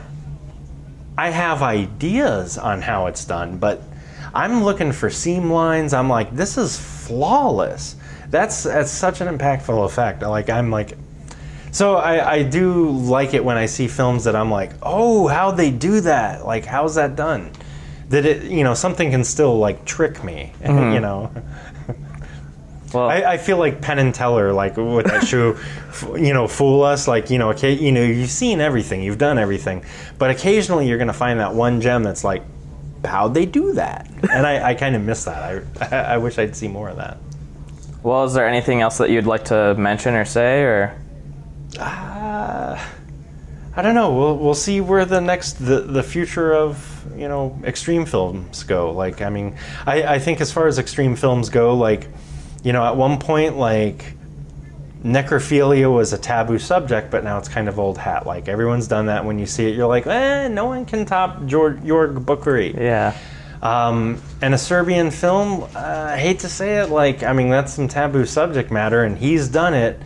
I 1.18 1.30
have 1.30 1.62
ideas 1.62 2.58
on 2.58 2.82
how 2.82 3.06
it's 3.06 3.26
done, 3.26 3.60
but 3.60 3.84
I'm 4.34 4.64
looking 4.64 4.92
for 4.92 5.10
seam 5.10 5.52
lines. 5.52 5.94
I'm 5.94 6.10
like, 6.10 6.36
this 6.36 6.58
is 6.58 6.80
flawless. 6.80 7.96
That's 8.30 8.64
that's 8.64 8.92
such 8.92 9.22
an 9.22 9.28
impactful 9.28 9.86
effect. 9.86 10.22
Like 10.22 10.50
I'm 10.50 10.72
like, 10.72 10.98
so 11.72 11.96
I, 11.96 12.34
I 12.34 12.44
do 12.44 12.90
like 12.90 13.34
it 13.34 13.44
when 13.44 13.58
I 13.58 13.66
see 13.66 13.88
films 13.88 14.24
that 14.26 14.36
I'm 14.36 14.52
like, 14.52 14.72
oh, 14.82 15.28
how 15.28 15.52
they 15.52 15.72
do 15.72 16.02
that? 16.02 16.46
Like, 16.46 16.66
how's 16.66 16.96
that 16.96 17.16
done? 17.16 17.52
That 18.10 18.26
it, 18.26 18.44
you 18.44 18.64
know, 18.64 18.74
something 18.74 19.12
can 19.12 19.24
still 19.24 19.58
like 19.58 19.86
trick 19.86 20.24
me. 20.24 20.54
You 20.62 20.68
mm-hmm. 20.68 21.02
know. 21.02 21.32
Well, 22.94 23.10
I, 23.10 23.34
I 23.34 23.38
feel 23.38 23.58
like 23.58 23.82
Penn 23.82 24.00
and 24.00 24.14
Teller, 24.14 24.52
like 24.52 24.76
with 24.76 25.06
that 25.06 25.26
show, 25.26 25.54
f- 25.90 26.10
you 26.18 26.34
know, 26.34 26.48
fool 26.48 26.84
us. 26.84 27.08
Like 27.08 27.30
you 27.30 27.38
know, 27.38 27.52
okay, 27.52 27.74
you 27.74 27.92
know, 27.92 28.04
you've 28.04 28.30
seen 28.30 28.60
everything, 28.60 29.02
you've 29.02 29.18
done 29.18 29.38
everything, 29.38 29.84
but 30.18 30.30
occasionally 30.30 30.88
you're 30.88 30.98
gonna 30.98 31.14
find 31.14 31.40
that 31.40 31.54
one 31.54 31.82
gem 31.82 32.04
that's 32.04 32.24
like, 32.24 32.44
how'd 33.06 33.34
they 33.34 33.46
do 33.46 33.74
that? 33.74 34.08
And 34.32 34.46
I, 34.46 34.70
I 34.70 34.74
kind 34.76 34.96
of 34.96 35.02
miss 35.02 35.26
that. 35.26 35.64
I, 35.82 35.96
I 36.14 36.18
wish 36.18 36.38
I'd 36.38 36.56
see 36.56 36.68
more 36.68 36.90
of 36.90 36.98
that. 36.98 37.18
well, 38.04 38.24
is 38.26 38.34
there 38.34 38.48
anything 38.48 38.82
else 38.82 38.98
that 39.00 39.10
you'd 39.10 39.26
like 39.28 39.46
to 39.46 39.76
mention 39.76 40.14
or 40.16 40.26
say 40.26 40.62
or 40.64 40.96
Uh, 41.80 42.78
I 43.76 43.82
don't 43.82 43.96
know. 43.96 44.14
We'll 44.14 44.38
we'll 44.38 44.54
see 44.54 44.82
where 44.82 45.06
the 45.06 45.22
next 45.22 45.54
the 45.54 45.80
the 45.82 46.04
future 46.04 46.54
of 46.54 47.06
you 47.16 47.28
know 47.30 47.58
extreme 47.64 48.06
films 48.06 48.64
go. 48.64 48.92
Like 48.92 49.22
I 49.22 49.30
mean, 49.30 49.56
I 49.86 50.04
I 50.16 50.20
think 50.20 50.42
as 50.42 50.52
far 50.52 50.68
as 50.68 50.78
extreme 50.78 51.16
films 51.16 51.50
go, 51.50 51.74
like 51.76 52.08
you 52.64 52.74
know, 52.74 52.84
at 52.86 52.98
one 52.98 53.18
point 53.20 53.58
like 53.58 54.14
necrophilia 55.04 55.92
was 55.92 56.14
a 56.14 56.18
taboo 56.18 56.60
subject, 56.60 57.10
but 57.10 57.24
now 57.24 57.38
it's 57.38 57.48
kind 57.48 57.68
of 57.68 57.80
old 57.80 57.98
hat. 57.98 58.26
Like 58.26 58.48
everyone's 58.48 58.88
done 58.88 59.08
that. 59.08 59.26
When 59.26 59.40
you 59.40 59.46
see 59.46 59.68
it, 59.68 59.76
you're 59.76 59.88
like, 59.88 60.06
eh, 60.08 60.48
no 60.48 60.66
one 60.66 60.86
can 60.86 61.06
top 61.06 61.46
George 61.46 61.78
Jörg 61.78 62.24
Buttgereit. 62.24 62.76
yeah? 62.76 63.18
Um, 63.62 64.22
and 64.42 64.54
a 64.56 64.58
Serbian 64.58 65.12
film, 65.12 65.64
uh, 65.76 66.10
I 66.14 66.18
hate 66.18 66.40
to 66.40 66.50
say 66.50 66.80
it, 66.80 66.90
like, 66.90 67.22
I 67.22 67.34
mean, 67.34 67.50
that's 67.50 67.74
some 67.74 67.88
taboo 67.88 68.26
subject 68.26 68.72
matter, 68.72 69.04
and 69.04 69.16
he's 69.16 69.48
done 69.50 69.76
it. 69.76 70.02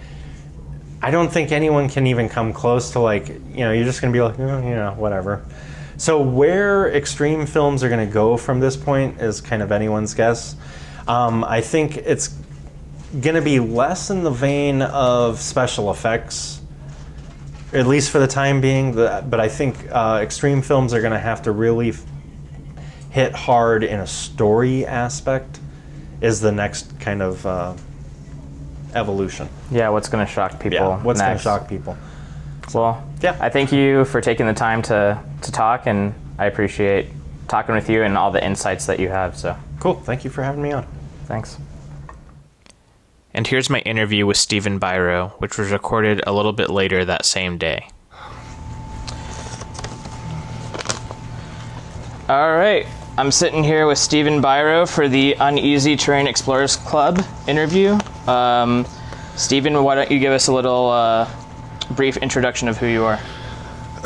I 1.02 1.10
don't 1.10 1.32
think 1.32 1.54
anyone 1.54 1.88
can 1.88 2.06
even 2.08 2.28
come 2.28 2.52
close 2.52 2.92
to, 2.92 3.00
like, 3.00 3.30
you 3.30 3.60
know, 3.60 3.72
you're 3.72 3.86
just 3.86 4.02
going 4.02 4.12
to 4.12 4.18
be 4.18 4.22
like, 4.22 4.38
oh, 4.40 4.58
you 4.62 4.76
know, 4.76 4.94
whatever. 4.98 5.46
So, 5.96 6.22
where 6.22 6.92
extreme 6.94 7.46
films 7.46 7.82
are 7.82 7.88
going 7.88 8.06
to 8.06 8.14
go 8.14 8.36
from 8.36 8.60
this 8.60 8.76
point 8.76 9.22
is 9.22 9.40
kind 9.40 9.62
of 9.62 9.72
anyone's 9.72 10.14
guess. 10.14 10.58
Um, 11.08 11.46
I 11.46 11.62
think 11.62 11.96
it's 11.96 12.36
going 13.22 13.36
to 13.36 13.42
be 13.42 13.60
less 13.60 14.10
in 14.10 14.24
the 14.24 14.32
vein 14.32 14.82
of 14.82 15.40
special 15.40 15.92
effects, 15.92 16.62
at 17.74 17.88
least 17.88 18.10
for 18.12 18.20
the 18.20 18.28
time 18.28 18.62
being. 18.62 18.94
But 18.94 19.40
I 19.40 19.48
think 19.50 19.78
uh, 19.92 20.20
extreme 20.22 20.62
films 20.62 20.94
are 20.94 21.02
going 21.02 21.14
to 21.14 21.20
have 21.20 21.44
to 21.44 21.52
really 21.52 21.90
f- 21.90 22.04
hit 23.12 23.34
hard 23.34 23.84
in 23.84 24.00
a 24.00 24.08
story 24.08 24.86
aspect. 24.86 25.60
Is 26.22 26.40
the 26.42 26.52
next 26.52 27.00
kind 27.00 27.22
of 27.22 27.46
uh, 27.46 27.74
evolution? 28.94 29.50
Yeah, 29.70 29.90
what's 29.90 30.10
going 30.10 30.26
to 30.26 30.32
shock 30.32 30.54
people? 30.60 30.72
Yeah, 30.80 31.04
what's 31.04 31.22
going 31.22 31.38
to 31.38 31.44
shock 31.44 31.68
people? 31.70 31.98
Well, 32.74 33.06
Yeah. 33.22 33.38
I 33.40 33.50
thank 33.50 33.72
you 33.72 34.06
for 34.06 34.22
taking 34.22 34.48
the 34.48 34.54
time 34.54 34.82
to 34.84 35.22
to 35.44 35.52
talk, 35.52 35.86
and 35.86 36.14
I 36.40 36.46
appreciate 36.46 37.08
talking 37.48 37.76
with 37.76 37.90
you 37.90 38.02
and 38.04 38.18
all 38.18 38.32
the 38.32 38.44
insights 38.44 38.88
that 38.88 39.00
you 39.00 39.10
have. 39.10 39.38
So, 39.38 39.56
Cool. 39.80 39.96
Thank 39.96 40.24
you 40.24 40.32
for 40.32 40.42
having 40.42 40.62
me 40.64 40.72
on. 40.72 40.86
thanks. 41.28 41.58
And 43.36 43.46
here's 43.46 43.70
my 43.70 43.80
interview 43.80 44.26
with 44.26 44.38
Stephen 44.38 44.80
Biro, 44.80 45.32
which 45.42 45.58
was 45.58 45.70
recorded 45.70 46.24
a 46.26 46.32
little 46.32 46.54
bit 46.54 46.70
later 46.70 47.04
that 47.04 47.26
same 47.26 47.58
day. 47.58 47.90
All 52.30 52.54
right. 52.56 52.88
I'm 53.18 53.32
sitting 53.32 53.62
here 53.62 53.88
with 53.88 53.98
Stephen 53.98 54.42
Biro 54.42 54.90
for 54.90 55.10
the 55.10 55.36
Uneasy 55.38 55.98
Terrain 55.98 56.28
Explorers 56.28 56.78
Club 56.78 57.22
interview. 57.46 58.00
Um, 58.26 58.88
Stephen, 59.36 59.84
why 59.84 59.96
don't 59.96 60.10
you 60.10 60.20
give 60.20 60.32
us 60.32 60.48
a 60.48 60.54
little 60.54 60.90
uh, 60.90 61.30
brief 61.92 62.16
introduction 62.16 62.70
of 62.70 62.78
who 62.78 62.88
you 62.88 63.04
are? 63.04 63.20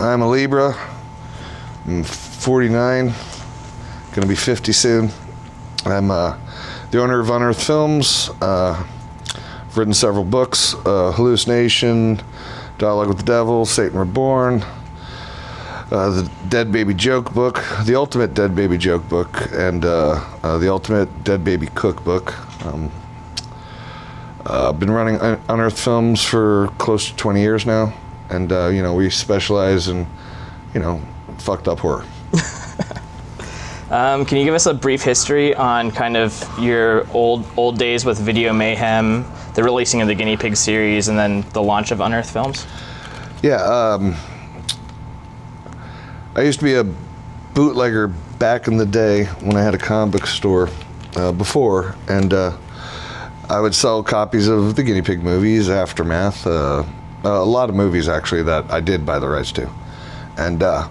I'm 0.00 0.22
a 0.22 0.30
Libra. 0.30 0.74
I'm 1.86 2.04
49. 2.04 3.12
Gonna 4.14 4.26
be 4.26 4.34
50 4.34 4.72
soon. 4.72 5.10
I'm 5.84 6.10
uh, 6.10 6.38
the 6.94 7.02
owner 7.02 7.18
of 7.18 7.28
Unearthed 7.28 7.60
Films. 7.60 8.30
Uh, 8.40 8.80
I've 9.34 9.76
written 9.76 9.92
several 9.92 10.22
books: 10.22 10.74
uh, 10.86 11.10
Hallucination, 11.10 12.22
Dialogue 12.78 13.08
with 13.08 13.16
the 13.16 13.24
Devil, 13.24 13.66
Satan 13.66 13.98
Reborn. 13.98 14.62
uh, 15.90 16.10
the 16.10 16.30
Dead 16.48 16.70
Baby 16.70 16.94
Joke 16.94 17.34
Book, 17.34 17.64
the 17.84 17.96
Ultimate 17.96 18.32
Dead 18.34 18.54
Baby 18.54 18.78
Joke 18.78 19.08
Book, 19.08 19.48
and 19.50 19.84
uh, 19.84 20.24
uh, 20.44 20.58
the 20.58 20.68
Ultimate 20.70 21.24
Dead 21.24 21.42
Baby 21.42 21.66
Cookbook. 21.74 22.32
Um, 22.64 22.92
uh, 24.46 24.68
I've 24.68 24.78
been 24.78 24.92
running 24.92 25.16
Un- 25.16 25.40
Unearthed 25.48 25.78
Films 25.80 26.22
for 26.22 26.68
close 26.78 27.10
to 27.10 27.16
20 27.16 27.40
years 27.40 27.66
now, 27.66 27.92
and 28.30 28.52
uh, 28.52 28.68
you 28.68 28.84
know 28.84 28.94
we 28.94 29.10
specialize 29.10 29.88
in, 29.88 30.06
you 30.74 30.78
know, 30.78 31.02
fucked 31.38 31.66
up 31.66 31.80
horror. 31.80 32.04
Um, 33.94 34.26
can 34.26 34.38
you 34.38 34.44
give 34.44 34.54
us 34.54 34.66
a 34.66 34.74
brief 34.74 35.02
history 35.02 35.54
on 35.54 35.92
kind 35.92 36.16
of 36.16 36.44
your 36.58 37.08
old 37.12 37.46
old 37.56 37.78
days 37.78 38.04
with 38.04 38.18
Video 38.18 38.52
Mayhem, 38.52 39.24
the 39.54 39.62
releasing 39.62 40.02
of 40.02 40.08
the 40.08 40.16
Guinea 40.16 40.36
Pig 40.36 40.56
series, 40.56 41.06
and 41.06 41.16
then 41.16 41.42
the 41.52 41.62
launch 41.62 41.92
of 41.92 42.00
Unearthed 42.00 42.28
Films? 42.28 42.66
Yeah, 43.40 43.62
um, 43.62 44.16
I 46.34 46.42
used 46.42 46.58
to 46.58 46.64
be 46.64 46.74
a 46.74 46.82
bootlegger 47.54 48.08
back 48.08 48.66
in 48.66 48.78
the 48.78 48.84
day 48.84 49.26
when 49.26 49.56
I 49.56 49.62
had 49.62 49.76
a 49.76 49.78
comic 49.78 50.14
book 50.14 50.26
store 50.26 50.70
uh, 51.14 51.30
before, 51.30 51.94
and 52.08 52.34
uh, 52.34 52.56
I 53.48 53.60
would 53.60 53.76
sell 53.76 54.02
copies 54.02 54.48
of 54.48 54.74
the 54.74 54.82
Guinea 54.82 55.02
Pig 55.02 55.22
movies, 55.22 55.70
Aftermath, 55.70 56.44
uh, 56.48 56.82
a 57.22 57.44
lot 57.44 57.70
of 57.70 57.76
movies 57.76 58.08
actually 58.08 58.42
that 58.42 58.68
I 58.72 58.80
did 58.80 59.06
buy 59.06 59.20
the 59.20 59.28
rights 59.28 59.52
to, 59.52 59.70
and 60.36 60.64
uh, 60.64 60.88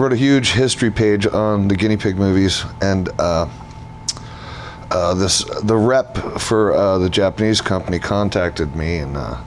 wrote 0.00 0.12
a 0.14 0.16
huge 0.16 0.52
history 0.52 0.90
page 0.90 1.26
on 1.26 1.68
the 1.68 1.76
Guinea 1.76 1.98
Pig 1.98 2.16
movies, 2.16 2.64
and 2.80 3.10
uh, 3.20 3.46
uh, 4.90 5.12
this 5.12 5.44
the 5.62 5.76
rep 5.76 6.16
for 6.40 6.72
uh, 6.72 6.96
the 6.98 7.10
Japanese 7.10 7.60
company 7.60 7.98
contacted 7.98 8.74
me 8.74 8.96
and 8.96 9.14
uh, 9.14 9.38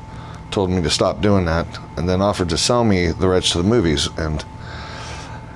told 0.51 0.69
me 0.69 0.79
to 0.83 0.91
stop 0.91 1.21
doing 1.21 1.45
that, 1.45 1.65
and 1.97 2.07
then 2.07 2.21
offered 2.21 2.49
to 2.49 2.57
sell 2.57 2.83
me 2.83 3.07
the 3.07 3.27
rights 3.27 3.49
to 3.53 3.57
the 3.57 3.63
movies. 3.63 4.07
And 4.17 4.45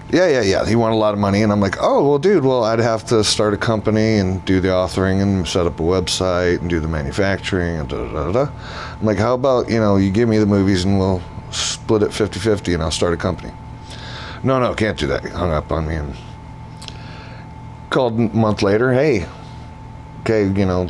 yeah, 0.09 0.27
yeah, 0.27 0.41
yeah, 0.41 0.65
he 0.65 0.75
wanted 0.75 0.95
a 0.95 0.97
lot 0.97 1.13
of 1.13 1.19
money, 1.19 1.43
and 1.43 1.51
I'm 1.51 1.59
like, 1.59 1.75
oh 1.79 2.09
well, 2.09 2.17
dude, 2.17 2.43
well 2.43 2.63
I'd 2.63 2.79
have 2.79 3.05
to 3.07 3.23
start 3.23 3.53
a 3.53 3.57
company 3.57 4.17
and 4.17 4.43
do 4.45 4.59
the 4.59 4.69
authoring 4.69 5.21
and 5.21 5.47
set 5.47 5.67
up 5.67 5.79
a 5.79 5.83
website 5.83 6.61
and 6.61 6.71
do 6.71 6.79
the 6.79 6.87
manufacturing 6.87 7.77
and 7.77 7.87
da 7.87 7.97
da 7.97 8.31
da. 8.31 8.45
da. 8.45 8.51
I'm 8.99 9.05
like, 9.05 9.19
how 9.19 9.35
about 9.35 9.69
you 9.69 9.79
know 9.79 9.97
you 9.97 10.09
give 10.09 10.27
me 10.27 10.39
the 10.39 10.47
movies 10.47 10.85
and 10.85 10.97
we'll 10.97 11.21
split 11.51 12.01
it 12.01 12.09
50-50 12.09 12.73
and 12.73 12.81
I'll 12.81 12.91
start 12.91 13.13
a 13.13 13.17
company. 13.17 13.53
No, 14.43 14.59
no, 14.59 14.73
can't 14.73 14.97
do 14.97 15.07
that. 15.07 15.23
He 15.23 15.29
hung 15.29 15.51
up 15.51 15.71
on 15.71 15.87
me 15.87 15.95
and 15.95 16.15
called 17.89 18.13
a 18.13 18.23
month 18.35 18.61
later. 18.61 18.93
Hey, 18.93 19.27
okay, 20.21 20.43
you 20.43 20.65
know, 20.65 20.87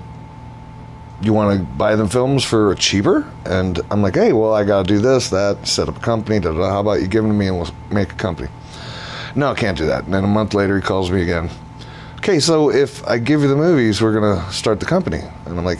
you 1.22 1.34
want 1.34 1.58
to 1.58 1.66
buy 1.78 1.96
them 1.96 2.08
films 2.08 2.44
for 2.44 2.74
cheaper? 2.76 3.32
And 3.46 3.80
I'm 3.90 4.02
like, 4.02 4.16
hey, 4.16 4.34
well, 4.34 4.54
I 4.54 4.64
got 4.64 4.86
to 4.86 4.94
do 4.94 5.00
this, 5.00 5.30
that, 5.30 5.68
set 5.68 5.90
up 5.90 5.98
a 5.98 6.00
company. 6.00 6.40
Da, 6.40 6.52
da. 6.52 6.70
How 6.70 6.82
about 6.82 7.02
you 7.02 7.08
give 7.08 7.24
them 7.24 7.32
to 7.32 7.38
me 7.38 7.48
and 7.48 7.58
we'll 7.58 7.74
make 7.92 8.12
a 8.12 8.16
company? 8.16 8.50
No, 9.36 9.54
can't 9.54 9.78
do 9.78 9.86
that. 9.88 10.06
And 10.06 10.14
then 10.14 10.24
a 10.24 10.28
month 10.28 10.54
later, 10.54 10.76
he 10.76 10.82
calls 10.82 11.12
me 11.12 11.22
again. 11.22 11.50
Okay, 12.18 12.40
so 12.40 12.72
if 12.72 13.08
I 13.08 13.20
give 13.20 13.42
you 13.42 13.48
the 13.48 13.56
movies, 13.56 14.02
we're 14.02 14.14
gonna 14.14 14.52
start 14.52 14.80
the 14.80 14.86
company. 14.86 15.22
And 15.46 15.58
I'm 15.58 15.66
like, 15.66 15.80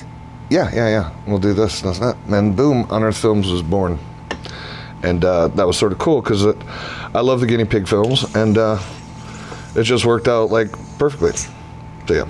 yeah, 0.50 0.74
yeah, 0.74 0.88
yeah, 0.88 1.12
we'll 1.26 1.40
do 1.40 1.54
this, 1.54 1.82
this, 1.82 2.00
that. 2.00 2.16
And 2.28 2.56
boom, 2.56 2.88
Unearthed 2.90 3.20
Films 3.20 3.52
was 3.52 3.62
born. 3.62 4.00
And 5.08 5.24
uh, 5.24 5.48
that 5.50 5.66
was 5.66 5.78
sort 5.78 5.92
of 5.94 6.00
cool 6.00 6.22
because 6.22 6.46
I 6.46 7.22
love 7.22 7.40
the 7.40 7.48
guinea 7.48 7.66
pig 7.66 7.88
films, 7.88 8.36
and 8.36 8.58
uh, 8.58 8.78
it 9.76 9.84
just 9.84 10.06
worked 10.06 10.28
out 10.28 10.52
like 10.52 10.70
perfectly. 10.98 11.32
So 12.08 12.14
yeah. 12.14 12.30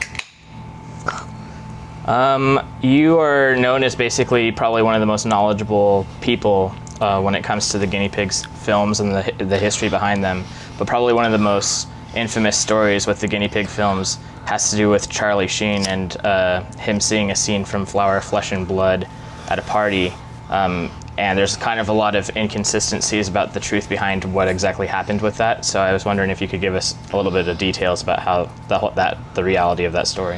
Um, 2.05 2.65
you 2.81 3.19
are 3.19 3.55
known 3.57 3.83
as 3.83 3.95
basically 3.95 4.51
probably 4.51 4.81
one 4.81 4.95
of 4.95 5.01
the 5.01 5.05
most 5.05 5.25
knowledgeable 5.25 6.05
people 6.21 6.73
uh, 7.01 7.21
when 7.21 7.35
it 7.35 7.43
comes 7.43 7.69
to 7.69 7.77
the 7.77 7.87
guinea 7.87 8.09
pigs 8.09 8.45
films 8.63 8.99
and 8.99 9.11
the, 9.11 9.43
the 9.43 9.57
history 9.57 9.89
behind 9.89 10.23
them. 10.23 10.43
But 10.77 10.87
probably 10.87 11.13
one 11.13 11.25
of 11.25 11.31
the 11.31 11.37
most 11.37 11.89
infamous 12.15 12.57
stories 12.57 13.07
with 13.07 13.19
the 13.19 13.27
guinea 13.27 13.49
pig 13.49 13.67
films 13.67 14.19
has 14.45 14.71
to 14.71 14.77
do 14.77 14.89
with 14.89 15.09
Charlie 15.09 15.47
Sheen 15.47 15.85
and 15.87 16.15
uh, 16.25 16.63
him 16.75 16.99
seeing 17.01 17.31
a 17.31 17.35
scene 17.35 17.65
from 17.65 17.85
Flower, 17.85 18.21
Flesh, 18.21 18.53
and 18.53 18.65
Blood 18.65 19.07
at 19.49 19.59
a 19.59 19.63
party. 19.63 20.13
Um, 20.49 20.89
and 21.17 21.37
there's 21.37 21.57
kind 21.57 21.79
of 21.79 21.89
a 21.89 21.93
lot 21.93 22.15
of 22.15 22.29
inconsistencies 22.35 23.27
about 23.27 23.53
the 23.53 23.59
truth 23.59 23.89
behind 23.89 24.23
what 24.25 24.47
exactly 24.47 24.85
happened 24.85 25.21
with 25.21 25.37
that. 25.37 25.65
So 25.65 25.81
I 25.81 25.91
was 25.91 26.05
wondering 26.05 26.29
if 26.29 26.41
you 26.41 26.47
could 26.47 26.61
give 26.61 26.75
us 26.75 26.95
a 27.11 27.17
little 27.17 27.31
bit 27.31 27.47
of 27.47 27.57
details 27.57 28.03
about 28.03 28.19
how 28.19 28.49
the, 28.67 28.91
that 28.95 29.17
the 29.33 29.43
reality 29.43 29.85
of 29.85 29.93
that 29.93 30.07
story. 30.07 30.37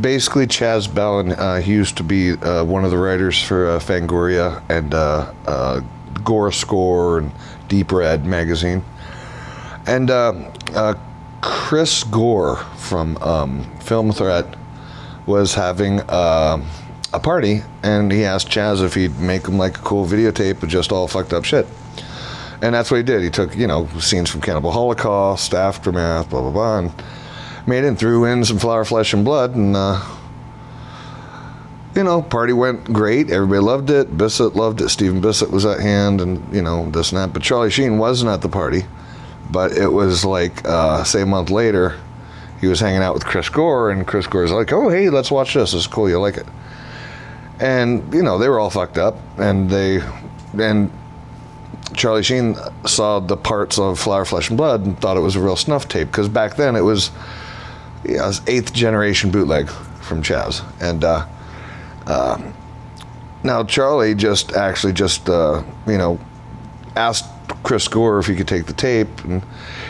basically 0.00 0.46
Chaz 0.46 0.88
Balun, 0.88 1.36
uh, 1.38 1.60
he 1.60 1.72
used 1.72 1.96
to 1.96 2.02
be 2.02 2.32
uh, 2.32 2.64
one 2.64 2.84
of 2.84 2.90
the 2.90 2.98
writers 2.98 3.40
for 3.42 3.70
uh, 3.70 3.78
Fangoria 3.78 4.62
and 4.68 4.94
uh, 4.94 5.32
uh, 5.46 5.80
Gore 6.24 6.52
Score 6.52 7.18
and 7.18 7.32
Deep 7.68 7.92
Red 7.92 8.26
magazine. 8.26 8.84
And 9.86 10.10
uh, 10.10 10.50
uh, 10.74 10.94
Chris 11.40 12.02
Gore 12.02 12.56
from 12.76 13.16
um, 13.18 13.78
Film 13.78 14.10
Threat 14.10 14.56
was 15.26 15.54
having 15.54 16.00
a 17.16 17.20
party, 17.20 17.62
and 17.82 18.12
he 18.12 18.24
asked 18.24 18.48
Chaz 18.48 18.84
if 18.84 18.94
he'd 18.94 19.18
make 19.18 19.46
him 19.46 19.58
like 19.58 19.78
a 19.78 19.80
cool 19.80 20.06
videotape 20.06 20.62
of 20.62 20.68
just 20.68 20.92
all 20.92 21.08
fucked 21.08 21.32
up 21.32 21.44
shit. 21.44 21.66
And 22.62 22.74
that's 22.74 22.90
what 22.90 22.98
he 22.98 23.02
did. 23.02 23.22
He 23.22 23.30
took, 23.30 23.54
you 23.56 23.66
know, 23.66 23.86
scenes 23.98 24.30
from 24.30 24.40
Cannibal 24.40 24.70
Holocaust, 24.70 25.52
Aftermath, 25.52 26.30
blah, 26.30 26.40
blah, 26.40 26.50
blah, 26.50 26.78
and 26.78 26.92
made 27.66 27.84
it 27.84 27.88
and 27.88 27.98
threw 27.98 28.24
in 28.24 28.44
some 28.44 28.58
flower, 28.58 28.84
flesh, 28.84 29.12
and 29.12 29.24
blood. 29.24 29.54
And, 29.54 29.76
uh, 29.76 30.02
you 31.94 32.04
know, 32.04 32.22
party 32.22 32.52
went 32.52 32.84
great. 32.84 33.30
Everybody 33.30 33.60
loved 33.60 33.90
it. 33.90 34.16
Bissette 34.16 34.54
loved 34.54 34.80
it. 34.80 34.88
Stephen 34.88 35.20
Bissette 35.20 35.50
was 35.50 35.66
at 35.66 35.80
hand, 35.80 36.20
and, 36.20 36.54
you 36.54 36.62
know, 36.62 36.90
this 36.90 37.12
and 37.12 37.18
that. 37.18 37.32
But 37.32 37.42
Charlie 37.42 37.70
Sheen 37.70 37.98
wasn't 37.98 38.30
at 38.30 38.42
the 38.42 38.48
party. 38.48 38.84
But 39.50 39.72
it 39.72 39.88
was 39.88 40.24
like, 40.24 40.66
uh, 40.66 41.04
say, 41.04 41.22
a 41.22 41.26
month 41.26 41.50
later, 41.50 41.98
he 42.60 42.66
was 42.66 42.80
hanging 42.80 43.02
out 43.02 43.14
with 43.14 43.24
Chris 43.24 43.48
Gore, 43.48 43.90
and 43.90 44.06
Chris 44.06 44.26
Gore's 44.26 44.50
like, 44.50 44.72
oh, 44.72 44.88
hey, 44.88 45.10
let's 45.10 45.30
watch 45.30 45.54
this. 45.54 45.74
It's 45.74 45.86
cool. 45.86 46.08
You 46.08 46.18
like 46.18 46.36
it. 46.36 46.46
And, 47.58 48.12
you 48.12 48.22
know, 48.22 48.38
they 48.38 48.48
were 48.48 48.58
all 48.58 48.70
fucked 48.70 48.98
up. 48.98 49.16
And 49.38 49.70
they, 49.70 50.00
and 50.58 50.90
Charlie 51.94 52.22
Sheen 52.22 52.56
saw 52.84 53.20
the 53.20 53.36
parts 53.36 53.78
of 53.78 53.98
Flower, 53.98 54.24
Flesh, 54.24 54.48
and 54.48 54.56
Blood 54.56 54.84
and 54.84 54.98
thought 55.00 55.16
it 55.16 55.20
was 55.20 55.36
a 55.36 55.40
real 55.40 55.56
snuff 55.56 55.88
tape 55.88 56.08
because 56.08 56.28
back 56.28 56.56
then 56.56 56.76
it 56.76 56.82
was, 56.82 57.10
yeah, 58.04 58.24
it 58.24 58.26
was 58.26 58.42
eighth 58.46 58.72
generation 58.72 59.30
bootleg 59.30 59.68
from 59.68 60.22
Chaz. 60.22 60.64
And 60.80 61.04
uh, 61.04 61.26
uh, 62.06 62.52
now 63.42 63.64
Charlie 63.64 64.14
just 64.14 64.52
actually 64.54 64.92
just 64.92 65.28
uh, 65.28 65.62
you 65.86 65.98
know 65.98 66.18
asked 66.96 67.26
Chris 67.62 67.86
Gore 67.88 68.18
if 68.18 68.26
he 68.26 68.34
could 68.34 68.48
take 68.48 68.66
the 68.66 68.72
tape, 68.72 69.24
and 69.24 69.42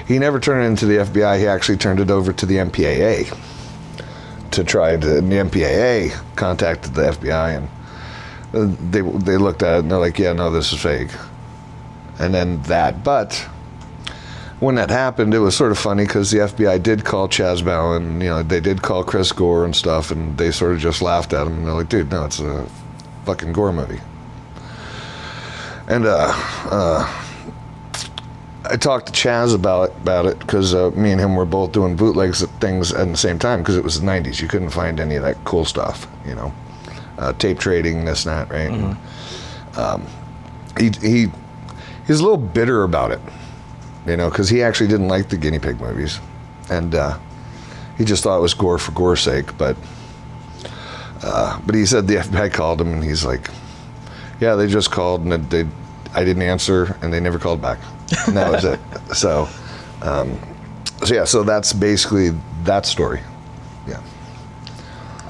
he 0.07 0.19
never 0.19 0.39
turned 0.39 0.64
it 0.64 0.67
into 0.67 0.87
the 0.87 0.97
FBI. 0.99 1.39
He 1.39 1.47
actually 1.47 1.79
turned 1.79 2.01
it 2.01 2.11
over 2.11 2.33
to 2.33 2.47
the 2.47 2.57
MPAA 2.57 3.35
to 4.57 4.65
try 4.65 4.97
to. 4.97 5.19
And 5.19 5.31
the 5.33 5.37
MPAA 5.37 6.13
contacted 6.37 6.95
the 6.95 7.13
FBI 7.13 7.57
and. 7.57 7.69
uh, 8.55 8.77
They, 8.91 9.01
they 9.01 9.37
looked 9.37 9.63
at 9.63 9.77
it 9.77 9.79
and 9.81 9.91
they're 9.91 9.99
like, 9.99 10.19
yeah, 10.19 10.33
no, 10.33 10.51
this 10.51 10.73
is 10.73 10.81
fake 10.81 11.11
and 12.19 12.35
then 12.35 12.63
that. 12.63 13.05
But 13.05 13.35
when 14.61 14.75
that 14.77 14.91
happened, 14.91 15.35
it 15.35 15.39
was 15.39 15.57
sort 15.57 15.73
of 15.73 15.79
funny 15.79 16.05
because 16.05 16.31
the 16.31 16.39
FBI 16.39 16.83
did 16.83 17.05
call 17.05 17.29
Chaz 17.29 17.63
Balun, 17.63 18.23
you 18.23 18.29
know, 18.31 18.43
they 18.43 18.61
did 18.61 18.83
call 18.83 19.05
Chris 19.05 19.33
Gore 19.33 19.65
and 19.65 19.77
stuff, 19.77 20.11
and 20.11 20.37
they 20.39 20.51
sort 20.51 20.73
of 20.73 20.79
just 20.79 21.03
laughed 21.03 21.33
at 21.33 21.47
him. 21.47 21.59
And 21.59 21.67
they're 21.67 21.75
like, 21.75 21.89
dude, 21.89 22.11
no, 22.11 22.25
it's 22.25 22.41
a 22.41 22.67
fucking 23.25 23.53
Gore 23.53 23.73
movie. 23.73 24.01
And 25.89 26.07
uh, 26.07 26.33
uh, 26.71 27.26
I 28.71 28.77
talked 28.77 29.07
to 29.07 29.12
Chaz 29.12 29.55
about 29.55 29.91
it, 29.91 29.97
about 29.99 30.27
it 30.27 30.39
because 30.39 30.75
uh, 30.75 30.91
me 30.91 31.12
and 31.12 31.21
him 31.21 31.35
were 31.37 31.45
both 31.45 31.73
doing 31.73 31.97
bootlegs 31.97 32.43
at 32.43 32.49
things 32.61 32.93
at 32.93 33.09
the 33.09 33.17
same 33.17 33.39
time 33.39 33.61
because 33.61 33.77
it 33.77 33.85
was 33.85 34.01
the 34.01 34.07
90s. 34.07 34.41
You 34.41 34.49
couldn't 34.49 34.71
find 34.71 34.99
any 35.01 35.17
of 35.17 35.23
that 35.23 35.43
cool 35.45 35.64
stuff, 35.64 36.07
you 36.27 36.35
know, 36.35 36.53
uh, 37.19 37.33
tape 37.35 37.59
trading, 37.59 38.05
this 38.05 38.27
and 38.27 38.35
that, 38.35 38.51
right? 38.51 38.97
Um, 39.79 40.07
he, 40.79 40.91
he 41.01 41.27
he's 42.07 42.21
a 42.21 42.23
little 42.23 42.37
bitter 42.39 42.83
about 42.83 43.12
it, 43.12 43.21
you 44.07 44.17
know, 44.17 44.31
because 44.31 44.49
he 44.49 44.62
actually 44.62 44.89
didn't 44.89 45.09
like 45.09 45.29
the 45.29 45.37
guinea 45.37 45.59
pig 45.59 45.81
movies, 45.81 46.19
and 46.71 46.95
uh, 46.95 47.19
he 47.99 48.05
just 48.05 48.23
thought 48.23 48.39
it 48.39 48.43
was 48.43 48.55
gore 48.55 48.79
for 48.79 48.93
gore's 48.93 49.21
sake. 49.21 49.57
But 49.59 49.77
uh, 51.23 51.61
but 51.64 51.75
he 51.75 51.87
said 51.87 52.07
the 52.07 52.17
FBI 52.17 52.53
called 52.53 52.81
him, 52.81 52.93
and 52.93 53.05
he's 53.05 53.25
like, 53.25 53.49
"Yeah, 54.41 54.55
they 54.55 54.67
just 54.67 54.91
called, 54.91 55.23
and 55.23 55.51
they 55.51 55.67
I 56.14 56.25
didn't 56.25 56.43
answer, 56.43 56.97
and 57.03 57.12
they 57.12 57.21
never 57.21 57.39
called 57.39 57.61
back, 57.61 57.79
and 58.27 58.37
that 58.37 58.51
was 58.51 58.65
it." 58.65 58.81
So, 59.15 59.49
um, 60.03 60.39
so 61.05 61.15
yeah, 61.15 61.25
so 61.25 61.43
that's 61.43 61.73
basically 61.73 62.31
that 62.65 62.87
story. 62.87 63.21
Yeah. 63.87 64.03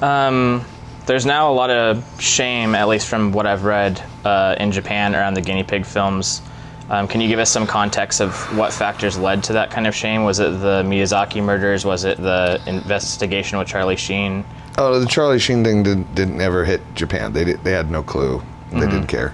Um, 0.01 0.65
there's 1.05 1.25
now 1.25 1.51
a 1.51 1.53
lot 1.53 1.69
of 1.69 2.03
shame, 2.21 2.75
at 2.75 2.87
least 2.87 3.07
from 3.07 3.31
what 3.31 3.47
I've 3.47 3.63
read, 3.63 4.03
uh, 4.25 4.55
in 4.59 4.71
Japan 4.71 5.15
around 5.15 5.35
the 5.35 5.41
guinea 5.41 5.63
pig 5.63 5.85
films. 5.85 6.41
Um, 6.89 7.07
can 7.07 7.19
you 7.19 7.27
give 7.27 7.39
us 7.39 7.49
some 7.49 7.67
context 7.67 8.21
of 8.21 8.33
what 8.57 8.71
factors 8.71 9.17
led 9.17 9.43
to 9.45 9.53
that 9.53 9.71
kind 9.71 9.87
of 9.87 9.95
shame? 9.95 10.23
Was 10.23 10.39
it 10.39 10.51
the 10.61 10.83
Miyazaki 10.85 11.43
murders? 11.43 11.85
Was 11.85 12.05
it 12.05 12.17
the 12.17 12.61
investigation 12.65 13.57
with 13.57 13.67
Charlie 13.67 13.97
Sheen? 13.97 14.45
Oh, 14.77 14.99
the 14.99 15.05
Charlie 15.05 15.39
Sheen 15.39 15.63
thing 15.63 15.83
didn't, 15.83 16.13
didn't 16.15 16.39
ever 16.39 16.63
hit 16.63 16.81
Japan. 16.93 17.33
They 17.33 17.43
did, 17.43 17.63
they 17.63 17.71
had 17.71 17.91
no 17.91 18.03
clue. 18.03 18.41
They 18.71 18.81
didn't 18.81 19.07
care. 19.07 19.33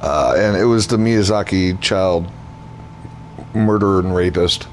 Uh, 0.00 0.34
and 0.36 0.56
it 0.56 0.64
was 0.64 0.86
the 0.86 0.96
Miyazaki 0.96 1.80
child 1.80 2.26
murderer 3.54 4.00
and 4.00 4.14
rapist. 4.14 4.68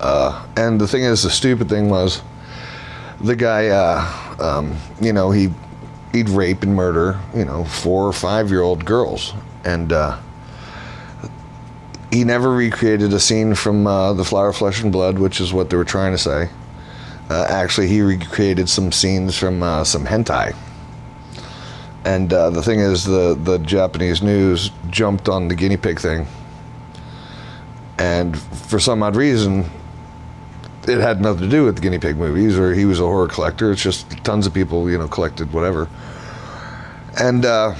Uh, 0.00 0.46
and 0.56 0.80
the 0.80 0.86
thing 0.86 1.02
is, 1.02 1.22
the 1.22 1.30
stupid 1.30 1.68
thing 1.68 1.88
was, 1.88 2.22
the 3.20 3.36
guy, 3.36 3.68
uh, 3.68 4.36
um, 4.38 4.76
you 5.00 5.12
know, 5.12 5.30
he 5.30 5.50
he'd 6.12 6.28
rape 6.28 6.62
and 6.62 6.74
murder, 6.74 7.18
you 7.34 7.44
know, 7.44 7.64
four 7.64 8.06
or 8.06 8.12
five 8.12 8.50
year 8.50 8.62
old 8.62 8.84
girls, 8.84 9.32
and 9.64 9.92
uh, 9.92 10.18
he 12.10 12.24
never 12.24 12.50
recreated 12.50 13.12
a 13.12 13.20
scene 13.20 13.54
from 13.54 13.86
uh, 13.86 14.12
the 14.12 14.24
Flower, 14.24 14.52
Flesh, 14.52 14.82
and 14.82 14.92
Blood, 14.92 15.18
which 15.18 15.40
is 15.40 15.52
what 15.52 15.70
they 15.70 15.76
were 15.76 15.84
trying 15.84 16.12
to 16.12 16.18
say. 16.18 16.50
Uh, 17.28 17.46
actually, 17.48 17.88
he 17.88 18.02
recreated 18.02 18.68
some 18.68 18.92
scenes 18.92 19.36
from 19.36 19.62
uh, 19.62 19.82
some 19.82 20.04
hentai. 20.04 20.54
And 22.04 22.30
the 22.30 22.62
thing 22.62 22.78
is, 22.78 23.04
the, 23.04 23.34
the 23.34 23.58
Japanese 23.58 24.22
news 24.22 24.70
jumped 24.90 25.28
on 25.28 25.48
the 25.48 25.56
guinea 25.56 25.76
pig 25.76 25.98
thing. 25.98 26.28
And 27.98 28.38
for 28.38 28.78
some 28.78 29.02
odd 29.02 29.16
reason, 29.16 29.64
it 30.86 30.98
had 30.98 31.20
nothing 31.20 31.42
to 31.42 31.48
do 31.48 31.64
with 31.64 31.76
the 31.76 31.82
guinea 31.82 31.98
pig 31.98 32.16
movies, 32.16 32.58
or 32.58 32.74
he 32.74 32.84
was 32.84 33.00
a 33.00 33.04
horror 33.04 33.28
collector. 33.28 33.72
It's 33.72 33.82
just 33.82 34.10
tons 34.24 34.46
of 34.46 34.54
people, 34.54 34.90
you 34.90 34.98
know, 34.98 35.08
collected 35.08 35.52
whatever. 35.52 35.88
And 37.18 37.44
uh, 37.44 37.74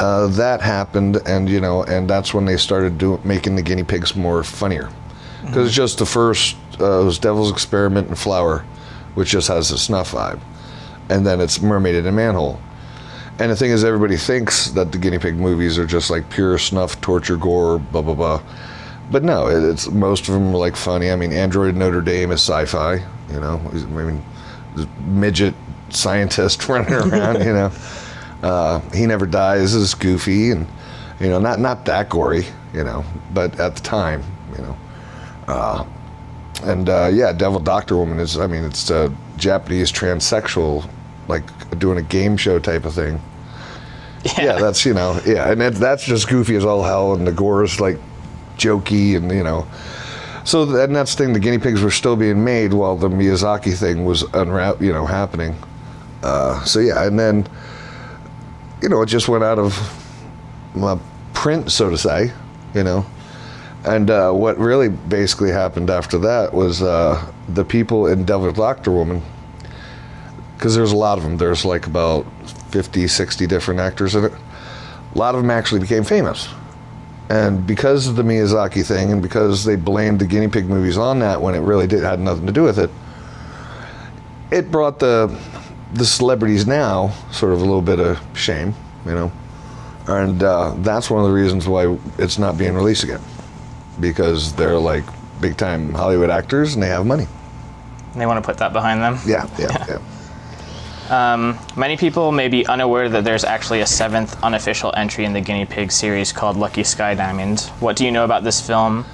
uh, 0.00 0.26
that 0.28 0.60
happened, 0.60 1.16
and 1.26 1.48
you 1.48 1.60
know, 1.60 1.84
and 1.84 2.08
that's 2.08 2.34
when 2.34 2.44
they 2.44 2.56
started 2.56 2.98
do, 2.98 3.20
making 3.24 3.56
the 3.56 3.62
guinea 3.62 3.84
pigs 3.84 4.16
more 4.16 4.42
funnier, 4.42 4.90
because 5.42 5.66
it's 5.66 5.76
just 5.76 5.98
the 5.98 6.06
first 6.06 6.56
uh, 6.80 7.02
it 7.02 7.04
was 7.04 7.18
Devil's 7.18 7.52
Experiment 7.52 8.08
and 8.08 8.18
Flower, 8.18 8.64
which 9.14 9.28
just 9.28 9.48
has 9.48 9.70
a 9.70 9.78
snuff 9.78 10.12
vibe, 10.12 10.40
and 11.10 11.26
then 11.26 11.40
it's 11.40 11.60
Mermaid 11.60 11.94
in 11.94 12.06
a 12.06 12.12
Manhole. 12.12 12.58
And 13.38 13.50
the 13.50 13.56
thing 13.56 13.70
is, 13.70 13.84
everybody 13.84 14.16
thinks 14.16 14.70
that 14.70 14.92
the 14.92 14.98
guinea 14.98 15.18
pig 15.18 15.36
movies 15.36 15.78
are 15.78 15.86
just 15.86 16.08
like 16.08 16.28
pure 16.30 16.56
snuff, 16.56 17.00
torture, 17.00 17.36
gore, 17.36 17.78
blah 17.78 18.02
blah 18.02 18.14
blah. 18.14 18.42
But 19.14 19.22
no, 19.22 19.46
it, 19.46 19.62
it's 19.62 19.88
most 19.88 20.26
of 20.26 20.34
them 20.34 20.52
are 20.52 20.58
like 20.58 20.74
funny. 20.74 21.12
I 21.12 21.14
mean, 21.14 21.32
Android 21.32 21.76
Notre 21.76 22.00
Dame 22.00 22.32
is 22.32 22.40
sci-fi. 22.40 22.94
You 23.30 23.38
know, 23.38 23.60
I 23.72 24.02
mean, 24.02 24.24
midget 25.06 25.54
scientist 25.90 26.68
running 26.68 26.92
around. 26.92 27.38
you 27.38 27.52
know, 27.52 27.70
uh, 28.42 28.80
he 28.90 29.06
never 29.06 29.24
dies 29.24 29.72
is 29.72 29.94
goofy 29.94 30.50
and 30.50 30.66
you 31.20 31.28
know 31.28 31.38
not 31.38 31.60
not 31.60 31.84
that 31.84 32.08
gory. 32.08 32.44
You 32.72 32.82
know, 32.82 33.04
but 33.32 33.60
at 33.60 33.76
the 33.76 33.82
time, 33.82 34.24
you 34.56 34.62
know, 34.64 34.76
uh, 35.46 35.86
and 36.64 36.88
uh, 36.88 37.08
yeah, 37.12 37.32
Devil 37.32 37.60
Doctor 37.60 37.96
Woman 37.96 38.18
is. 38.18 38.36
I 38.36 38.48
mean, 38.48 38.64
it's 38.64 38.90
a 38.90 39.14
Japanese 39.36 39.92
transsexual, 39.92 40.90
like 41.28 41.44
doing 41.78 41.98
a 41.98 42.02
game 42.02 42.36
show 42.36 42.58
type 42.58 42.84
of 42.84 42.94
thing. 42.94 43.20
Yeah, 44.38 44.58
that's 44.58 44.84
you 44.84 44.92
know, 44.92 45.20
yeah, 45.24 45.52
and 45.52 45.62
it, 45.62 45.74
that's 45.74 46.04
just 46.04 46.28
goofy 46.28 46.56
as 46.56 46.64
all 46.64 46.82
hell, 46.82 47.14
and 47.14 47.24
the 47.24 47.30
gore 47.30 47.62
is 47.62 47.78
like 47.78 47.96
jokey, 48.56 49.16
and 49.16 49.30
you 49.30 49.42
know, 49.42 49.66
so 50.44 50.62
and 50.62 50.94
that's 50.94 51.14
the 51.14 51.24
thing. 51.24 51.32
The 51.32 51.40
guinea 51.40 51.58
pigs 51.58 51.82
were 51.82 51.90
still 51.90 52.16
being 52.16 52.44
made 52.44 52.72
while 52.72 52.96
the 52.96 53.08
Miyazaki 53.08 53.76
thing 53.76 54.04
was 54.04 54.22
unwrap, 54.34 54.80
you 54.80 54.92
know, 54.92 55.06
happening. 55.06 55.56
Uh, 56.22 56.62
so 56.64 56.80
yeah, 56.80 57.06
and 57.06 57.18
then 57.18 57.46
you 58.82 58.88
know, 58.88 59.00
it 59.00 59.06
just 59.06 59.28
went 59.28 59.42
out 59.42 59.58
of 59.58 59.78
uh, 60.76 60.98
print, 61.32 61.72
so 61.72 61.88
to 61.90 61.96
say, 61.96 62.32
you 62.74 62.84
know. 62.84 63.06
And 63.84 64.10
uh, 64.10 64.32
what 64.32 64.58
really 64.58 64.88
basically 64.88 65.50
happened 65.50 65.90
after 65.90 66.18
that 66.18 66.52
was 66.52 66.82
uh, 66.82 67.24
the 67.48 67.64
people 67.64 68.06
in 68.06 68.24
Devil 68.24 68.52
Doctor 68.52 68.90
Woman, 68.90 69.22
because 70.56 70.74
there's 70.74 70.92
a 70.92 70.96
lot 70.96 71.18
of 71.18 71.24
them. 71.24 71.36
There's 71.36 71.64
like 71.64 71.86
about 71.86 72.26
50, 72.70 73.08
60 73.08 73.46
different 73.46 73.80
actors 73.80 74.14
in 74.14 74.24
it. 74.24 74.32
A 75.14 75.18
lot 75.18 75.34
of 75.34 75.42
them 75.42 75.50
actually 75.50 75.80
became 75.80 76.04
famous. 76.04 76.48
And 77.30 77.66
because 77.66 78.06
of 78.06 78.16
the 78.16 78.22
Miyazaki 78.22 78.84
thing, 78.86 79.10
and 79.10 79.22
because 79.22 79.64
they 79.64 79.76
blamed 79.76 80.18
the 80.20 80.26
guinea 80.26 80.48
pig 80.48 80.66
movies 80.66 80.98
on 80.98 81.20
that 81.20 81.40
when 81.40 81.54
it 81.54 81.60
really 81.60 81.86
did 81.86 82.02
had 82.02 82.20
nothing 82.20 82.46
to 82.46 82.52
do 82.52 82.62
with 82.62 82.78
it, 82.78 82.90
it 84.50 84.70
brought 84.70 84.98
the 84.98 85.36
the 85.94 86.04
celebrities 86.04 86.66
now 86.66 87.08
sort 87.30 87.52
of 87.52 87.60
a 87.60 87.64
little 87.64 87.82
bit 87.82 88.00
of 88.00 88.20
shame, 88.36 88.74
you 89.06 89.12
know. 89.12 89.32
And 90.06 90.42
uh, 90.42 90.74
that's 90.78 91.08
one 91.08 91.22
of 91.22 91.28
the 91.28 91.34
reasons 91.34 91.66
why 91.66 91.96
it's 92.18 92.38
not 92.38 92.58
being 92.58 92.74
released 92.74 93.04
again, 93.04 93.22
because 94.00 94.52
they're 94.54 94.78
like 94.78 95.04
big 95.40 95.56
time 95.56 95.92
Hollywood 95.94 96.30
actors 96.30 96.74
and 96.74 96.82
they 96.82 96.88
have 96.88 97.06
money. 97.06 97.26
They 98.14 98.26
want 98.26 98.42
to 98.42 98.46
put 98.46 98.58
that 98.58 98.72
behind 98.72 99.00
them. 99.00 99.18
Yeah, 99.26 99.48
yeah, 99.58 99.86
yeah. 99.88 99.98
Um, 101.10 101.58
many 101.76 101.98
people 101.98 102.32
may 102.32 102.48
be 102.48 102.66
unaware 102.66 103.10
that 103.10 103.24
there's 103.24 103.44
actually 103.44 103.80
a 103.80 103.86
seventh 103.86 104.42
unofficial 104.42 104.92
entry 104.96 105.26
in 105.26 105.34
the 105.34 105.40
guinea 105.40 105.66
pig 105.66 105.92
series 105.92 106.32
called 106.32 106.56
Lucky 106.56 106.82
Sky 106.82 107.14
Diamond. 107.14 107.60
What 107.80 107.96
do 107.96 108.06
you 108.06 108.10
know 108.10 108.24
about 108.24 108.42
this 108.42 108.66
film? 108.66 109.04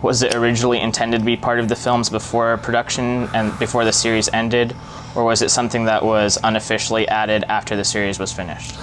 Was 0.00 0.22
it 0.22 0.34
originally 0.34 0.80
intended 0.80 1.18
to 1.18 1.24
be 1.24 1.36
part 1.36 1.58
of 1.58 1.68
the 1.68 1.74
films 1.74 2.08
before 2.08 2.56
production 2.58 3.28
and 3.34 3.58
before 3.58 3.84
the 3.84 3.92
series 3.92 4.28
ended, 4.32 4.74
or 5.16 5.24
was 5.24 5.42
it 5.42 5.50
something 5.50 5.86
that 5.86 6.04
was 6.04 6.38
unofficially 6.44 7.06
added 7.08 7.44
after 7.44 7.76
the 7.76 7.84
series 7.84 8.18
was 8.18 8.32
finished? 8.32 8.76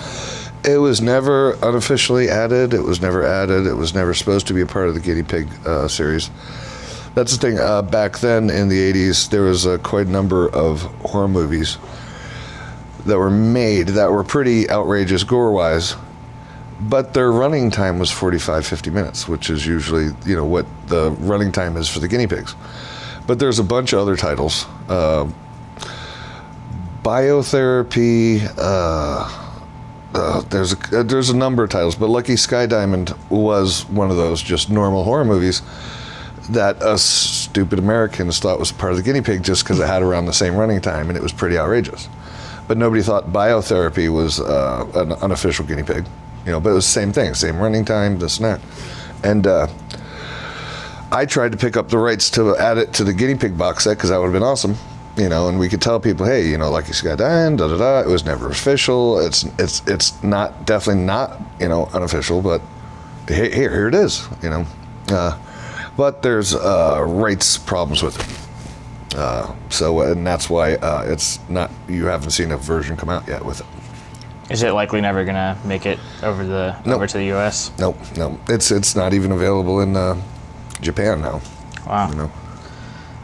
It 0.65 0.77
was 0.77 1.01
never 1.01 1.53
unofficially 1.63 2.29
added. 2.29 2.73
It 2.73 2.81
was 2.81 3.01
never 3.01 3.25
added. 3.25 3.65
It 3.65 3.75
was 3.75 3.95
never 3.95 4.13
supposed 4.13 4.45
to 4.47 4.53
be 4.53 4.61
a 4.61 4.65
part 4.65 4.89
of 4.89 4.93
the 4.93 4.99
guinea 4.99 5.23
pig 5.23 5.47
uh, 5.65 5.87
series. 5.87 6.29
That's 7.15 7.35
the 7.35 7.39
thing. 7.39 7.59
Uh, 7.59 7.81
back 7.81 8.19
then 8.19 8.49
in 8.49 8.67
the 8.67 8.93
80s, 8.93 9.29
there 9.29 9.43
was 9.43 9.65
uh, 9.65 9.77
quite 9.79 10.07
a 10.07 10.11
number 10.11 10.49
of 10.49 10.81
horror 10.81 11.29
movies 11.29 11.77
that 13.07 13.17
were 13.17 13.31
made 13.31 13.87
that 13.89 14.11
were 14.11 14.23
pretty 14.23 14.69
outrageous 14.69 15.23
gore 15.23 15.51
wise, 15.51 15.95
but 16.79 17.13
their 17.13 17.31
running 17.31 17.71
time 17.71 17.99
was 17.99 18.11
45, 18.11 18.65
50 18.65 18.89
minutes, 18.91 19.27
which 19.27 19.49
is 19.49 19.65
usually, 19.65 20.09
you 20.25 20.35
know, 20.35 20.45
what 20.45 20.65
the 20.87 21.11
running 21.11 21.51
time 21.51 21.77
is 21.77 21.89
for 21.89 21.99
the 21.99 22.07
guinea 22.07 22.27
pigs. 22.27 22.55
But 23.25 23.39
there's 23.39 23.59
a 23.59 23.63
bunch 23.63 23.93
of 23.93 23.99
other 23.99 24.15
titles. 24.15 24.65
Uh, 24.87 25.29
biotherapy, 27.01 28.43
uh, 28.57 29.47
uh, 30.13 30.41
there's 30.49 30.73
a, 30.73 30.99
uh, 30.99 31.03
there's 31.03 31.29
a 31.29 31.35
number 31.35 31.63
of 31.63 31.69
titles, 31.69 31.95
but 31.95 32.09
Lucky 32.09 32.35
Sky 32.35 32.65
Diamond 32.65 33.13
was 33.29 33.85
one 33.89 34.11
of 34.11 34.17
those 34.17 34.41
just 34.41 34.69
normal 34.69 35.03
horror 35.03 35.25
movies 35.25 35.61
that 36.49 36.81
us 36.81 37.03
stupid 37.03 37.79
Americans 37.79 38.39
thought 38.39 38.59
was 38.59 38.71
part 38.71 38.91
of 38.91 38.97
the 38.97 39.03
guinea 39.03 39.21
pig 39.21 39.43
just 39.43 39.63
because 39.63 39.79
it 39.79 39.87
had 39.87 40.01
around 40.01 40.25
the 40.25 40.33
same 40.33 40.55
running 40.55 40.79
time 40.79 41.09
and 41.09 41.17
it 41.17 41.23
was 41.23 41.33
pretty 41.33 41.57
outrageous. 41.57 42.07
But 42.67 42.77
nobody 42.77 43.01
thought 43.01 43.27
biotherapy 43.31 44.09
was 44.09 44.39
uh, 44.39 44.85
an 44.95 45.13
unofficial 45.13 45.65
guinea 45.65 45.83
pig, 45.83 46.05
you 46.45 46.51
know. 46.51 46.59
But 46.59 46.71
it 46.71 46.73
was 46.73 46.85
the 46.85 46.91
same 46.91 47.13
thing, 47.13 47.33
same 47.33 47.57
running 47.57 47.85
time, 47.85 48.19
this 48.19 48.39
and 48.39 48.45
that. 48.45 48.61
And 49.23 49.47
uh, 49.47 49.67
I 51.11 51.25
tried 51.25 51.53
to 51.53 51.57
pick 51.57 51.77
up 51.77 51.89
the 51.89 51.97
rights 51.97 52.29
to 52.31 52.55
add 52.57 52.77
it 52.77 52.93
to 52.93 53.03
the 53.03 53.13
guinea 53.13 53.35
pig 53.35 53.57
box 53.57 53.85
set 53.85 53.97
because 53.97 54.09
that 54.09 54.17
would 54.17 54.25
have 54.25 54.33
been 54.33 54.43
awesome 54.43 54.75
you 55.17 55.29
know, 55.29 55.49
and 55.49 55.57
we 55.59 55.67
could 55.67 55.81
tell 55.81 55.99
people, 55.99 56.25
hey, 56.25 56.47
you 56.47 56.57
know, 56.57 56.69
Lucky 56.69 56.93
Sky 56.93 57.15
Diamond, 57.15 57.57
da 57.57 57.67
da 57.67 57.77
da. 57.77 57.99
It 58.01 58.07
was 58.07 58.23
never 58.23 58.49
official. 58.49 59.19
It's 59.19 59.43
it's 59.57 59.81
it's 59.87 60.21
not 60.23 60.65
definitely 60.65 61.03
not 61.03 61.41
you 61.59 61.67
know 61.67 61.89
unofficial, 61.93 62.41
but 62.41 62.61
here, 63.27 63.49
here 63.49 63.87
it 63.87 63.95
is, 63.95 64.27
you 64.43 64.49
know. 64.49 64.65
Uh, 65.09 65.37
but 65.97 66.21
there's 66.21 66.53
uh, 66.53 67.03
rights 67.07 67.57
problems 67.57 68.03
with 68.03 68.19
it. 68.19 68.46
Uh, 69.17 69.53
so 69.69 70.01
and 70.01 70.25
that's 70.25 70.49
why 70.49 70.75
uh, 70.75 71.03
it's 71.07 71.39
not. 71.49 71.71
You 71.89 72.05
haven't 72.05 72.29
seen 72.29 72.51
a 72.51 72.57
version 72.57 72.95
come 72.95 73.09
out 73.09 73.27
yet 73.27 73.43
with 73.43 73.59
it. 73.61 73.65
Is 74.51 74.63
it 74.63 74.71
likely 74.71 75.01
never 75.01 75.25
gonna 75.25 75.57
make 75.65 75.85
it 75.85 75.99
over 76.23 76.45
the 76.45 76.75
Nope. 76.85 76.95
over 76.95 77.07
to 77.07 77.17
the 77.17 77.25
U.S.? 77.25 77.71
Nope, 77.79 77.97
no. 78.15 78.39
It's 78.47 78.71
it's 78.71 78.95
not 78.95 79.13
even 79.13 79.31
available 79.31 79.81
in 79.81 79.95
uh, 79.97 80.15
Japan 80.81 81.21
now. 81.21 81.41
Wow. 81.85 82.09
You 82.09 82.15
know. 82.15 82.31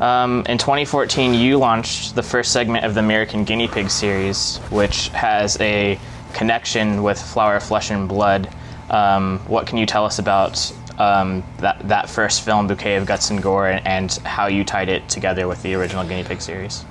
Um, 0.06 0.44
in 0.50 0.58
2014, 0.58 1.34
you 1.36 1.58
launched 1.60 2.16
the 2.16 2.24
first 2.24 2.52
segment 2.52 2.84
of 2.84 2.94
the 2.96 3.00
American 3.00 3.44
Guinea 3.44 3.68
Pig 3.68 3.90
series, 3.90 4.58
which 4.70 5.10
has 5.10 5.56
a 5.62 5.98
connection 6.34 7.04
with 7.04 7.22
Flower, 7.22 7.60
Flesh, 7.60 7.92
and 7.92 8.10
Blood. 8.10 8.50
Um, 8.90 9.40
what 9.48 9.68
can 9.68 9.78
you 9.78 9.86
tell 9.86 10.04
us 10.06 10.20
about 10.20 10.74
um, 10.98 11.44
that, 11.58 11.88
that 11.88 12.10
first 12.10 12.44
film, 12.44 12.68
Bouquet 12.68 12.96
of 12.96 13.06
Guts 13.06 13.30
and 13.30 13.42
Gore, 13.42 13.68
and, 13.68 13.86
and 13.88 14.12
how 14.26 14.48
you 14.48 14.64
tied 14.64 14.90
it 14.90 15.08
together 15.10 15.48
with 15.48 15.62
the 15.64 15.74
original 15.74 16.04
Guinea 16.04 16.24
Pig 16.24 16.42
series? 16.42 16.86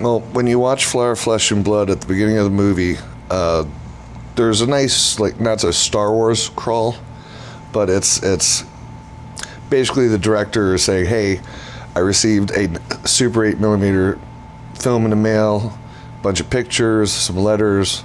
Well, 0.00 0.20
when 0.20 0.46
you 0.46 0.58
watch 0.58 0.84
Flower, 0.84 1.16
Flesh, 1.16 1.50
and 1.50 1.64
Blood 1.64 1.90
at 1.90 2.00
the 2.00 2.06
beginning 2.06 2.38
of 2.38 2.44
the 2.44 2.50
movie, 2.50 2.96
uh, 3.30 3.64
there's 4.36 4.60
a 4.60 4.66
nice, 4.66 5.18
like, 5.18 5.40
not 5.40 5.64
a 5.64 5.72
Star 5.72 6.12
Wars 6.12 6.48
crawl, 6.50 6.96
but 7.72 7.90
it's 7.90 8.22
it's 8.22 8.64
basically 9.68 10.08
the 10.08 10.18
director 10.18 10.74
is 10.74 10.84
saying, 10.84 11.06
"Hey, 11.06 11.40
I 11.96 11.98
received 11.98 12.52
a 12.52 12.68
Super 13.06 13.44
8 13.44 13.58
millimeter 13.58 14.18
film 14.74 15.04
in 15.04 15.10
the 15.10 15.16
mail, 15.16 15.76
bunch 16.22 16.40
of 16.40 16.48
pictures, 16.48 17.12
some 17.12 17.36
letters. 17.36 18.04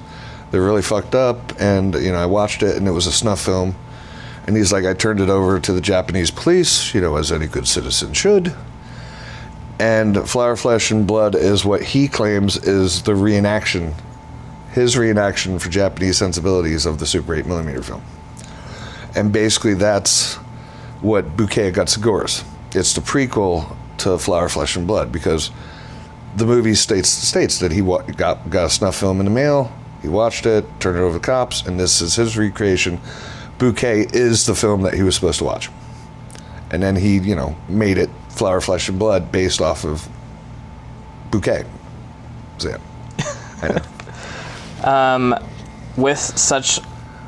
They're 0.50 0.64
really 0.64 0.82
fucked 0.82 1.16
up, 1.16 1.54
and 1.60 1.94
you 1.96 2.12
know, 2.12 2.18
I 2.18 2.26
watched 2.26 2.64
it, 2.64 2.76
and 2.76 2.88
it 2.88 2.92
was 2.92 3.08
a 3.08 3.12
snuff 3.12 3.42
film." 3.42 3.76
And 4.46 4.58
he's 4.58 4.74
like, 4.74 4.86
"I 4.86 4.94
turned 4.94 5.20
it 5.20 5.30
over 5.30 5.60
to 5.60 5.74
the 5.74 5.82
Japanese 5.82 6.32
police, 6.32 6.94
you 6.94 7.02
know, 7.02 7.16
as 7.16 7.32
any 7.32 7.48
good 7.48 7.68
citizen 7.68 8.14
should." 8.14 8.54
And 9.80 10.30
Flower, 10.30 10.56
Flesh, 10.56 10.92
and 10.92 11.08
Blood 11.08 11.36
is 11.36 11.66
what 11.66 11.82
he 11.82 12.08
claims 12.08 12.58
is 12.58 13.02
the 13.04 13.14
reenaction, 13.14 13.94
his 14.72 14.96
reenaction 14.96 15.60
for 15.60 15.70
Japanese 15.70 16.18
sensibilities 16.18 16.86
of 16.86 17.00
the 17.00 17.06
Super 17.06 17.36
8 17.36 17.46
millimeter 17.46 17.82
film. 17.82 18.02
And 19.16 19.32
basically, 19.32 19.74
that's 19.74 20.36
what 21.02 21.36
Bouquet 21.36 21.70
of 21.70 21.74
Guts 21.76 21.98
Gores. 21.98 22.44
It's 22.74 22.94
the 22.94 23.02
prequel 23.02 23.76
to 24.00 24.18
Flower, 24.18 24.50
Flesh, 24.50 24.76
and 24.76 24.88
Blood 24.88 25.12
because 25.12 25.52
the 26.36 26.46
movie 26.46 26.76
states 26.76 27.10
states 27.10 27.60
that 27.60 27.72
he 27.72 27.82
wa- 27.82 28.02
got 28.02 28.50
got 28.50 28.66
a 28.66 28.70
snuff 28.70 28.96
film 28.96 29.20
in 29.20 29.26
the 29.26 29.32
mail. 29.32 29.72
He 30.02 30.08
watched 30.08 30.46
it, 30.46 30.66
turned 30.80 30.98
it 30.98 31.02
over 31.02 31.14
to 31.14 31.20
the 31.20 31.26
cops, 31.26 31.66
and 31.66 31.80
this 31.80 32.02
is 32.02 32.16
his 32.16 32.38
recreation. 32.38 33.00
Bouquet 33.64 34.06
is 34.12 34.46
the 34.46 34.56
film 34.56 34.82
that 34.82 34.94
he 34.94 35.04
was 35.04 35.16
supposed 35.16 35.38
to 35.40 35.46
watch, 35.46 35.70
and 36.70 36.84
then 36.84 36.98
he, 36.98 37.18
you 37.20 37.34
know, 37.34 37.56
made 37.70 37.98
it 37.98 38.10
Flower, 38.28 38.60
Flesh, 38.60 38.90
and 38.90 39.00
Blood 39.00 39.32
based 39.32 39.62
off 39.62 39.86
of 39.86 40.06
Bouquet. 41.32 41.64
So 42.58 42.72
yeah, 42.72 42.78
I 43.62 43.68
know. 43.70 43.82
Um, 44.84 45.34
with 45.96 46.20
such 46.20 46.82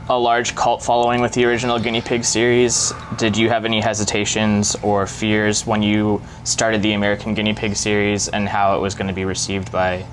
a 0.09 0.19
large 0.19 0.55
cult 0.55 0.83
following 0.83 1.21
with 1.21 1.31
the 1.31 1.45
original 1.45 1.79
Guinea 1.79 2.01
Pig 2.01 2.25
series, 2.25 2.91
did 3.15 3.37
you 3.37 3.47
have 3.47 3.63
any 3.63 3.79
hesitations 3.79 4.75
or 4.83 5.07
fears 5.07 5.65
when 5.65 5.81
you 5.81 6.21
started 6.43 6.81
the 6.81 6.91
American 6.91 7.33
Guinea 7.33 7.53
Pig 7.53 7.77
series 7.77 8.27
and 8.27 8.49
how 8.49 8.75
it 8.75 8.81
was 8.81 8.93
going 8.93 9.07
to 9.07 9.13
be 9.13 9.23
received 9.23 9.71
by 9.71 10.05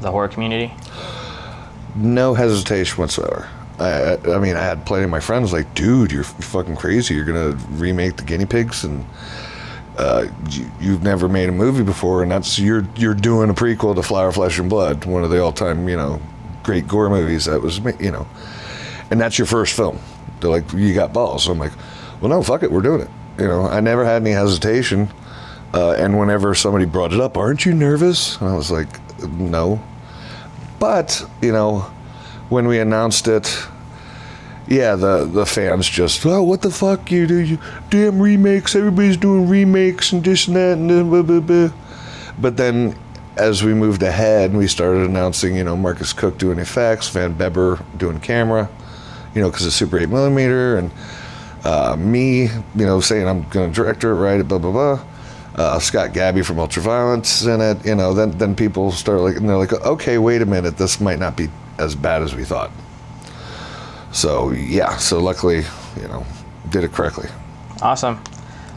the 0.00 0.10
horror 0.10 0.26
community? 0.26 0.74
no 1.94 2.34
hesitation 2.34 2.98
whatsoever. 2.98 3.48
I, 3.82 4.34
I, 4.34 4.38
mean, 4.38 4.56
I 4.56 4.62
had 4.62 4.86
plenty 4.86 5.04
of 5.04 5.10
my 5.10 5.20
friends 5.20 5.52
like, 5.52 5.72
dude, 5.74 6.12
you're 6.12 6.24
fucking 6.24 6.76
crazy. 6.76 7.14
You're 7.14 7.24
gonna 7.24 7.56
remake 7.70 8.16
the 8.16 8.24
guinea 8.24 8.46
pigs, 8.46 8.84
and 8.84 9.04
uh, 9.98 10.26
you, 10.50 10.70
you've 10.80 11.02
never 11.02 11.28
made 11.28 11.48
a 11.48 11.52
movie 11.52 11.82
before, 11.82 12.22
and 12.22 12.30
that's 12.30 12.58
you're 12.58 12.86
you're 12.96 13.14
doing 13.14 13.50
a 13.50 13.54
prequel 13.54 13.94
to 13.94 14.02
Flower, 14.02 14.32
Flesh, 14.32 14.58
and 14.58 14.70
Blood, 14.70 15.04
one 15.04 15.24
of 15.24 15.30
the 15.30 15.42
all-time 15.42 15.88
you 15.88 15.96
know 15.96 16.20
great 16.62 16.86
gore 16.86 17.10
movies 17.10 17.46
that 17.46 17.60
was 17.60 17.78
you 18.00 18.10
know, 18.10 18.26
and 19.10 19.20
that's 19.20 19.38
your 19.38 19.46
first 19.46 19.74
film. 19.74 19.98
They're 20.40 20.50
like, 20.50 20.72
you 20.72 20.94
got 20.94 21.12
balls. 21.12 21.44
So 21.44 21.52
I'm 21.52 21.58
like, 21.58 21.72
well, 22.20 22.28
no, 22.28 22.42
fuck 22.42 22.62
it, 22.62 22.70
we're 22.70 22.82
doing 22.82 23.00
it. 23.00 23.10
You 23.38 23.46
know, 23.48 23.66
I 23.66 23.80
never 23.80 24.04
had 24.04 24.22
any 24.22 24.32
hesitation. 24.32 25.10
Uh, 25.74 25.92
and 25.92 26.18
whenever 26.18 26.54
somebody 26.54 26.84
brought 26.84 27.12
it 27.12 27.20
up, 27.20 27.36
aren't 27.36 27.64
you 27.64 27.72
nervous? 27.72 28.38
And 28.40 28.48
I 28.48 28.54
was 28.54 28.70
like, 28.70 28.88
no. 29.30 29.82
But 30.78 31.24
you 31.40 31.52
know, 31.52 31.80
when 32.48 32.66
we 32.66 32.78
announced 32.78 33.28
it, 33.28 33.66
yeah, 34.72 34.96
the 34.96 35.26
the 35.26 35.44
fans 35.44 35.86
just, 35.86 36.24
oh, 36.24 36.42
what 36.42 36.62
the 36.62 36.70
fuck 36.70 37.10
you 37.10 37.26
do? 37.26 37.36
You 37.36 37.58
damn 37.90 38.20
remakes. 38.20 38.74
Everybody's 38.74 39.18
doing 39.18 39.46
remakes 39.46 40.12
and 40.12 40.24
this 40.24 40.46
and 40.46 40.56
that 40.56 40.78
and 40.78 40.88
then 40.88 41.10
blah 41.10 41.20
blah 41.20 41.40
blah. 41.40 41.68
But 42.40 42.56
then, 42.56 42.96
as 43.36 43.62
we 43.62 43.74
moved 43.74 44.02
ahead, 44.02 44.56
we 44.56 44.66
started 44.66 45.02
announcing, 45.02 45.56
you 45.56 45.64
know, 45.64 45.76
Marcus 45.76 46.14
Koch 46.14 46.38
doing 46.38 46.58
effects, 46.58 47.10
Van 47.10 47.34
Bebber 47.34 47.84
doing 47.98 48.18
camera, 48.18 48.70
you 49.34 49.42
know, 49.42 49.50
because 49.50 49.66
of 49.66 49.74
Super 49.74 49.98
8 49.98 50.08
millimeter, 50.08 50.78
and 50.78 50.90
uh, 51.64 51.94
me, 51.98 52.44
you 52.44 52.86
know, 52.86 53.00
saying 53.00 53.28
I'm 53.28 53.46
going 53.50 53.70
to 53.70 53.74
direct 53.74 54.04
it, 54.04 54.14
right? 54.14 54.40
Blah 54.40 54.58
blah 54.58 54.72
blah. 54.72 55.04
Uh, 55.54 55.78
Scott 55.78 56.14
Gabby 56.14 56.40
from 56.40 56.56
Ultraviolence 56.56 57.46
in 57.46 57.60
it, 57.60 57.84
you 57.84 57.94
know. 57.94 58.14
Then 58.14 58.30
then 58.38 58.56
people 58.56 58.90
start 58.90 59.20
like, 59.20 59.36
and 59.36 59.46
they're 59.46 59.58
like, 59.58 59.74
okay, 59.74 60.16
wait 60.16 60.40
a 60.40 60.46
minute, 60.46 60.78
this 60.78 60.98
might 60.98 61.18
not 61.18 61.36
be 61.36 61.50
as 61.76 61.94
bad 61.94 62.22
as 62.22 62.34
we 62.34 62.44
thought. 62.44 62.70
So 64.12 64.50
yeah, 64.50 64.96
so 64.96 65.18
luckily, 65.20 65.64
you 66.00 66.08
know, 66.08 66.24
did 66.70 66.84
it 66.84 66.92
correctly. 66.92 67.28
Awesome. 67.80 68.22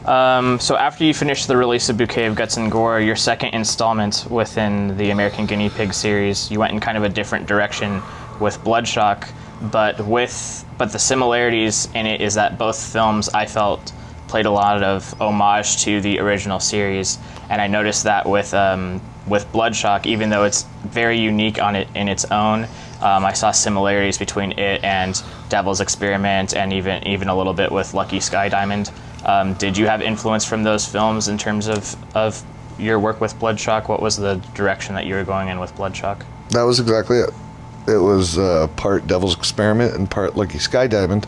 Um, 0.06 0.60
so 0.60 0.76
after 0.76 1.04
you 1.04 1.12
finished 1.12 1.48
the 1.48 1.56
release 1.56 1.88
of 1.88 1.98
Bouquet 1.98 2.26
of 2.26 2.36
Guts 2.36 2.56
and 2.56 2.70
Gore, 2.70 3.00
your 3.00 3.16
second 3.16 3.50
installment 3.54 4.26
within 4.30 4.96
the 4.96 5.10
American 5.10 5.46
Guinea 5.46 5.68
Pig 5.68 5.92
series, 5.92 6.48
you 6.50 6.60
went 6.60 6.72
in 6.72 6.80
kind 6.80 6.96
of 6.96 7.02
a 7.02 7.08
different 7.08 7.46
direction 7.46 8.00
with 8.40 8.58
Bloodshock, 8.62 9.28
but 9.70 10.00
with 10.06 10.64
but 10.78 10.92
the 10.92 10.98
similarities 10.98 11.88
in 11.94 12.06
it 12.06 12.20
is 12.20 12.34
that 12.34 12.56
both 12.56 12.80
films 12.92 13.28
I 13.30 13.46
felt 13.46 13.92
played 14.28 14.46
a 14.46 14.50
lot 14.50 14.82
of 14.82 15.20
homage 15.20 15.82
to 15.84 16.00
the 16.00 16.20
original 16.20 16.60
series, 16.60 17.18
and 17.50 17.60
I 17.60 17.66
noticed 17.66 18.04
that 18.04 18.28
with 18.28 18.54
um, 18.54 19.00
with 19.26 19.50
Bloodshock, 19.52 20.06
even 20.06 20.30
though 20.30 20.44
it's 20.44 20.62
very 20.84 21.18
unique 21.18 21.60
on 21.60 21.74
it 21.74 21.88
in 21.96 22.06
its 22.06 22.24
own, 22.26 22.68
um, 23.02 23.24
I 23.24 23.32
saw 23.32 23.50
similarities 23.50 24.18
between 24.18 24.52
it 24.52 24.82
and 24.82 25.20
Devil's 25.48 25.80
Experiment, 25.80 26.54
and 26.54 26.72
even 26.72 27.06
even 27.06 27.28
a 27.28 27.36
little 27.36 27.52
bit 27.52 27.70
with 27.70 27.94
Lucky 27.94 28.20
Sky 28.20 28.48
Diamond. 28.48 28.90
Um, 29.24 29.54
did 29.54 29.76
you 29.76 29.86
have 29.86 30.00
influence 30.00 30.44
from 30.44 30.62
those 30.62 30.86
films 30.86 31.28
in 31.28 31.36
terms 31.36 31.68
of 31.68 31.96
of 32.16 32.42
your 32.78 32.98
work 32.98 33.20
with 33.20 33.38
Bloodshock? 33.38 33.88
What 33.88 34.00
was 34.00 34.16
the 34.16 34.36
direction 34.54 34.94
that 34.94 35.06
you 35.06 35.14
were 35.14 35.24
going 35.24 35.48
in 35.48 35.58
with 35.60 35.74
Bloodshock? 35.76 36.22
That 36.50 36.62
was 36.62 36.80
exactly 36.80 37.18
it. 37.18 37.30
It 37.86 37.98
was 37.98 38.38
uh, 38.38 38.68
part 38.76 39.06
Devil's 39.06 39.36
Experiment 39.36 39.94
and 39.94 40.10
part 40.10 40.36
Lucky 40.36 40.58
Sky 40.58 40.86
Diamond, 40.86 41.26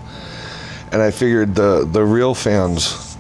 and 0.91 1.03
I 1.03 1.11
figured 1.11 1.55
the 1.55 1.87
the 1.91 2.05
real 2.05 2.35
fans 2.35 3.16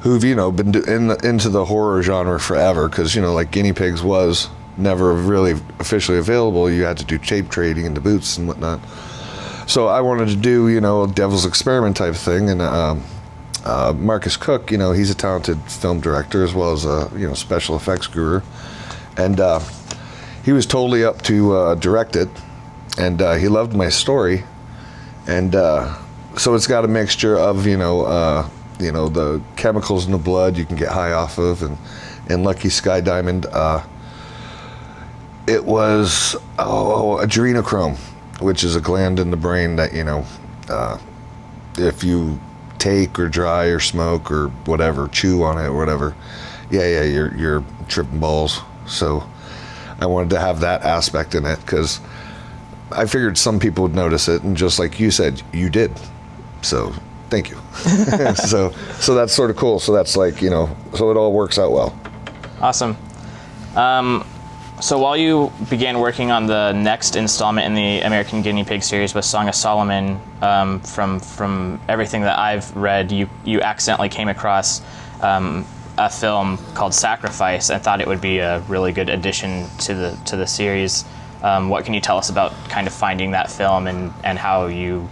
who've 0.00 0.22
you 0.22 0.34
know 0.34 0.52
been 0.52 0.74
in 0.86 1.08
the, 1.08 1.16
into 1.26 1.48
the 1.48 1.64
horror 1.64 2.02
genre 2.02 2.38
forever, 2.38 2.88
because 2.88 3.14
you 3.14 3.22
know 3.22 3.32
like 3.32 3.50
Guinea 3.50 3.72
Pigs 3.72 4.02
was 4.02 4.50
never 4.76 5.12
really 5.14 5.52
officially 5.78 6.18
available. 6.18 6.70
You 6.70 6.84
had 6.84 6.96
to 6.98 7.04
do 7.04 7.18
tape 7.18 7.48
trading 7.48 7.84
in 7.84 7.94
the 7.94 8.00
boots 8.00 8.38
and 8.38 8.48
whatnot. 8.48 8.80
So 9.66 9.88
I 9.88 10.00
wanted 10.00 10.28
to 10.28 10.36
do 10.36 10.68
you 10.68 10.80
know 10.80 11.04
a 11.04 11.08
Devil's 11.08 11.46
Experiment 11.46 11.96
type 11.96 12.14
thing, 12.14 12.50
and 12.50 12.60
um, 12.60 13.02
uh, 13.64 13.94
Marcus 13.96 14.36
Koch, 14.36 14.70
you 14.70 14.76
know, 14.78 14.92
he's 14.92 15.10
a 15.10 15.14
talented 15.14 15.60
film 15.62 16.00
director 16.00 16.44
as 16.44 16.54
well 16.54 16.72
as 16.72 16.84
a 16.84 17.10
you 17.16 17.26
know 17.26 17.34
special 17.34 17.76
effects 17.76 18.06
guru, 18.06 18.42
and 19.16 19.40
uh, 19.40 19.60
he 20.44 20.52
was 20.52 20.66
totally 20.66 21.04
up 21.04 21.22
to 21.22 21.54
uh, 21.54 21.74
direct 21.76 22.16
it, 22.16 22.28
and 22.98 23.22
uh, 23.22 23.34
he 23.34 23.48
loved 23.48 23.74
my 23.74 23.88
story, 23.88 24.44
and 25.26 25.54
uh, 25.54 25.96
so 26.36 26.54
it's 26.54 26.66
got 26.66 26.84
a 26.84 26.88
mixture 26.88 27.38
of 27.38 27.66
you 27.66 27.78
know 27.78 28.02
uh, 28.02 28.48
you 28.78 28.92
know 28.92 29.08
the 29.08 29.40
chemicals 29.56 30.04
in 30.04 30.12
the 30.12 30.18
blood 30.18 30.58
you 30.58 30.66
can 30.66 30.76
get 30.76 30.90
high 30.90 31.12
off 31.12 31.38
of, 31.38 31.62
and 31.62 31.78
and 32.28 32.44
Lucky 32.44 32.68
Sky 32.68 33.00
Diamond. 33.00 33.46
It 35.46 35.64
was 35.64 36.36
oh, 36.58 37.18
adrenochrome, 37.22 37.96
which 38.40 38.64
is 38.64 38.76
a 38.76 38.80
gland 38.80 39.18
in 39.18 39.30
the 39.30 39.36
brain 39.36 39.76
that 39.76 39.92
you 39.92 40.04
know 40.04 40.24
uh, 40.68 40.98
if 41.76 42.02
you 42.02 42.40
take 42.78 43.18
or 43.18 43.28
dry 43.28 43.66
or 43.66 43.80
smoke 43.80 44.30
or 44.30 44.48
whatever, 44.66 45.08
chew 45.08 45.42
on 45.42 45.58
it 45.58 45.66
or 45.66 45.76
whatever, 45.76 46.14
yeah, 46.70 46.86
yeah, 46.86 47.02
you're 47.02 47.36
you're 47.36 47.64
tripping 47.88 48.20
balls. 48.20 48.60
So 48.86 49.28
I 50.00 50.06
wanted 50.06 50.30
to 50.30 50.40
have 50.40 50.60
that 50.60 50.82
aspect 50.82 51.34
in 51.34 51.44
it 51.44 51.60
because 51.60 52.00
I 52.90 53.06
figured 53.06 53.38
some 53.38 53.58
people 53.58 53.82
would 53.82 53.94
notice 53.94 54.28
it, 54.28 54.42
and 54.42 54.56
just 54.56 54.78
like 54.78 54.98
you 55.00 55.10
said, 55.10 55.42
you 55.52 55.70
did. 55.70 55.92
So 56.62 56.92
thank 57.30 57.50
you. 57.50 57.56
so 58.34 58.70
so 58.98 59.14
that's 59.14 59.32
sort 59.32 59.50
of 59.50 59.56
cool. 59.56 59.80
So 59.80 59.92
that's 59.92 60.16
like 60.16 60.42
you 60.42 60.50
know, 60.50 60.74
so 60.94 61.10
it 61.10 61.16
all 61.16 61.32
works 61.32 61.58
out 61.58 61.72
well. 61.72 61.98
Awesome. 62.60 62.96
Um, 63.76 64.24
so 64.84 64.98
while 64.98 65.16
you 65.16 65.50
began 65.70 65.98
working 65.98 66.30
on 66.30 66.44
the 66.44 66.72
next 66.72 67.16
installment 67.16 67.66
in 67.66 67.74
the 67.74 68.02
American 68.02 68.42
Guinea 68.42 68.64
Pig 68.64 68.82
series 68.82 69.14
with 69.14 69.24
Song 69.24 69.48
of 69.48 69.54
Solomon, 69.54 70.20
um, 70.42 70.78
from 70.80 71.20
from 71.20 71.80
everything 71.88 72.20
that 72.20 72.38
I've 72.38 72.76
read, 72.76 73.10
you 73.10 73.30
you 73.46 73.62
accidentally 73.62 74.10
came 74.10 74.28
across 74.28 74.82
um, 75.22 75.64
a 75.96 76.10
film 76.10 76.58
called 76.74 76.92
Sacrifice 76.92 77.70
and 77.70 77.82
thought 77.82 78.02
it 78.02 78.06
would 78.06 78.20
be 78.20 78.40
a 78.40 78.60
really 78.68 78.92
good 78.92 79.08
addition 79.08 79.70
to 79.78 79.94
the 79.94 80.18
to 80.26 80.36
the 80.36 80.46
series. 80.46 81.06
Um, 81.42 81.70
what 81.70 81.86
can 81.86 81.94
you 81.94 82.00
tell 82.02 82.18
us 82.18 82.28
about 82.28 82.52
kind 82.68 82.86
of 82.86 82.92
finding 82.92 83.30
that 83.30 83.50
film 83.50 83.86
and 83.86 84.12
and 84.22 84.38
how 84.38 84.66
you 84.66 85.08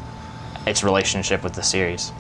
its 0.67 0.85
relationship 0.85 1.43
with 1.43 1.55
the 1.55 1.63
series? 1.63 2.13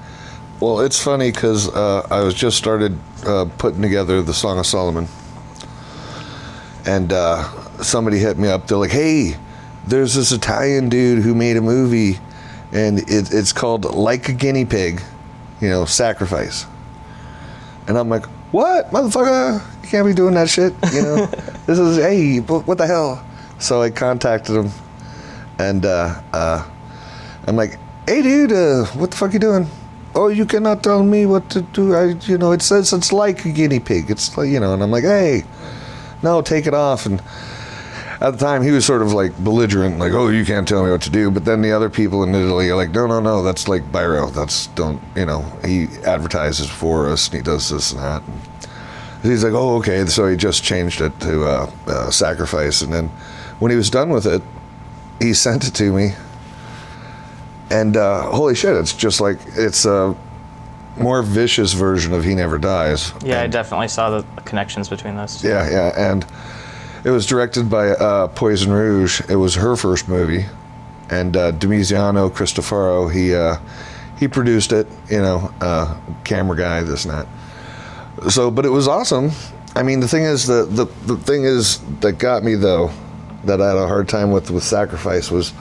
Well, 0.58 0.80
it's 0.80 0.98
funny 0.98 1.30
because 1.30 1.68
uh, 1.68 2.06
I 2.10 2.22
was 2.22 2.32
just 2.32 2.56
started 2.56 2.98
uh, 3.26 3.44
putting 3.58 3.82
together 3.82 4.22
the 4.22 4.32
Song 4.32 4.58
of 4.58 4.64
Solomon, 4.64 5.06
and 6.86 7.12
uh, 7.12 7.44
somebody 7.82 8.18
hit 8.18 8.38
me 8.38 8.48
up. 8.48 8.66
They're 8.66 8.78
like, 8.78 8.90
"Hey, 8.90 9.36
there's 9.86 10.14
this 10.14 10.32
Italian 10.32 10.88
dude 10.88 11.22
who 11.22 11.34
made 11.34 11.56
a 11.56 11.60
movie, 11.60 12.18
and 12.72 12.98
it, 13.00 13.32
it's 13.32 13.52
called 13.52 13.84
Like 13.84 14.28
a 14.28 14.32
Guinea 14.32 14.64
Pig, 14.64 15.02
you 15.60 15.68
know, 15.68 15.84
Sacrifice." 15.84 16.66
And 17.86 17.98
I'm 17.98 18.08
like, 18.08 18.26
"What, 18.52 18.90
motherfucker? 18.90 19.60
You 19.82 19.88
can't 19.88 20.06
be 20.06 20.14
doing 20.14 20.34
that 20.34 20.48
shit. 20.48 20.72
You 20.92 21.02
know, 21.02 21.26
this 21.66 21.78
is 21.78 21.96
hey, 21.96 22.38
wh- 22.38 22.66
what 22.66 22.78
the 22.78 22.86
hell?" 22.86 23.24
So 23.58 23.82
I 23.82 23.90
contacted 23.90 24.56
him, 24.56 24.70
and 25.58 25.84
uh, 25.84 26.20
uh, 26.32 26.68
I'm 27.46 27.56
like, 27.56 27.78
"Hey, 28.06 28.22
dude, 28.22 28.52
uh, 28.52 28.84
what 28.98 29.10
the 29.10 29.16
fuck 29.16 29.32
you 29.32 29.38
doing?" 29.38 29.66
Oh, 30.14 30.28
you 30.28 30.44
cannot 30.44 30.82
tell 30.82 31.02
me 31.02 31.24
what 31.24 31.48
to 31.50 31.62
do. 31.62 31.94
I, 31.94 32.08
you 32.26 32.36
know, 32.36 32.52
it 32.52 32.60
says 32.60 32.92
it's 32.92 33.12
like 33.12 33.46
a 33.46 33.48
guinea 33.50 33.80
pig. 33.80 34.10
It's 34.10 34.36
like, 34.36 34.50
you 34.50 34.60
know, 34.60 34.74
and 34.74 34.82
I'm 34.82 34.90
like, 34.90 35.04
hey, 35.04 35.44
no, 36.22 36.42
take 36.42 36.66
it 36.66 36.74
off. 36.74 37.06
And 37.06 37.22
at 38.20 38.32
the 38.32 38.36
time, 38.36 38.62
he 38.62 38.70
was 38.70 38.84
sort 38.84 39.02
of 39.02 39.12
like 39.12 39.36
belligerent, 39.38 39.98
like, 39.98 40.12
oh, 40.12 40.28
you 40.28 40.44
can't 40.44 40.66
tell 40.66 40.84
me 40.84 40.90
what 40.90 41.02
to 41.02 41.10
do. 41.10 41.30
But 41.30 41.44
then 41.44 41.62
the 41.62 41.72
other 41.72 41.90
people 41.90 42.22
in 42.22 42.34
Italy 42.34 42.70
are 42.70 42.76
like, 42.76 42.90
no, 42.90 43.06
no, 43.06 43.20
no, 43.20 43.42
that's 43.42 43.68
like 43.68 43.90
Biro. 43.90 44.32
That's 44.32 44.68
don't, 44.68 45.02
you 45.16 45.26
know, 45.26 45.42
he 45.64 45.88
advertises 46.04 46.70
for 46.70 47.08
us 47.08 47.28
and 47.28 47.36
he 47.36 47.42
does 47.42 47.68
this 47.68 47.92
and 47.92 48.00
that. 48.00 48.22
And 48.22 49.30
he's 49.30 49.44
like, 49.44 49.54
oh, 49.54 49.76
okay. 49.76 50.04
So 50.06 50.28
he 50.28 50.36
just 50.36 50.62
changed 50.64 51.00
it 51.00 51.18
to 51.20 51.44
uh, 51.44 51.70
uh, 51.86 52.10
sacrifice. 52.10 52.82
And 52.82 52.92
then 52.92 53.08
when 53.58 53.70
he 53.70 53.76
was 53.76 53.90
done 53.90 54.10
with 54.10 54.26
it, 54.26 54.42
he 55.20 55.34
sent 55.34 55.66
it 55.66 55.74
to 55.74 55.92
me 55.92 56.12
and 57.72 57.96
uh, 57.96 58.30
holy 58.30 58.54
shit, 58.54 58.76
it's 58.76 58.92
just 58.92 59.20
like 59.20 59.38
it's 59.56 59.86
uh, 59.86 60.14
more 60.96 61.22
vicious 61.22 61.72
version 61.72 62.12
of 62.12 62.24
He 62.24 62.34
Never 62.34 62.58
Dies. 62.58 63.12
Yeah, 63.24 63.40
I 63.40 63.46
definitely 63.46 63.88
saw 63.88 64.10
the 64.10 64.42
connections 64.42 64.88
between 64.88 65.16
those 65.16 65.40
two. 65.40 65.48
yeah, 65.48 65.68
yeah, 65.70 66.10
and 66.10 66.26
it 67.04 67.10
was 67.10 67.26
directed 67.26 67.68
by 67.70 67.90
uh, 67.90 68.28
Poison 68.28 68.72
Rouge. 68.72 69.20
It 69.28 69.36
was 69.36 69.54
her 69.54 69.76
first 69.76 70.08
movie, 70.08 70.46
and 71.10 71.36
uh, 71.36 71.50
Domiziano 71.52 72.28
Cristopharo 72.28 73.12
he 73.12 73.34
uh, 73.34 73.56
he 74.18 74.28
produced 74.28 74.72
it. 74.72 74.86
You 75.10 75.22
know, 75.22 75.52
uh, 75.60 75.98
camera 76.24 76.56
guy, 76.56 76.82
this 76.82 77.04
and 77.04 77.14
that. 77.14 78.30
So, 78.30 78.50
but 78.50 78.64
it 78.64 78.70
was 78.70 78.86
awesome. 78.86 79.30
I 79.74 79.82
mean, 79.82 80.00
the 80.00 80.08
thing 80.08 80.24
is, 80.24 80.46
the, 80.46 80.64
the 80.66 80.84
the 81.06 81.16
thing 81.16 81.44
is 81.44 81.78
that 82.00 82.12
got 82.18 82.44
me 82.44 82.54
though, 82.54 82.90
that 83.44 83.60
I 83.60 83.68
had 83.68 83.76
a 83.76 83.86
hard 83.86 84.08
time 84.08 84.30
with 84.30 84.50
with 84.50 84.62
Sacrifice 84.62 85.30
was 85.30 85.52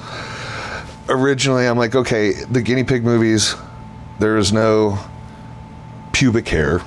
originally 1.10 1.66
I'm 1.66 1.78
like, 1.78 1.96
okay, 1.96 2.34
the 2.34 2.62
guinea 2.62 2.84
pig 2.84 3.04
movies, 3.04 3.56
there 4.20 4.38
is 4.38 4.54
no 4.54 5.00
pubic 6.22 6.48
hair, 6.48 6.80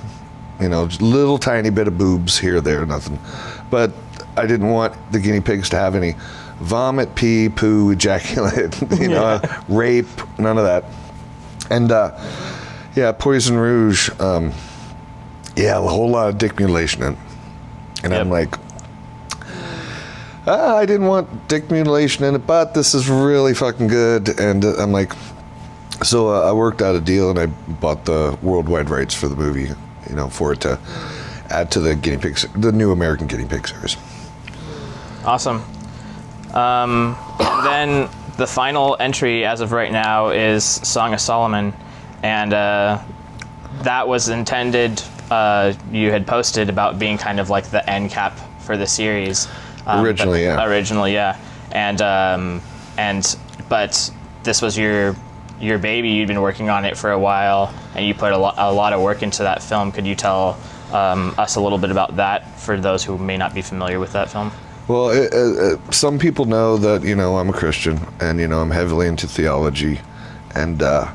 you 0.61 0.69
know, 0.69 0.87
just 0.87 1.01
little 1.01 1.37
tiny 1.37 1.69
bit 1.69 1.89
of 1.89 1.97
boobs 1.97 2.39
here, 2.39 2.61
there, 2.61 2.85
nothing. 2.85 3.19
But 3.69 3.91
I 4.37 4.47
didn't 4.47 4.69
want 4.69 4.95
the 5.11 5.19
guinea 5.19 5.41
pigs 5.41 5.67
to 5.71 5.75
have 5.75 5.93
any 5.93 6.15
vomit, 6.61 7.15
pee, 7.15 7.49
poo, 7.49 7.91
ejaculate, 7.91 8.81
you 8.97 9.09
know, 9.09 9.41
rape, 9.67 10.07
none 10.39 10.57
of 10.57 10.63
that. 10.63 10.85
And 11.69 11.91
uh, 11.91 12.17
yeah, 12.95 13.11
Poison 13.11 13.57
Rouge, 13.57 14.09
um, 14.21 14.53
yeah, 15.57 15.79
a 15.79 15.81
whole 15.81 16.09
lot 16.09 16.29
of 16.29 16.37
dick 16.37 16.57
mutilation 16.57 17.03
in. 17.03 17.11
it. 17.11 17.19
And 18.05 18.13
I'm 18.13 18.29
like, 18.29 18.55
ah, 20.47 20.77
I 20.77 20.85
didn't 20.85 21.07
want 21.07 21.49
dick 21.49 21.69
mutilation 21.69 22.23
in 22.23 22.35
it, 22.35 22.47
but 22.47 22.73
this 22.73 22.93
is 22.93 23.09
really 23.09 23.53
fucking 23.53 23.87
good. 23.87 24.39
And 24.39 24.63
uh, 24.63 24.75
I'm 24.77 24.93
like, 24.93 25.11
so 26.05 26.29
uh, 26.29 26.49
I 26.49 26.53
worked 26.53 26.81
out 26.81 26.95
a 26.95 27.01
deal 27.01 27.29
and 27.29 27.39
I 27.39 27.47
bought 27.47 28.05
the 28.05 28.37
worldwide 28.41 28.89
rights 28.89 29.13
for 29.13 29.27
the 29.27 29.35
movie, 29.35 29.73
you 30.09 30.15
know, 30.15 30.29
for 30.29 30.53
it 30.53 30.61
to 30.61 30.79
add 31.49 31.71
to 31.71 31.79
the 31.79 31.95
guinea 31.95 32.17
pig, 32.17 32.37
the 32.55 32.71
new 32.71 32.91
American 32.91 33.27
guinea 33.27 33.45
pig 33.45 33.67
series. 33.67 33.97
Awesome. 35.23 35.63
Um, 36.53 37.17
then 37.63 38.09
the 38.37 38.47
final 38.47 38.95
entry 38.99 39.45
as 39.45 39.61
of 39.61 39.71
right 39.71 39.91
now 39.91 40.29
is 40.29 40.63
Song 40.63 41.13
of 41.13 41.19
Solomon, 41.19 41.73
and 42.23 42.53
uh, 42.53 43.01
that 43.81 44.07
was 44.07 44.29
intended. 44.29 45.01
Uh, 45.29 45.73
you 45.91 46.11
had 46.11 46.27
posted 46.27 46.69
about 46.69 46.99
being 46.99 47.17
kind 47.17 47.39
of 47.39 47.49
like 47.49 47.65
the 47.71 47.87
end 47.89 48.11
cap 48.11 48.37
for 48.59 48.77
the 48.77 48.85
series. 48.85 49.47
Um, 49.85 50.05
Originally, 50.05 50.43
yeah. 50.43 50.65
Originally, 50.65 51.13
yeah. 51.13 51.39
And 51.71 52.01
um, 52.01 52.61
and 52.97 53.35
but 53.67 54.11
this 54.43 54.61
was 54.61 54.77
your 54.77 55.15
your 55.59 55.77
baby. 55.77 56.09
You'd 56.09 56.27
been 56.27 56.41
working 56.41 56.69
on 56.69 56.85
it 56.85 56.97
for 56.97 57.11
a 57.11 57.19
while, 57.19 57.73
and 57.95 58.05
you 58.05 58.13
put 58.13 58.31
a, 58.31 58.37
lo- 58.37 58.53
a 58.55 58.71
lot 58.73 58.93
of 58.93 59.01
work 59.01 59.23
into 59.23 59.43
that 59.43 59.63
film. 59.63 59.91
Could 59.91 60.05
you 60.05 60.15
tell 60.15 60.59
um, 60.91 61.33
us 61.37 61.55
a 61.55 61.61
little 61.61 61.77
bit 61.77 61.91
about 61.91 62.17
that 62.17 62.59
for 62.59 62.77
those 62.77 63.03
who 63.03 63.17
may 63.17 63.37
not 63.37 63.53
be 63.53 63.61
familiar 63.61 63.99
with 63.99 64.13
that 64.13 64.29
film? 64.29 64.51
Well, 64.87 65.09
it, 65.09 65.79
some 65.93 66.19
people 66.19 66.45
know 66.45 66.77
that 66.77 67.03
you 67.03 67.15
know 67.15 67.37
I'm 67.37 67.49
a 67.49 67.53
Christian, 67.53 67.99
and 68.19 68.39
you 68.39 68.47
know 68.47 68.59
I'm 68.59 68.71
heavily 68.71 69.07
into 69.07 69.27
theology, 69.27 69.99
and 70.53 70.81
uh, 70.83 71.11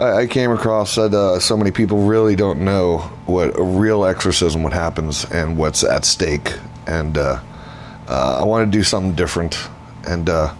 I, 0.00 0.12
I 0.22 0.26
came 0.26 0.50
across 0.50 0.96
that 0.96 1.14
uh, 1.14 1.38
so 1.38 1.56
many 1.56 1.70
people 1.70 1.98
really 1.98 2.34
don't 2.34 2.60
know 2.60 2.98
what 3.26 3.56
a 3.56 3.62
real 3.62 4.04
exorcism, 4.04 4.64
what 4.64 4.72
happens, 4.72 5.24
and 5.30 5.56
what's 5.56 5.84
at 5.84 6.04
stake, 6.04 6.54
and 6.88 7.16
uh, 7.16 7.40
uh, 8.08 8.40
I 8.40 8.44
want 8.44 8.70
to 8.70 8.78
do 8.78 8.82
something 8.82 9.14
different, 9.14 9.68
and 10.08 10.28
uh, 10.28 10.52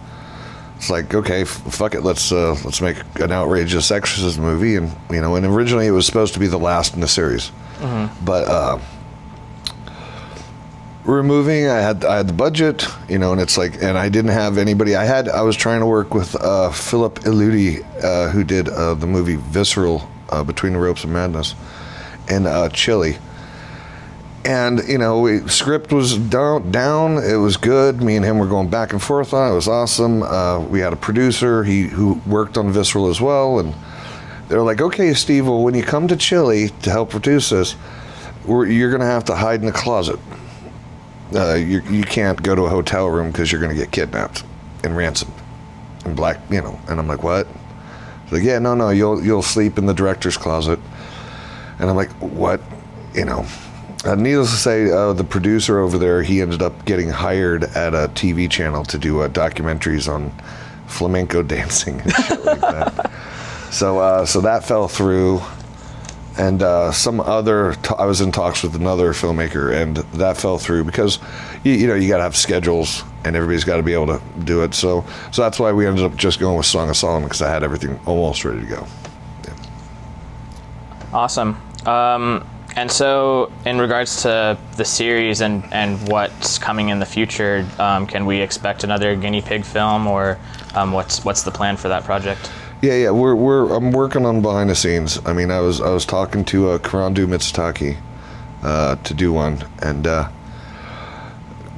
it's 0.77 0.89
like 0.89 1.13
okay, 1.13 1.41
f- 1.41 1.47
fuck 1.47 1.93
it, 1.95 2.01
let's 2.01 2.31
uh, 2.31 2.55
let's 2.63 2.79
make 2.81 2.97
an 3.19 3.31
outrageous 3.31 3.91
exorcism 3.91 4.43
movie, 4.43 4.75
and 4.75 4.91
you 5.09 5.19
know, 5.21 5.35
and 5.35 5.45
originally 5.45 5.87
it 5.87 5.91
was 5.91 6.05
supposed 6.05 6.33
to 6.35 6.39
be 6.39 6.47
the 6.47 6.57
last 6.59 6.93
in 6.95 7.01
the 7.01 7.07
series, 7.07 7.51
but. 8.23 8.47
Uh, 8.47 8.79
removing 11.05 11.67
i 11.69 11.79
had 11.79 12.03
i 12.03 12.17
had 12.17 12.27
the 12.27 12.33
budget 12.33 12.85
you 13.07 13.17
know 13.17 13.31
and 13.31 13.39
it's 13.39 13.57
like 13.57 13.81
and 13.81 13.97
i 13.97 14.09
didn't 14.09 14.31
have 14.31 14.57
anybody. 14.57 14.93
I 14.93 15.05
had 15.05 15.29
i 15.29 15.41
was 15.41 15.55
trying 15.55 15.79
to 15.79 15.85
work 15.85 16.13
with 16.13 16.35
uh, 16.35 16.69
philip 16.73 17.19
Eluti 17.19 17.81
uh, 18.03 18.29
who 18.29 18.43
did 18.43 18.67
uh, 18.67 18.93
the 18.93 19.07
movie 19.07 19.37
visceral 19.37 20.05
uh, 20.27 20.43
between 20.43 20.73
the 20.73 20.79
ropes 20.79 21.05
of 21.05 21.09
madness 21.09 21.55
in 22.29 22.45
uh, 22.45 22.67
chile 22.69 23.17
and 24.47 24.87
you 24.87 24.97
know 24.97 25.19
we, 25.19 25.45
script 25.49 25.91
was 25.91 26.17
down 26.17 26.71
down. 26.71 27.17
It 27.17 27.35
was 27.35 27.57
good. 27.57 28.01
Me 28.01 28.15
and 28.15 28.25
him 28.25 28.37
were 28.37 28.47
going 28.47 28.69
back 28.69 28.93
and 28.93 29.03
forth 29.03 29.33
on 29.33 29.49
it. 29.49 29.51
It 29.51 29.55
was 29.55 29.67
awesome. 29.67 30.23
Uh, 30.23 30.61
we 30.61 30.79
had 30.79 30.93
a 30.93 30.95
producer. 30.95 31.65
He 31.65 31.83
who 31.83 32.21
worked 32.25 32.57
on 32.57 32.71
visceral 32.71 33.09
as 33.09 33.19
well. 33.19 33.59
And 33.59 33.75
they're 34.47 34.61
like 34.61 34.79
okay 34.79 35.13
steve 35.13 35.45
well 35.45 35.61
when 35.61 35.73
you 35.73 35.83
come 35.83 36.07
to 36.07 36.15
chile 36.15 36.69
to 36.81 36.89
help 36.89 37.09
produce 37.09 37.49
this 37.49 37.75
you're 38.47 38.89
going 38.89 39.01
to 39.01 39.05
have 39.05 39.25
to 39.25 39.35
hide 39.35 39.61
in 39.61 39.67
a 39.67 39.73
closet. 39.73 40.17
Uh, 41.35 41.55
you, 41.55 41.81
you 41.81 42.01
can't 42.01 42.41
go 42.41 42.55
to 42.55 42.61
a 42.61 42.69
hotel 42.69 43.07
room 43.07 43.29
because 43.29 43.51
you're 43.51 43.59
going 43.59 43.75
to 43.75 43.77
get 43.77 43.91
kidnapped 43.91 44.45
and 44.85 44.95
ransomed 44.95 45.33
and 46.05 46.15
black 46.15 46.39
you 46.49 46.61
know. 46.61 46.79
And 46.87 46.99
i'm 46.99 47.07
like 47.07 47.23
what? 47.23 47.45
Like 48.31 48.43
yeah 48.43 48.59
no 48.59 48.73
no 48.73 48.89
you'll 48.89 49.21
you'll 49.21 49.41
sleep 49.41 49.77
in 49.77 49.85
the 49.85 49.93
director's 49.93 50.37
closet. 50.37 50.79
And 51.79 51.89
i'm 51.89 51.97
like 51.97 52.11
what? 52.21 52.61
You 53.13 53.25
know 53.25 53.45
uh, 54.05 54.15
needless 54.15 54.51
to 54.51 54.57
say 54.57 54.91
uh, 54.91 55.13
the 55.13 55.23
producer 55.23 55.79
over 55.79 55.97
there 55.97 56.21
he 56.21 56.41
ended 56.41 56.61
up 56.61 56.85
getting 56.85 57.09
hired 57.09 57.63
at 57.63 57.93
a 57.93 58.09
tv 58.09 58.49
channel 58.49 58.83
to 58.83 58.97
do 58.97 59.21
uh, 59.21 59.27
documentaries 59.27 60.11
on 60.11 60.31
flamenco 60.87 61.43
dancing 61.43 62.01
and 62.01 62.13
shit 62.13 62.45
like 62.45 62.61
that. 62.61 63.11
So 63.71 63.99
uh, 63.99 64.25
so 64.25 64.41
that 64.41 64.63
fell 64.63 64.87
through. 64.87 65.41
And 66.39 66.61
uh, 66.61 66.91
some 66.91 67.19
other 67.19 67.73
t- 67.81 67.95
I 67.97 68.05
was 68.05 68.21
in 68.21 68.31
talks 68.31 68.61
with 68.61 68.75
another 68.75 69.11
filmmaker 69.13 69.73
and 69.73 69.97
that 70.19 70.37
fell 70.37 70.59
through 70.59 70.83
because 70.83 71.17
you, 71.63 71.71
you 71.71 71.87
know 71.87 71.95
you 71.95 72.07
got 72.07 72.17
to 72.17 72.23
have 72.23 72.37
schedules 72.37 73.03
and 73.25 73.35
everybody's 73.35 73.63
got 73.63 73.77
to 73.77 73.83
be 73.83 73.93
able 73.93 74.05
to 74.05 74.21
do 74.43 74.61
it. 74.63 74.75
So 74.75 75.03
so 75.31 75.41
that's 75.41 75.59
why 75.59 75.71
we 75.71 75.87
ended 75.87 76.05
up 76.05 76.15
just 76.15 76.39
going 76.39 76.55
with 76.55 76.67
Song 76.67 76.89
of 76.89 76.95
Solomon 76.95 77.27
because 77.27 77.41
I 77.41 77.49
had 77.49 77.63
everything 77.63 77.99
almost 78.05 78.45
ready 78.45 78.61
to 78.61 78.67
go. 78.67 78.87
Awesome. 81.11 81.59
Um, 81.87 82.47
and 82.77 82.89
so, 82.89 83.51
in 83.65 83.79
regards 83.79 84.21
to 84.21 84.57
the 84.77 84.85
series 84.85 85.41
and, 85.41 85.63
and 85.73 86.07
what's 86.07 86.57
coming 86.57 86.89
in 86.89 86.99
the 86.99 87.05
future, 87.05 87.67
um, 87.79 88.07
can 88.07 88.25
we 88.25 88.39
expect 88.39 88.83
another 88.83 89.15
guinea 89.15 89.41
pig 89.41 89.65
film, 89.65 90.07
or 90.07 90.39
um, 90.75 90.93
what's 90.93 91.25
what's 91.25 91.43
the 91.43 91.51
plan 91.51 91.75
for 91.75 91.89
that 91.89 92.03
project? 92.05 92.49
yeah 92.81 92.93
yeah 92.93 93.11
we're, 93.11 93.35
we're 93.35 93.73
I'm 93.75 93.91
working 93.91 94.25
on 94.25 94.41
behind 94.41 94.69
the 94.69 94.75
scenes. 94.75 95.19
I 95.25 95.33
mean 95.33 95.51
I 95.51 95.59
was 95.59 95.81
I 95.81 95.89
was 95.89 96.05
talking 96.05 96.45
to 96.45 96.69
uh, 96.69 96.77
Karandu 96.77 97.25
Mitsutaki 97.25 97.97
uh, 98.63 98.95
to 98.97 99.13
do 99.13 99.33
one. 99.33 99.63
And 99.81 100.05
uh, 100.05 100.29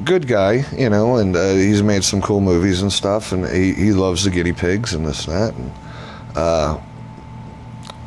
good 0.03 0.27
guy 0.27 0.63
you 0.77 0.89
know 0.89 1.17
and 1.17 1.35
uh, 1.35 1.53
he's 1.53 1.83
made 1.83 2.03
some 2.03 2.21
cool 2.21 2.41
movies 2.41 2.81
and 2.81 2.91
stuff. 2.91 3.31
And 3.31 3.47
he, 3.47 3.73
he 3.73 3.91
loves 3.91 4.23
the 4.23 4.29
guinea 4.29 4.53
pigs 4.53 4.93
and 4.93 5.05
this 5.05 5.27
and 5.27 5.35
that. 5.35 5.53
And 5.55 5.71
uh, 6.35 6.79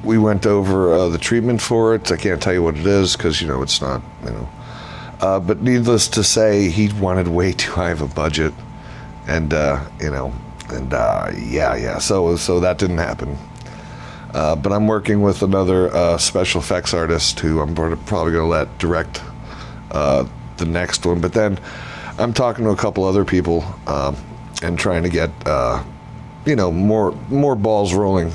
we 0.04 0.18
went 0.18 0.46
over 0.46 0.92
uh, 0.92 1.08
the 1.08 1.18
treatment 1.18 1.60
for 1.60 1.94
it. 1.94 2.10
I 2.10 2.16
can't 2.16 2.42
tell 2.42 2.52
you 2.52 2.62
what 2.62 2.76
it 2.76 2.86
is 2.86 3.16
because 3.16 3.40
you 3.40 3.48
know 3.48 3.62
it's 3.62 3.80
not 3.80 4.02
you 4.24 4.30
know. 4.30 4.48
Uh, 5.20 5.38
but 5.38 5.62
needless 5.62 6.08
to 6.08 6.24
say, 6.24 6.68
he 6.68 6.92
wanted 6.94 7.28
way 7.28 7.52
too 7.52 7.72
high 7.72 7.90
of 7.90 8.00
a 8.00 8.08
budget, 8.08 8.52
and 9.26 9.54
uh, 9.54 9.84
you 10.00 10.10
know, 10.10 10.32
and 10.70 10.92
uh, 10.92 11.30
yeah, 11.36 11.76
yeah. 11.76 11.98
So 11.98 12.36
so 12.36 12.60
that 12.60 12.78
didn't 12.78 12.98
happen. 12.98 13.36
Uh, 14.34 14.56
but 14.56 14.72
I'm 14.72 14.86
working 14.86 15.20
with 15.20 15.42
another 15.42 15.94
uh, 15.94 16.16
special 16.16 16.60
effects 16.62 16.94
artist 16.94 17.38
who 17.40 17.60
I'm 17.60 17.74
probably 17.74 18.32
going 18.32 18.44
to 18.44 18.46
let 18.46 18.78
direct 18.78 19.20
the 19.90 20.64
next 20.66 21.04
one. 21.04 21.20
But 21.20 21.34
then 21.34 21.58
I'm 22.18 22.32
talking 22.32 22.64
to 22.64 22.70
a 22.70 22.76
couple 22.76 23.04
other 23.04 23.26
people 23.26 23.62
um, 23.86 24.16
and 24.62 24.78
trying 24.78 25.02
to 25.02 25.10
get 25.10 25.30
you 26.46 26.56
know 26.56 26.72
more 26.72 27.12
more 27.28 27.54
balls 27.54 27.94
rolling 27.94 28.32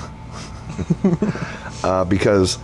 uh, 1.84 2.05
because 2.05 2.57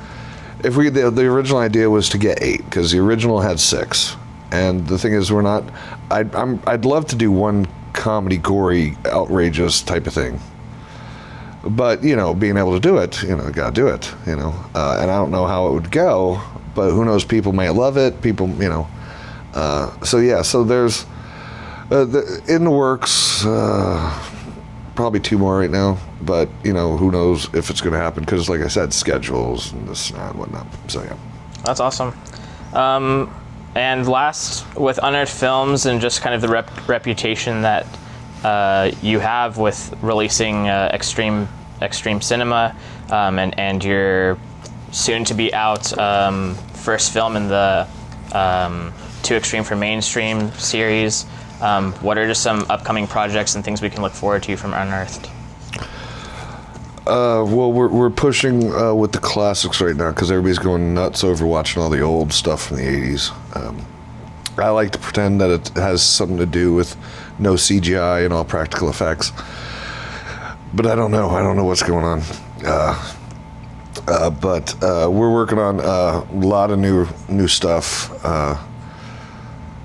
if 0.63 0.77
we 0.77 0.89
the, 0.89 1.11
the 1.11 1.25
original 1.25 1.59
idea 1.59 1.89
was 1.89 2.09
to 2.09 2.17
get 2.17 2.41
eight 2.41 2.63
because 2.65 2.91
the 2.91 2.99
original 2.99 3.41
had 3.41 3.59
six. 3.59 4.15
And 4.51 4.87
the 4.87 4.97
thing 4.97 5.13
is 5.13 5.31
we're 5.31 5.41
not 5.41 5.63
I'd, 6.11 6.33
I'm, 6.35 6.61
I'd 6.67 6.85
love 6.85 7.07
to 7.07 7.15
do 7.15 7.31
one 7.31 7.67
comedy 7.93 8.37
gory 8.37 8.97
outrageous 9.05 9.81
type 9.81 10.07
of 10.07 10.13
thing. 10.13 10.39
But 11.63 12.03
you 12.03 12.15
know 12.15 12.33
being 12.33 12.57
able 12.57 12.73
to 12.73 12.79
do 12.79 12.97
it 12.97 13.21
you 13.23 13.35
know 13.35 13.49
gotta 13.51 13.73
do 13.73 13.87
it 13.87 14.13
you 14.25 14.35
know. 14.35 14.53
Uh, 14.75 14.99
and 15.01 15.09
i 15.09 15.17
don't 15.17 15.31
know 15.31 15.45
how 15.45 15.67
it 15.67 15.73
would 15.73 15.91
go 15.91 16.41
but 16.75 16.91
who 16.91 17.05
knows 17.05 17.23
people 17.23 17.53
may 17.53 17.69
love 17.69 17.97
it 17.97 18.21
people 18.21 18.49
you 18.49 18.69
know. 18.69 18.87
Uh, 19.53 19.99
so 20.03 20.17
yeah 20.17 20.41
so 20.41 20.63
there's 20.63 21.05
uh, 21.91 22.05
the, 22.05 22.43
in 22.47 22.63
the 22.63 22.71
works 22.71 23.45
uh, 23.45 24.32
probably 24.95 25.19
two 25.19 25.37
more 25.37 25.57
right 25.57 25.71
now 25.71 25.97
but 26.21 26.47
you 26.63 26.71
know 26.71 26.97
who 26.97 27.11
knows 27.11 27.51
if 27.53 27.69
it's 27.69 27.81
going 27.81 27.93
to 27.93 27.99
happen 27.99 28.23
because 28.23 28.47
like 28.47 28.61
i 28.61 28.67
said 28.67 28.93
schedules 28.93 29.71
and 29.73 29.87
this 29.87 30.11
and 30.11 30.37
whatnot 30.37 30.67
so 30.87 31.01
yeah 31.03 31.15
That's 31.63 31.79
awesome. 31.79 32.13
Um, 32.73 33.33
and 33.75 34.07
last, 34.07 34.65
with 34.75 34.99
Unearthed 35.01 35.31
Films 35.31 35.85
and 35.85 36.01
just 36.01 36.21
kind 36.21 36.35
of 36.35 36.41
the 36.41 36.49
rep- 36.49 36.87
reputation 36.87 37.61
that 37.61 37.87
uh, 38.43 38.91
you 39.01 39.19
have 39.19 39.57
with 39.57 39.93
releasing 40.01 40.67
uh, 40.67 40.91
extreme 40.93 41.47
extreme 41.81 42.21
cinema 42.21 42.75
um, 43.09 43.39
and 43.39 43.57
and 43.57 43.83
your 43.83 44.37
soon 44.91 45.23
to 45.25 45.33
be 45.33 45.53
out 45.53 45.97
um, 45.97 46.55
first 46.73 47.13
film 47.13 47.35
in 47.35 47.47
the 47.47 47.87
um, 48.33 48.93
Too 49.23 49.35
Extreme 49.35 49.63
for 49.63 49.75
Mainstream 49.75 50.51
series. 50.51 51.25
Um, 51.63 51.93
what 51.93 52.17
are 52.17 52.27
just 52.27 52.43
some 52.43 52.65
upcoming 52.69 53.07
projects 53.07 53.55
and 53.55 53.63
things 53.63 53.81
we 53.81 53.89
can 53.89 54.01
look 54.01 54.11
forward 54.11 54.43
to 54.43 54.57
from 54.57 54.73
Unearthed? 54.73 55.29
Uh, 57.07 57.43
well, 57.47 57.71
we're, 57.71 57.87
we're 57.87 58.09
pushing 58.09 58.73
uh, 58.73 58.93
with 58.93 59.13
the 59.13 59.19
classics 59.19 59.79
right 59.79 59.95
now 59.95 60.09
because 60.09 60.29
everybody's 60.29 60.59
going 60.59 60.93
nuts 60.93 61.23
over 61.23 61.45
watching 61.45 61.81
all 61.81 61.89
the 61.89 62.01
old 62.01 62.33
stuff 62.33 62.67
from 62.67 62.77
the 62.77 62.83
80s. 62.83 63.55
Um, 63.55 63.85
I 64.57 64.69
like 64.69 64.91
to 64.91 64.99
pretend 64.99 65.39
that 65.39 65.49
it 65.49 65.69
has 65.69 66.03
something 66.03 66.37
to 66.37 66.45
do 66.45 66.73
with 66.73 66.97
no 67.39 67.53
CGI 67.53 68.25
and 68.25 68.33
all 68.33 68.43
practical 68.43 68.89
effects. 68.89 69.31
But 70.73 70.85
I 70.85 70.95
don't 70.95 71.11
know. 71.11 71.29
I 71.29 71.41
don't 71.41 71.55
know 71.55 71.63
what's 71.63 71.83
going 71.83 72.03
on. 72.03 72.21
Uh, 72.65 73.15
uh, 74.07 74.29
but 74.29 74.73
uh, 74.83 75.09
we're 75.09 75.31
working 75.31 75.59
on 75.59 75.79
uh, 75.79 76.25
a 76.29 76.35
lot 76.35 76.71
of 76.71 76.79
new 76.79 77.07
new 77.29 77.47
stuff. 77.47 78.09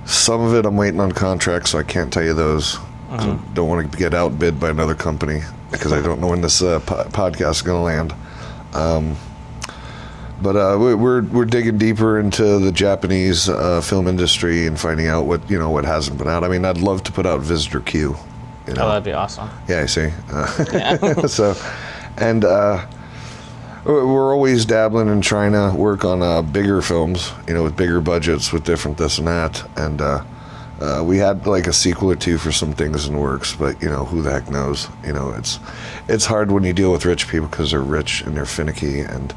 Some 0.09 0.41
of 0.41 0.55
it 0.55 0.65
I'm 0.67 0.77
waiting 0.77 1.01
on 1.01 1.13
contracts, 1.13 1.71
so 1.71 1.79
I 1.79 1.83
can't 1.83 2.13
tell 2.13 2.23
you 2.25 2.35
those. 2.35 2.79
I 3.11 3.39
Don't 3.55 3.69
want 3.69 3.91
to 3.93 3.99
get 3.99 4.13
outbid 4.15 4.59
by 4.61 4.71
another 4.71 4.95
company 4.95 5.41
because 5.71 5.93
I 5.93 6.03
don't 6.03 6.21
know 6.21 6.29
when 6.29 6.41
this 6.43 6.61
uh, 6.63 6.81
po- 6.81 7.05
podcast 7.05 7.51
is 7.53 7.63
going 7.63 7.79
to 7.79 7.83
land. 7.85 8.15
Um, 8.75 9.17
but 10.43 10.57
uh, 10.57 10.77
we- 10.79 10.95
we're 10.95 11.23
we're 11.23 11.45
digging 11.45 11.79
deeper 11.79 12.19
into 12.21 12.59
the 12.59 12.71
Japanese 12.73 13.49
uh, 13.49 13.81
film 13.81 14.07
industry 14.09 14.67
and 14.67 14.79
finding 14.79 15.07
out 15.09 15.25
what 15.27 15.49
you 15.51 15.59
know 15.59 15.71
what 15.71 15.85
hasn't 15.85 16.17
been 16.19 16.29
out. 16.29 16.45
I 16.45 16.49
mean, 16.49 16.65
I'd 16.65 16.79
love 16.79 17.03
to 17.05 17.13
put 17.13 17.27
out 17.27 17.41
Visitor 17.41 17.81
Q. 17.81 18.17
You 18.67 18.75
know? 18.75 18.85
Oh, 18.85 18.89
that'd 18.89 19.05
be 19.05 19.13
awesome. 19.15 19.49
Yeah, 19.69 19.81
I 19.81 19.87
see. 19.87 20.11
Uh, 20.31 21.27
so, 21.27 21.55
and 22.19 22.45
uh, 22.45 22.87
we're 23.89 24.35
always 24.35 24.67
dabbling 24.67 25.09
and 25.09 25.25
trying 25.25 25.53
to 25.53 25.75
work 25.75 26.05
on 26.05 26.23
uh, 26.23 26.43
bigger 26.43 26.83
films, 26.83 27.33
you 27.47 27.55
know, 27.55 27.63
with 27.65 27.75
bigger 27.77 28.01
budgets, 28.03 28.53
with 28.53 28.65
different 28.65 28.99
this 28.99 29.17
and 29.19 29.27
that. 29.27 29.67
And 29.79 30.03
uh, 30.03 30.25
uh, 30.81 31.03
we 31.05 31.17
had 31.17 31.47
like 31.47 31.67
a 31.67 31.73
sequel 31.73 32.11
or 32.11 32.17
two 32.17 32.37
for 32.37 32.53
some 32.53 32.75
things 32.75 33.07
in 33.09 33.17
works, 33.17 33.57
but 33.57 33.81
you 33.83 33.89
know, 33.89 34.05
who 34.05 34.21
the 34.21 34.31
heck 34.31 34.51
knows? 34.51 34.89
You 35.07 35.15
know, 35.15 35.33
it's 35.33 35.59
it's 36.07 36.27
hard 36.27 36.53
when 36.53 36.65
you 36.65 36.75
deal 36.75 36.93
with 36.93 37.07
rich 37.07 37.29
people 37.29 37.49
because 37.49 37.71
they're 37.71 37.81
rich 37.81 38.21
and 38.23 38.37
they're 38.37 38.47
finicky 38.47 39.01
and. 39.01 39.35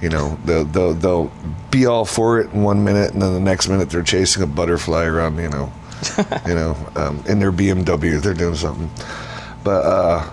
You 0.00 0.08
know, 0.08 0.36
they'll, 0.44 0.64
they'll, 0.64 0.94
they'll 0.94 1.32
be 1.70 1.86
all 1.86 2.04
for 2.04 2.40
it 2.40 2.50
in 2.50 2.64
one 2.64 2.82
minute, 2.82 3.12
and 3.12 3.22
then 3.22 3.34
the 3.34 3.38
next 3.38 3.68
minute 3.68 3.88
they're 3.88 4.02
chasing 4.02 4.42
a 4.42 4.48
butterfly 4.48 5.04
around, 5.04 5.38
you 5.38 5.48
know, 5.48 5.72
you 6.48 6.56
know, 6.56 6.76
um, 6.96 7.22
in 7.28 7.38
their 7.38 7.52
BMW, 7.52 8.20
they're 8.20 8.34
doing 8.34 8.56
something. 8.56 8.90
But 9.62 9.84
uh, 9.84 10.28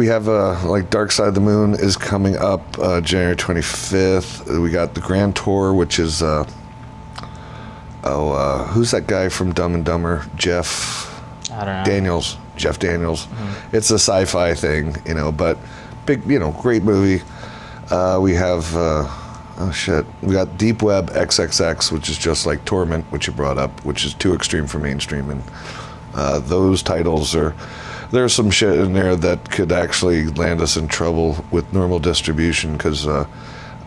we 0.00 0.06
have 0.06 0.30
uh, 0.30 0.58
like 0.66 0.88
Dark 0.88 1.12
Side 1.12 1.28
of 1.28 1.34
the 1.34 1.42
Moon 1.42 1.74
is 1.74 1.94
coming 1.94 2.34
up 2.34 2.62
uh, 2.78 3.02
January 3.02 3.36
25th. 3.36 4.62
We 4.62 4.70
got 4.70 4.94
the 4.94 5.02
Grand 5.02 5.36
Tour, 5.36 5.74
which 5.74 5.98
is 5.98 6.22
uh, 6.22 6.48
oh, 8.04 8.32
uh, 8.32 8.64
who's 8.68 8.92
that 8.92 9.06
guy 9.06 9.28
from 9.28 9.52
Dumb 9.52 9.74
and 9.74 9.84
Dumber? 9.84 10.24
Jeff 10.36 11.06
I 11.52 11.66
don't 11.66 11.76
know. 11.76 11.84
Daniels. 11.84 12.38
Jeff 12.56 12.78
Daniels. 12.78 13.28
It's 13.74 13.90
a 13.90 13.98
sci-fi 13.98 14.54
thing, 14.54 14.96
you 15.04 15.12
know, 15.12 15.30
but 15.30 15.58
big, 16.06 16.24
you 16.24 16.38
know, 16.38 16.52
great 16.52 16.82
movie. 16.82 17.22
Uh, 17.90 18.18
we 18.22 18.34
have. 18.34 18.74
Uh, 18.74 19.16
Oh 19.62 19.70
shit! 19.70 20.06
We 20.22 20.32
got 20.32 20.56
Deep 20.56 20.80
Web 20.80 21.10
XXX, 21.10 21.92
which 21.92 22.08
is 22.08 22.16
just 22.16 22.46
like 22.46 22.64
Torment, 22.64 23.04
which 23.12 23.26
you 23.26 23.34
brought 23.34 23.58
up, 23.58 23.84
which 23.84 24.06
is 24.06 24.14
too 24.14 24.32
extreme 24.32 24.66
for 24.66 24.78
mainstream, 24.78 25.28
and 25.28 25.42
uh, 26.14 26.38
those 26.38 26.82
titles 26.82 27.34
are 27.34 27.54
there's 28.10 28.32
some 28.32 28.50
shit 28.50 28.78
in 28.78 28.92
there 28.92 29.14
that 29.16 29.50
could 29.50 29.72
actually 29.72 30.26
land 30.26 30.60
us 30.60 30.76
in 30.76 30.88
trouble 30.88 31.44
with 31.50 31.72
normal 31.72 31.98
distribution 31.98 32.72
because 32.72 33.06
uh, 33.06 33.26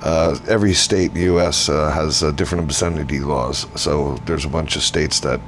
uh, 0.01 0.38
every 0.47 0.74
state 0.74 1.09
in 1.09 1.15
the 1.15 1.24
U.S. 1.24 1.69
Uh, 1.69 1.91
has 1.91 2.24
uh, 2.24 2.32
different 2.32 2.63
obscenity 2.63 3.19
laws. 3.19 3.67
So 3.80 4.15
there's 4.26 4.45
a 4.45 4.49
bunch 4.49 4.76
of 4.76 4.84
states 4.84 5.19
that 5.21 5.41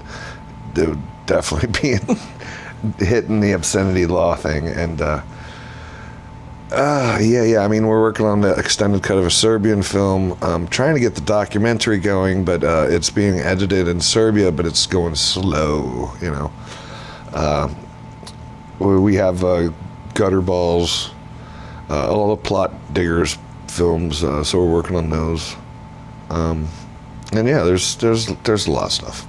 would 0.76 1.02
definitely 1.26 1.98
be 2.98 3.06
hitting 3.06 3.40
the 3.40 3.54
obscenity 3.54 4.06
law 4.06 4.36
thing, 4.36 4.68
and 4.68 5.02
uh, 5.02 5.22
uh, 6.72 7.18
yeah, 7.22 7.44
yeah. 7.44 7.60
I 7.60 7.70
mean, 7.70 7.88
we're 7.88 8.02
working 8.02 8.26
on 8.26 8.42
the 8.42 8.54
extended 8.56 9.04
cut 9.04 9.18
of 9.18 9.26
a 9.26 9.32
Serbian 9.32 9.84
film. 9.84 10.38
I'm 10.42 10.68
trying 10.68 10.96
to 10.96 11.00
get 11.00 11.16
the 11.16 11.22
documentary 11.22 12.00
going, 12.00 12.44
but 12.44 12.64
it's 12.64 13.10
being 13.10 13.40
edited 13.40 13.88
in 13.88 14.02
Serbia, 14.02 14.52
but 14.52 14.66
it's 14.66 14.86
going 14.86 15.16
slow. 15.16 16.12
You 16.22 16.32
know, 16.32 16.52
uh, 17.34 17.74
we 18.80 19.00
we 19.00 19.16
have 19.16 19.44
uh, 19.44 19.72
gutter 20.14 20.42
balls, 20.42 21.12
uh, 21.90 22.12
all 22.12 22.36
the 22.36 22.42
plot 22.42 22.72
diggers 22.94 23.38
films. 23.68 24.24
Uh, 24.24 24.44
so 24.44 24.64
we're 24.64 24.72
working 24.72 24.96
on 24.96 25.10
those. 25.10 25.56
Um, 26.30 26.68
and 27.34 27.48
yeah, 27.48 27.64
there's 27.64 27.96
there's 27.98 28.28
there's 28.44 28.68
a 28.68 28.72
lot 28.72 28.86
of 28.86 28.92
stuff. 28.92 29.28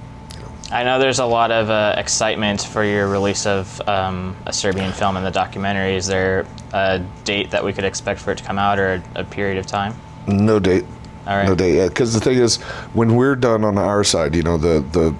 I 0.69 0.83
know 0.83 0.99
there's 0.99 1.19
a 1.19 1.25
lot 1.25 1.51
of 1.51 1.69
uh, 1.69 1.95
excitement 1.97 2.61
for 2.61 2.83
your 2.83 3.07
release 3.07 3.45
of 3.45 3.81
um, 3.87 4.35
a 4.45 4.51
Serbian 4.51 4.91
film 4.91 5.15
and 5.15 5.25
the 5.25 5.31
documentary. 5.31 5.95
Is 5.95 6.07
there 6.07 6.45
a 6.73 6.99
date 7.23 7.51
that 7.51 7.63
we 7.63 7.71
could 7.71 7.85
expect 7.85 8.19
for 8.19 8.31
it 8.31 8.39
to 8.39 8.43
come 8.43 8.59
out 8.59 8.77
or 8.77 9.01
a, 9.15 9.21
a 9.21 9.23
period 9.23 9.57
of 9.57 9.65
time? 9.65 9.93
No 10.27 10.59
date. 10.59 10.83
All 11.25 11.37
right. 11.37 11.47
No 11.47 11.55
date 11.55 11.75
yet. 11.75 11.89
Because 11.89 12.13
the 12.13 12.19
thing 12.19 12.37
is, 12.37 12.57
when 12.93 13.15
we're 13.15 13.35
done 13.35 13.63
on 13.63 13.77
our 13.77 14.03
side, 14.03 14.35
you 14.35 14.43
know, 14.43 14.57
the 14.57 14.81
the 14.91 15.15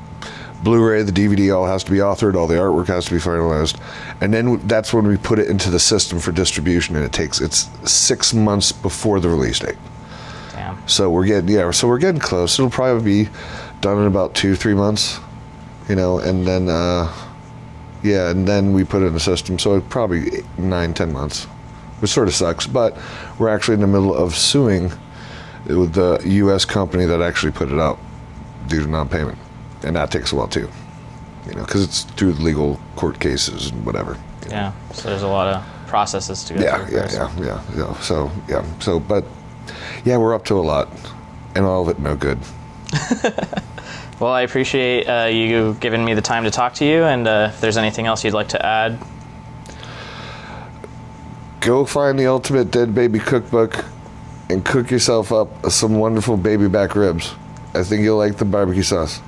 Blu-ray, 0.64 1.04
the 1.04 1.12
DVD, 1.12 1.56
all 1.56 1.68
has 1.68 1.84
to 1.84 1.92
be 1.92 1.98
authored, 1.98 2.36
all 2.36 2.48
the 2.48 2.56
artwork 2.56 2.88
has 2.88 3.06
to 3.06 3.12
be 3.12 3.20
finalized, 3.20 3.80
and 4.22 4.34
then 4.34 4.66
that's 4.68 4.94
when 4.94 5.06
we 5.08 5.18
put 5.18 5.40
it 5.40 5.50
into 5.50 5.70
the 5.70 5.80
system 5.80 6.20
for 6.20 6.32
distribution, 6.32 6.96
and 6.96 7.06
it 7.06 7.14
takes 7.14 7.40
it's 7.42 7.70
six 7.90 8.34
months 8.34 8.72
before 8.72 9.20
the 9.20 9.30
release 9.30 9.60
date. 9.60 9.78
Damn. 10.52 10.88
So 10.88 11.10
we're 11.10 11.26
getting 11.26 11.50
yeah, 11.50 11.70
so 11.72 11.88
we're 11.88 12.00
getting 12.00 12.20
close. 12.20 12.58
It'll 12.58 12.72
probably 12.72 13.26
be 13.26 13.30
done 13.82 14.00
in 14.00 14.08
about 14.08 14.34
two 14.34 14.56
three 14.56 14.74
months, 14.74 15.20
you 15.88 15.96
know, 15.96 16.20
and 16.20 16.46
then 16.46 16.70
uh, 16.70 17.14
yeah, 18.04 18.30
and 18.30 18.48
then 18.48 18.74
we 18.74 18.84
put 18.84 19.04
it 19.04 19.08
in 19.08 19.14
the 19.14 19.20
system. 19.20 19.60
So 19.60 19.76
it 19.76 19.90
probably 19.90 20.38
eight, 20.38 20.58
nine 20.58 20.94
ten 20.94 21.14
months, 21.14 21.46
which 22.00 22.12
sort 22.12 22.28
of 22.28 22.34
sucks. 22.34 22.66
But 22.66 22.98
we're 23.38 23.50
actually 23.50 23.76
in 23.76 23.82
the 23.82 23.88
middle 23.88 24.16
of 24.16 24.36
suing 24.36 24.92
with 25.66 25.94
the 25.94 26.22
U.S. 26.26 26.66
company 26.66 27.06
that 27.06 27.22
actually 27.22 27.52
put 27.52 27.72
it 27.72 27.80
out 27.80 28.00
due 28.68 28.82
to 28.82 28.88
non-payment, 28.88 29.38
and 29.84 29.96
that 29.96 30.12
takes 30.12 30.32
a 30.32 30.36
while 30.36 30.48
too, 30.48 30.70
you 31.48 31.54
know, 31.56 31.64
because 31.66 31.84
it's 31.84 32.04
through 32.04 32.34
the 32.34 32.42
legal 32.44 32.80
court 32.96 33.20
cases 33.20 33.70
and 33.72 33.86
whatever. 33.86 34.18
you 34.44 34.50
know. 34.50 34.56
Yeah. 34.56 34.72
So 34.94 35.10
there's 35.10 35.24
a 35.24 35.28
lot 35.28 35.48
of 35.48 35.64
processes 35.88 36.44
to 36.46 36.54
go 36.56 36.62
Yeah, 36.62 36.86
through. 36.86 36.98
yeah, 36.98 37.12
yeah, 37.12 37.44
yeah, 37.46 37.62
yeah. 37.78 38.00
So 38.02 38.32
yeah, 38.48 38.66
so 38.80 39.00
but 39.00 39.24
yeah, 40.06 40.18
we're 40.18 40.34
up 40.36 40.46
to 40.46 40.56
a 40.56 40.62
lot, 40.62 40.90
and 41.56 41.66
all 41.66 41.82
of 41.84 41.90
it 41.90 42.00
no 42.00 42.16
good. 42.16 42.40
Well, 44.20 44.32
I 44.34 44.42
appreciate 44.42 45.06
uh, 45.08 45.26
you 45.28 45.76
giving 45.80 46.04
me 46.04 46.16
the 46.16 46.24
time 46.24 46.44
to 46.46 46.50
talk 46.50 46.74
to 46.76 46.86
you, 46.86 47.04
and 47.04 47.28
uh, 47.28 47.52
if 47.54 47.62
there's 47.62 47.78
anything 47.78 48.08
else 48.08 48.24
you'd 48.26 48.34
like 48.34 48.48
to 48.48 48.66
add, 48.66 48.98
Go 51.60 51.86
find 51.86 52.18
the 52.18 52.28
ultimate 52.28 52.72
dead 52.72 52.96
baby 52.96 53.20
cookbook, 53.20 53.86
and 54.50 54.64
cook 54.66 54.90
yourself 54.90 55.32
up 55.32 55.70
some 55.70 55.98
wonderful 56.00 56.36
baby 56.38 56.68
back 56.68 56.96
ribs. 56.96 57.36
I 57.74 57.84
think 57.84 58.02
you'll 58.04 58.18
like 58.18 58.38
the 58.38 58.46
barbecue 58.46 58.82
sauce. 58.84 59.22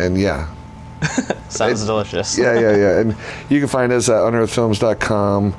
And 0.00 0.18
yeah, 0.18 0.52
sounds 1.48 1.82
It- 1.82 1.86
delicious. 1.86 2.38
yeah, 2.38 2.58
yeah, 2.58 2.76
yeah. 2.76 2.98
And 3.00 3.16
you 3.48 3.58
can 3.60 3.68
find 3.68 3.92
us 3.92 4.08
at 4.08 4.16
unearthfilms.com, 4.16 5.54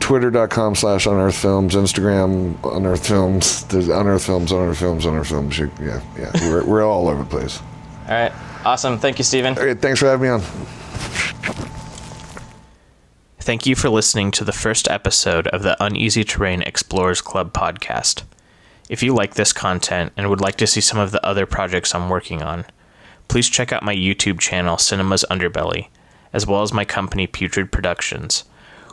twitter.com 0.00 0.74
slash 0.74 1.06
unearthfilms, 1.06 1.72
Instagram 1.72 2.54
unearthfilms, 2.60 3.66
there's 3.68 3.88
unearthfilms, 3.88 4.48
unearthfilms, 4.48 5.02
unearthfilms. 5.02 5.58
You- 5.58 5.70
Yeah, 5.84 6.00
yeah. 6.18 6.30
We're, 6.50 6.64
we're 6.64 6.82
all 6.84 7.08
over 7.08 7.22
the 7.22 7.28
place. 7.28 7.60
All 8.08 8.14
right. 8.14 8.32
Awesome. 8.64 8.98
Thank 8.98 9.18
you, 9.18 9.24
Stephen. 9.24 9.52
Okay, 9.58 9.74
thanks 9.74 10.00
for 10.00 10.06
having 10.06 10.22
me 10.22 10.28
on. 10.28 10.40
Thank 13.40 13.64
you 13.66 13.74
for 13.76 13.88
listening 13.88 14.30
to 14.32 14.44
the 14.44 14.52
first 14.52 14.88
episode 14.90 15.46
of 15.48 15.62
the 15.62 15.76
Uneasy 15.82 16.22
Terrain 16.24 16.60
Explorers 16.62 17.20
Club 17.22 17.52
podcast. 17.54 18.24
If 18.90 19.02
you 19.02 19.14
like 19.14 19.34
this 19.34 19.52
content 19.52 20.12
and 20.16 20.28
would 20.28 20.40
like 20.40 20.56
to 20.56 20.66
see 20.66 20.80
some 20.82 20.98
of 20.98 21.12
the 21.12 21.24
other 21.24 21.46
projects 21.46 21.94
I'm 21.94 22.10
working 22.10 22.42
on, 22.42 22.64
please 23.28 23.48
check 23.48 23.72
out 23.72 23.82
my 23.82 23.94
YouTube 23.94 24.40
channel, 24.40 24.76
Cinema's 24.76 25.24
Underbelly, 25.30 25.88
as 26.32 26.46
well 26.46 26.62
as 26.62 26.72
my 26.72 26.84
company, 26.84 27.26
Putrid 27.26 27.70
Productions, 27.70 28.44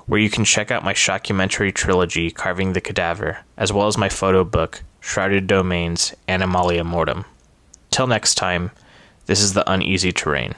where 0.06 0.20
you 0.20 0.30
can 0.30 0.46
check 0.46 0.70
out 0.72 0.84
my 0.84 0.94
shockumentary 0.94 1.74
trilogy, 1.74 2.30
Carving 2.30 2.74
the 2.74 2.82
Cadaver, 2.82 3.40
as 3.58 3.74
well 3.74 3.88
as 3.88 3.98
my 3.98 4.10
photo 4.10 4.44
book, 4.44 4.84
Shrouded 5.00 5.48
Domains, 5.48 6.14
Animalia 6.28 6.84
Mortem. 6.84 7.26
Till 7.90 8.08
next 8.08 8.36
time, 8.36 8.72
this 9.26 9.42
is 9.42 9.54
the 9.54 9.70
Uneasy 9.72 10.12
Terrain. 10.12 10.54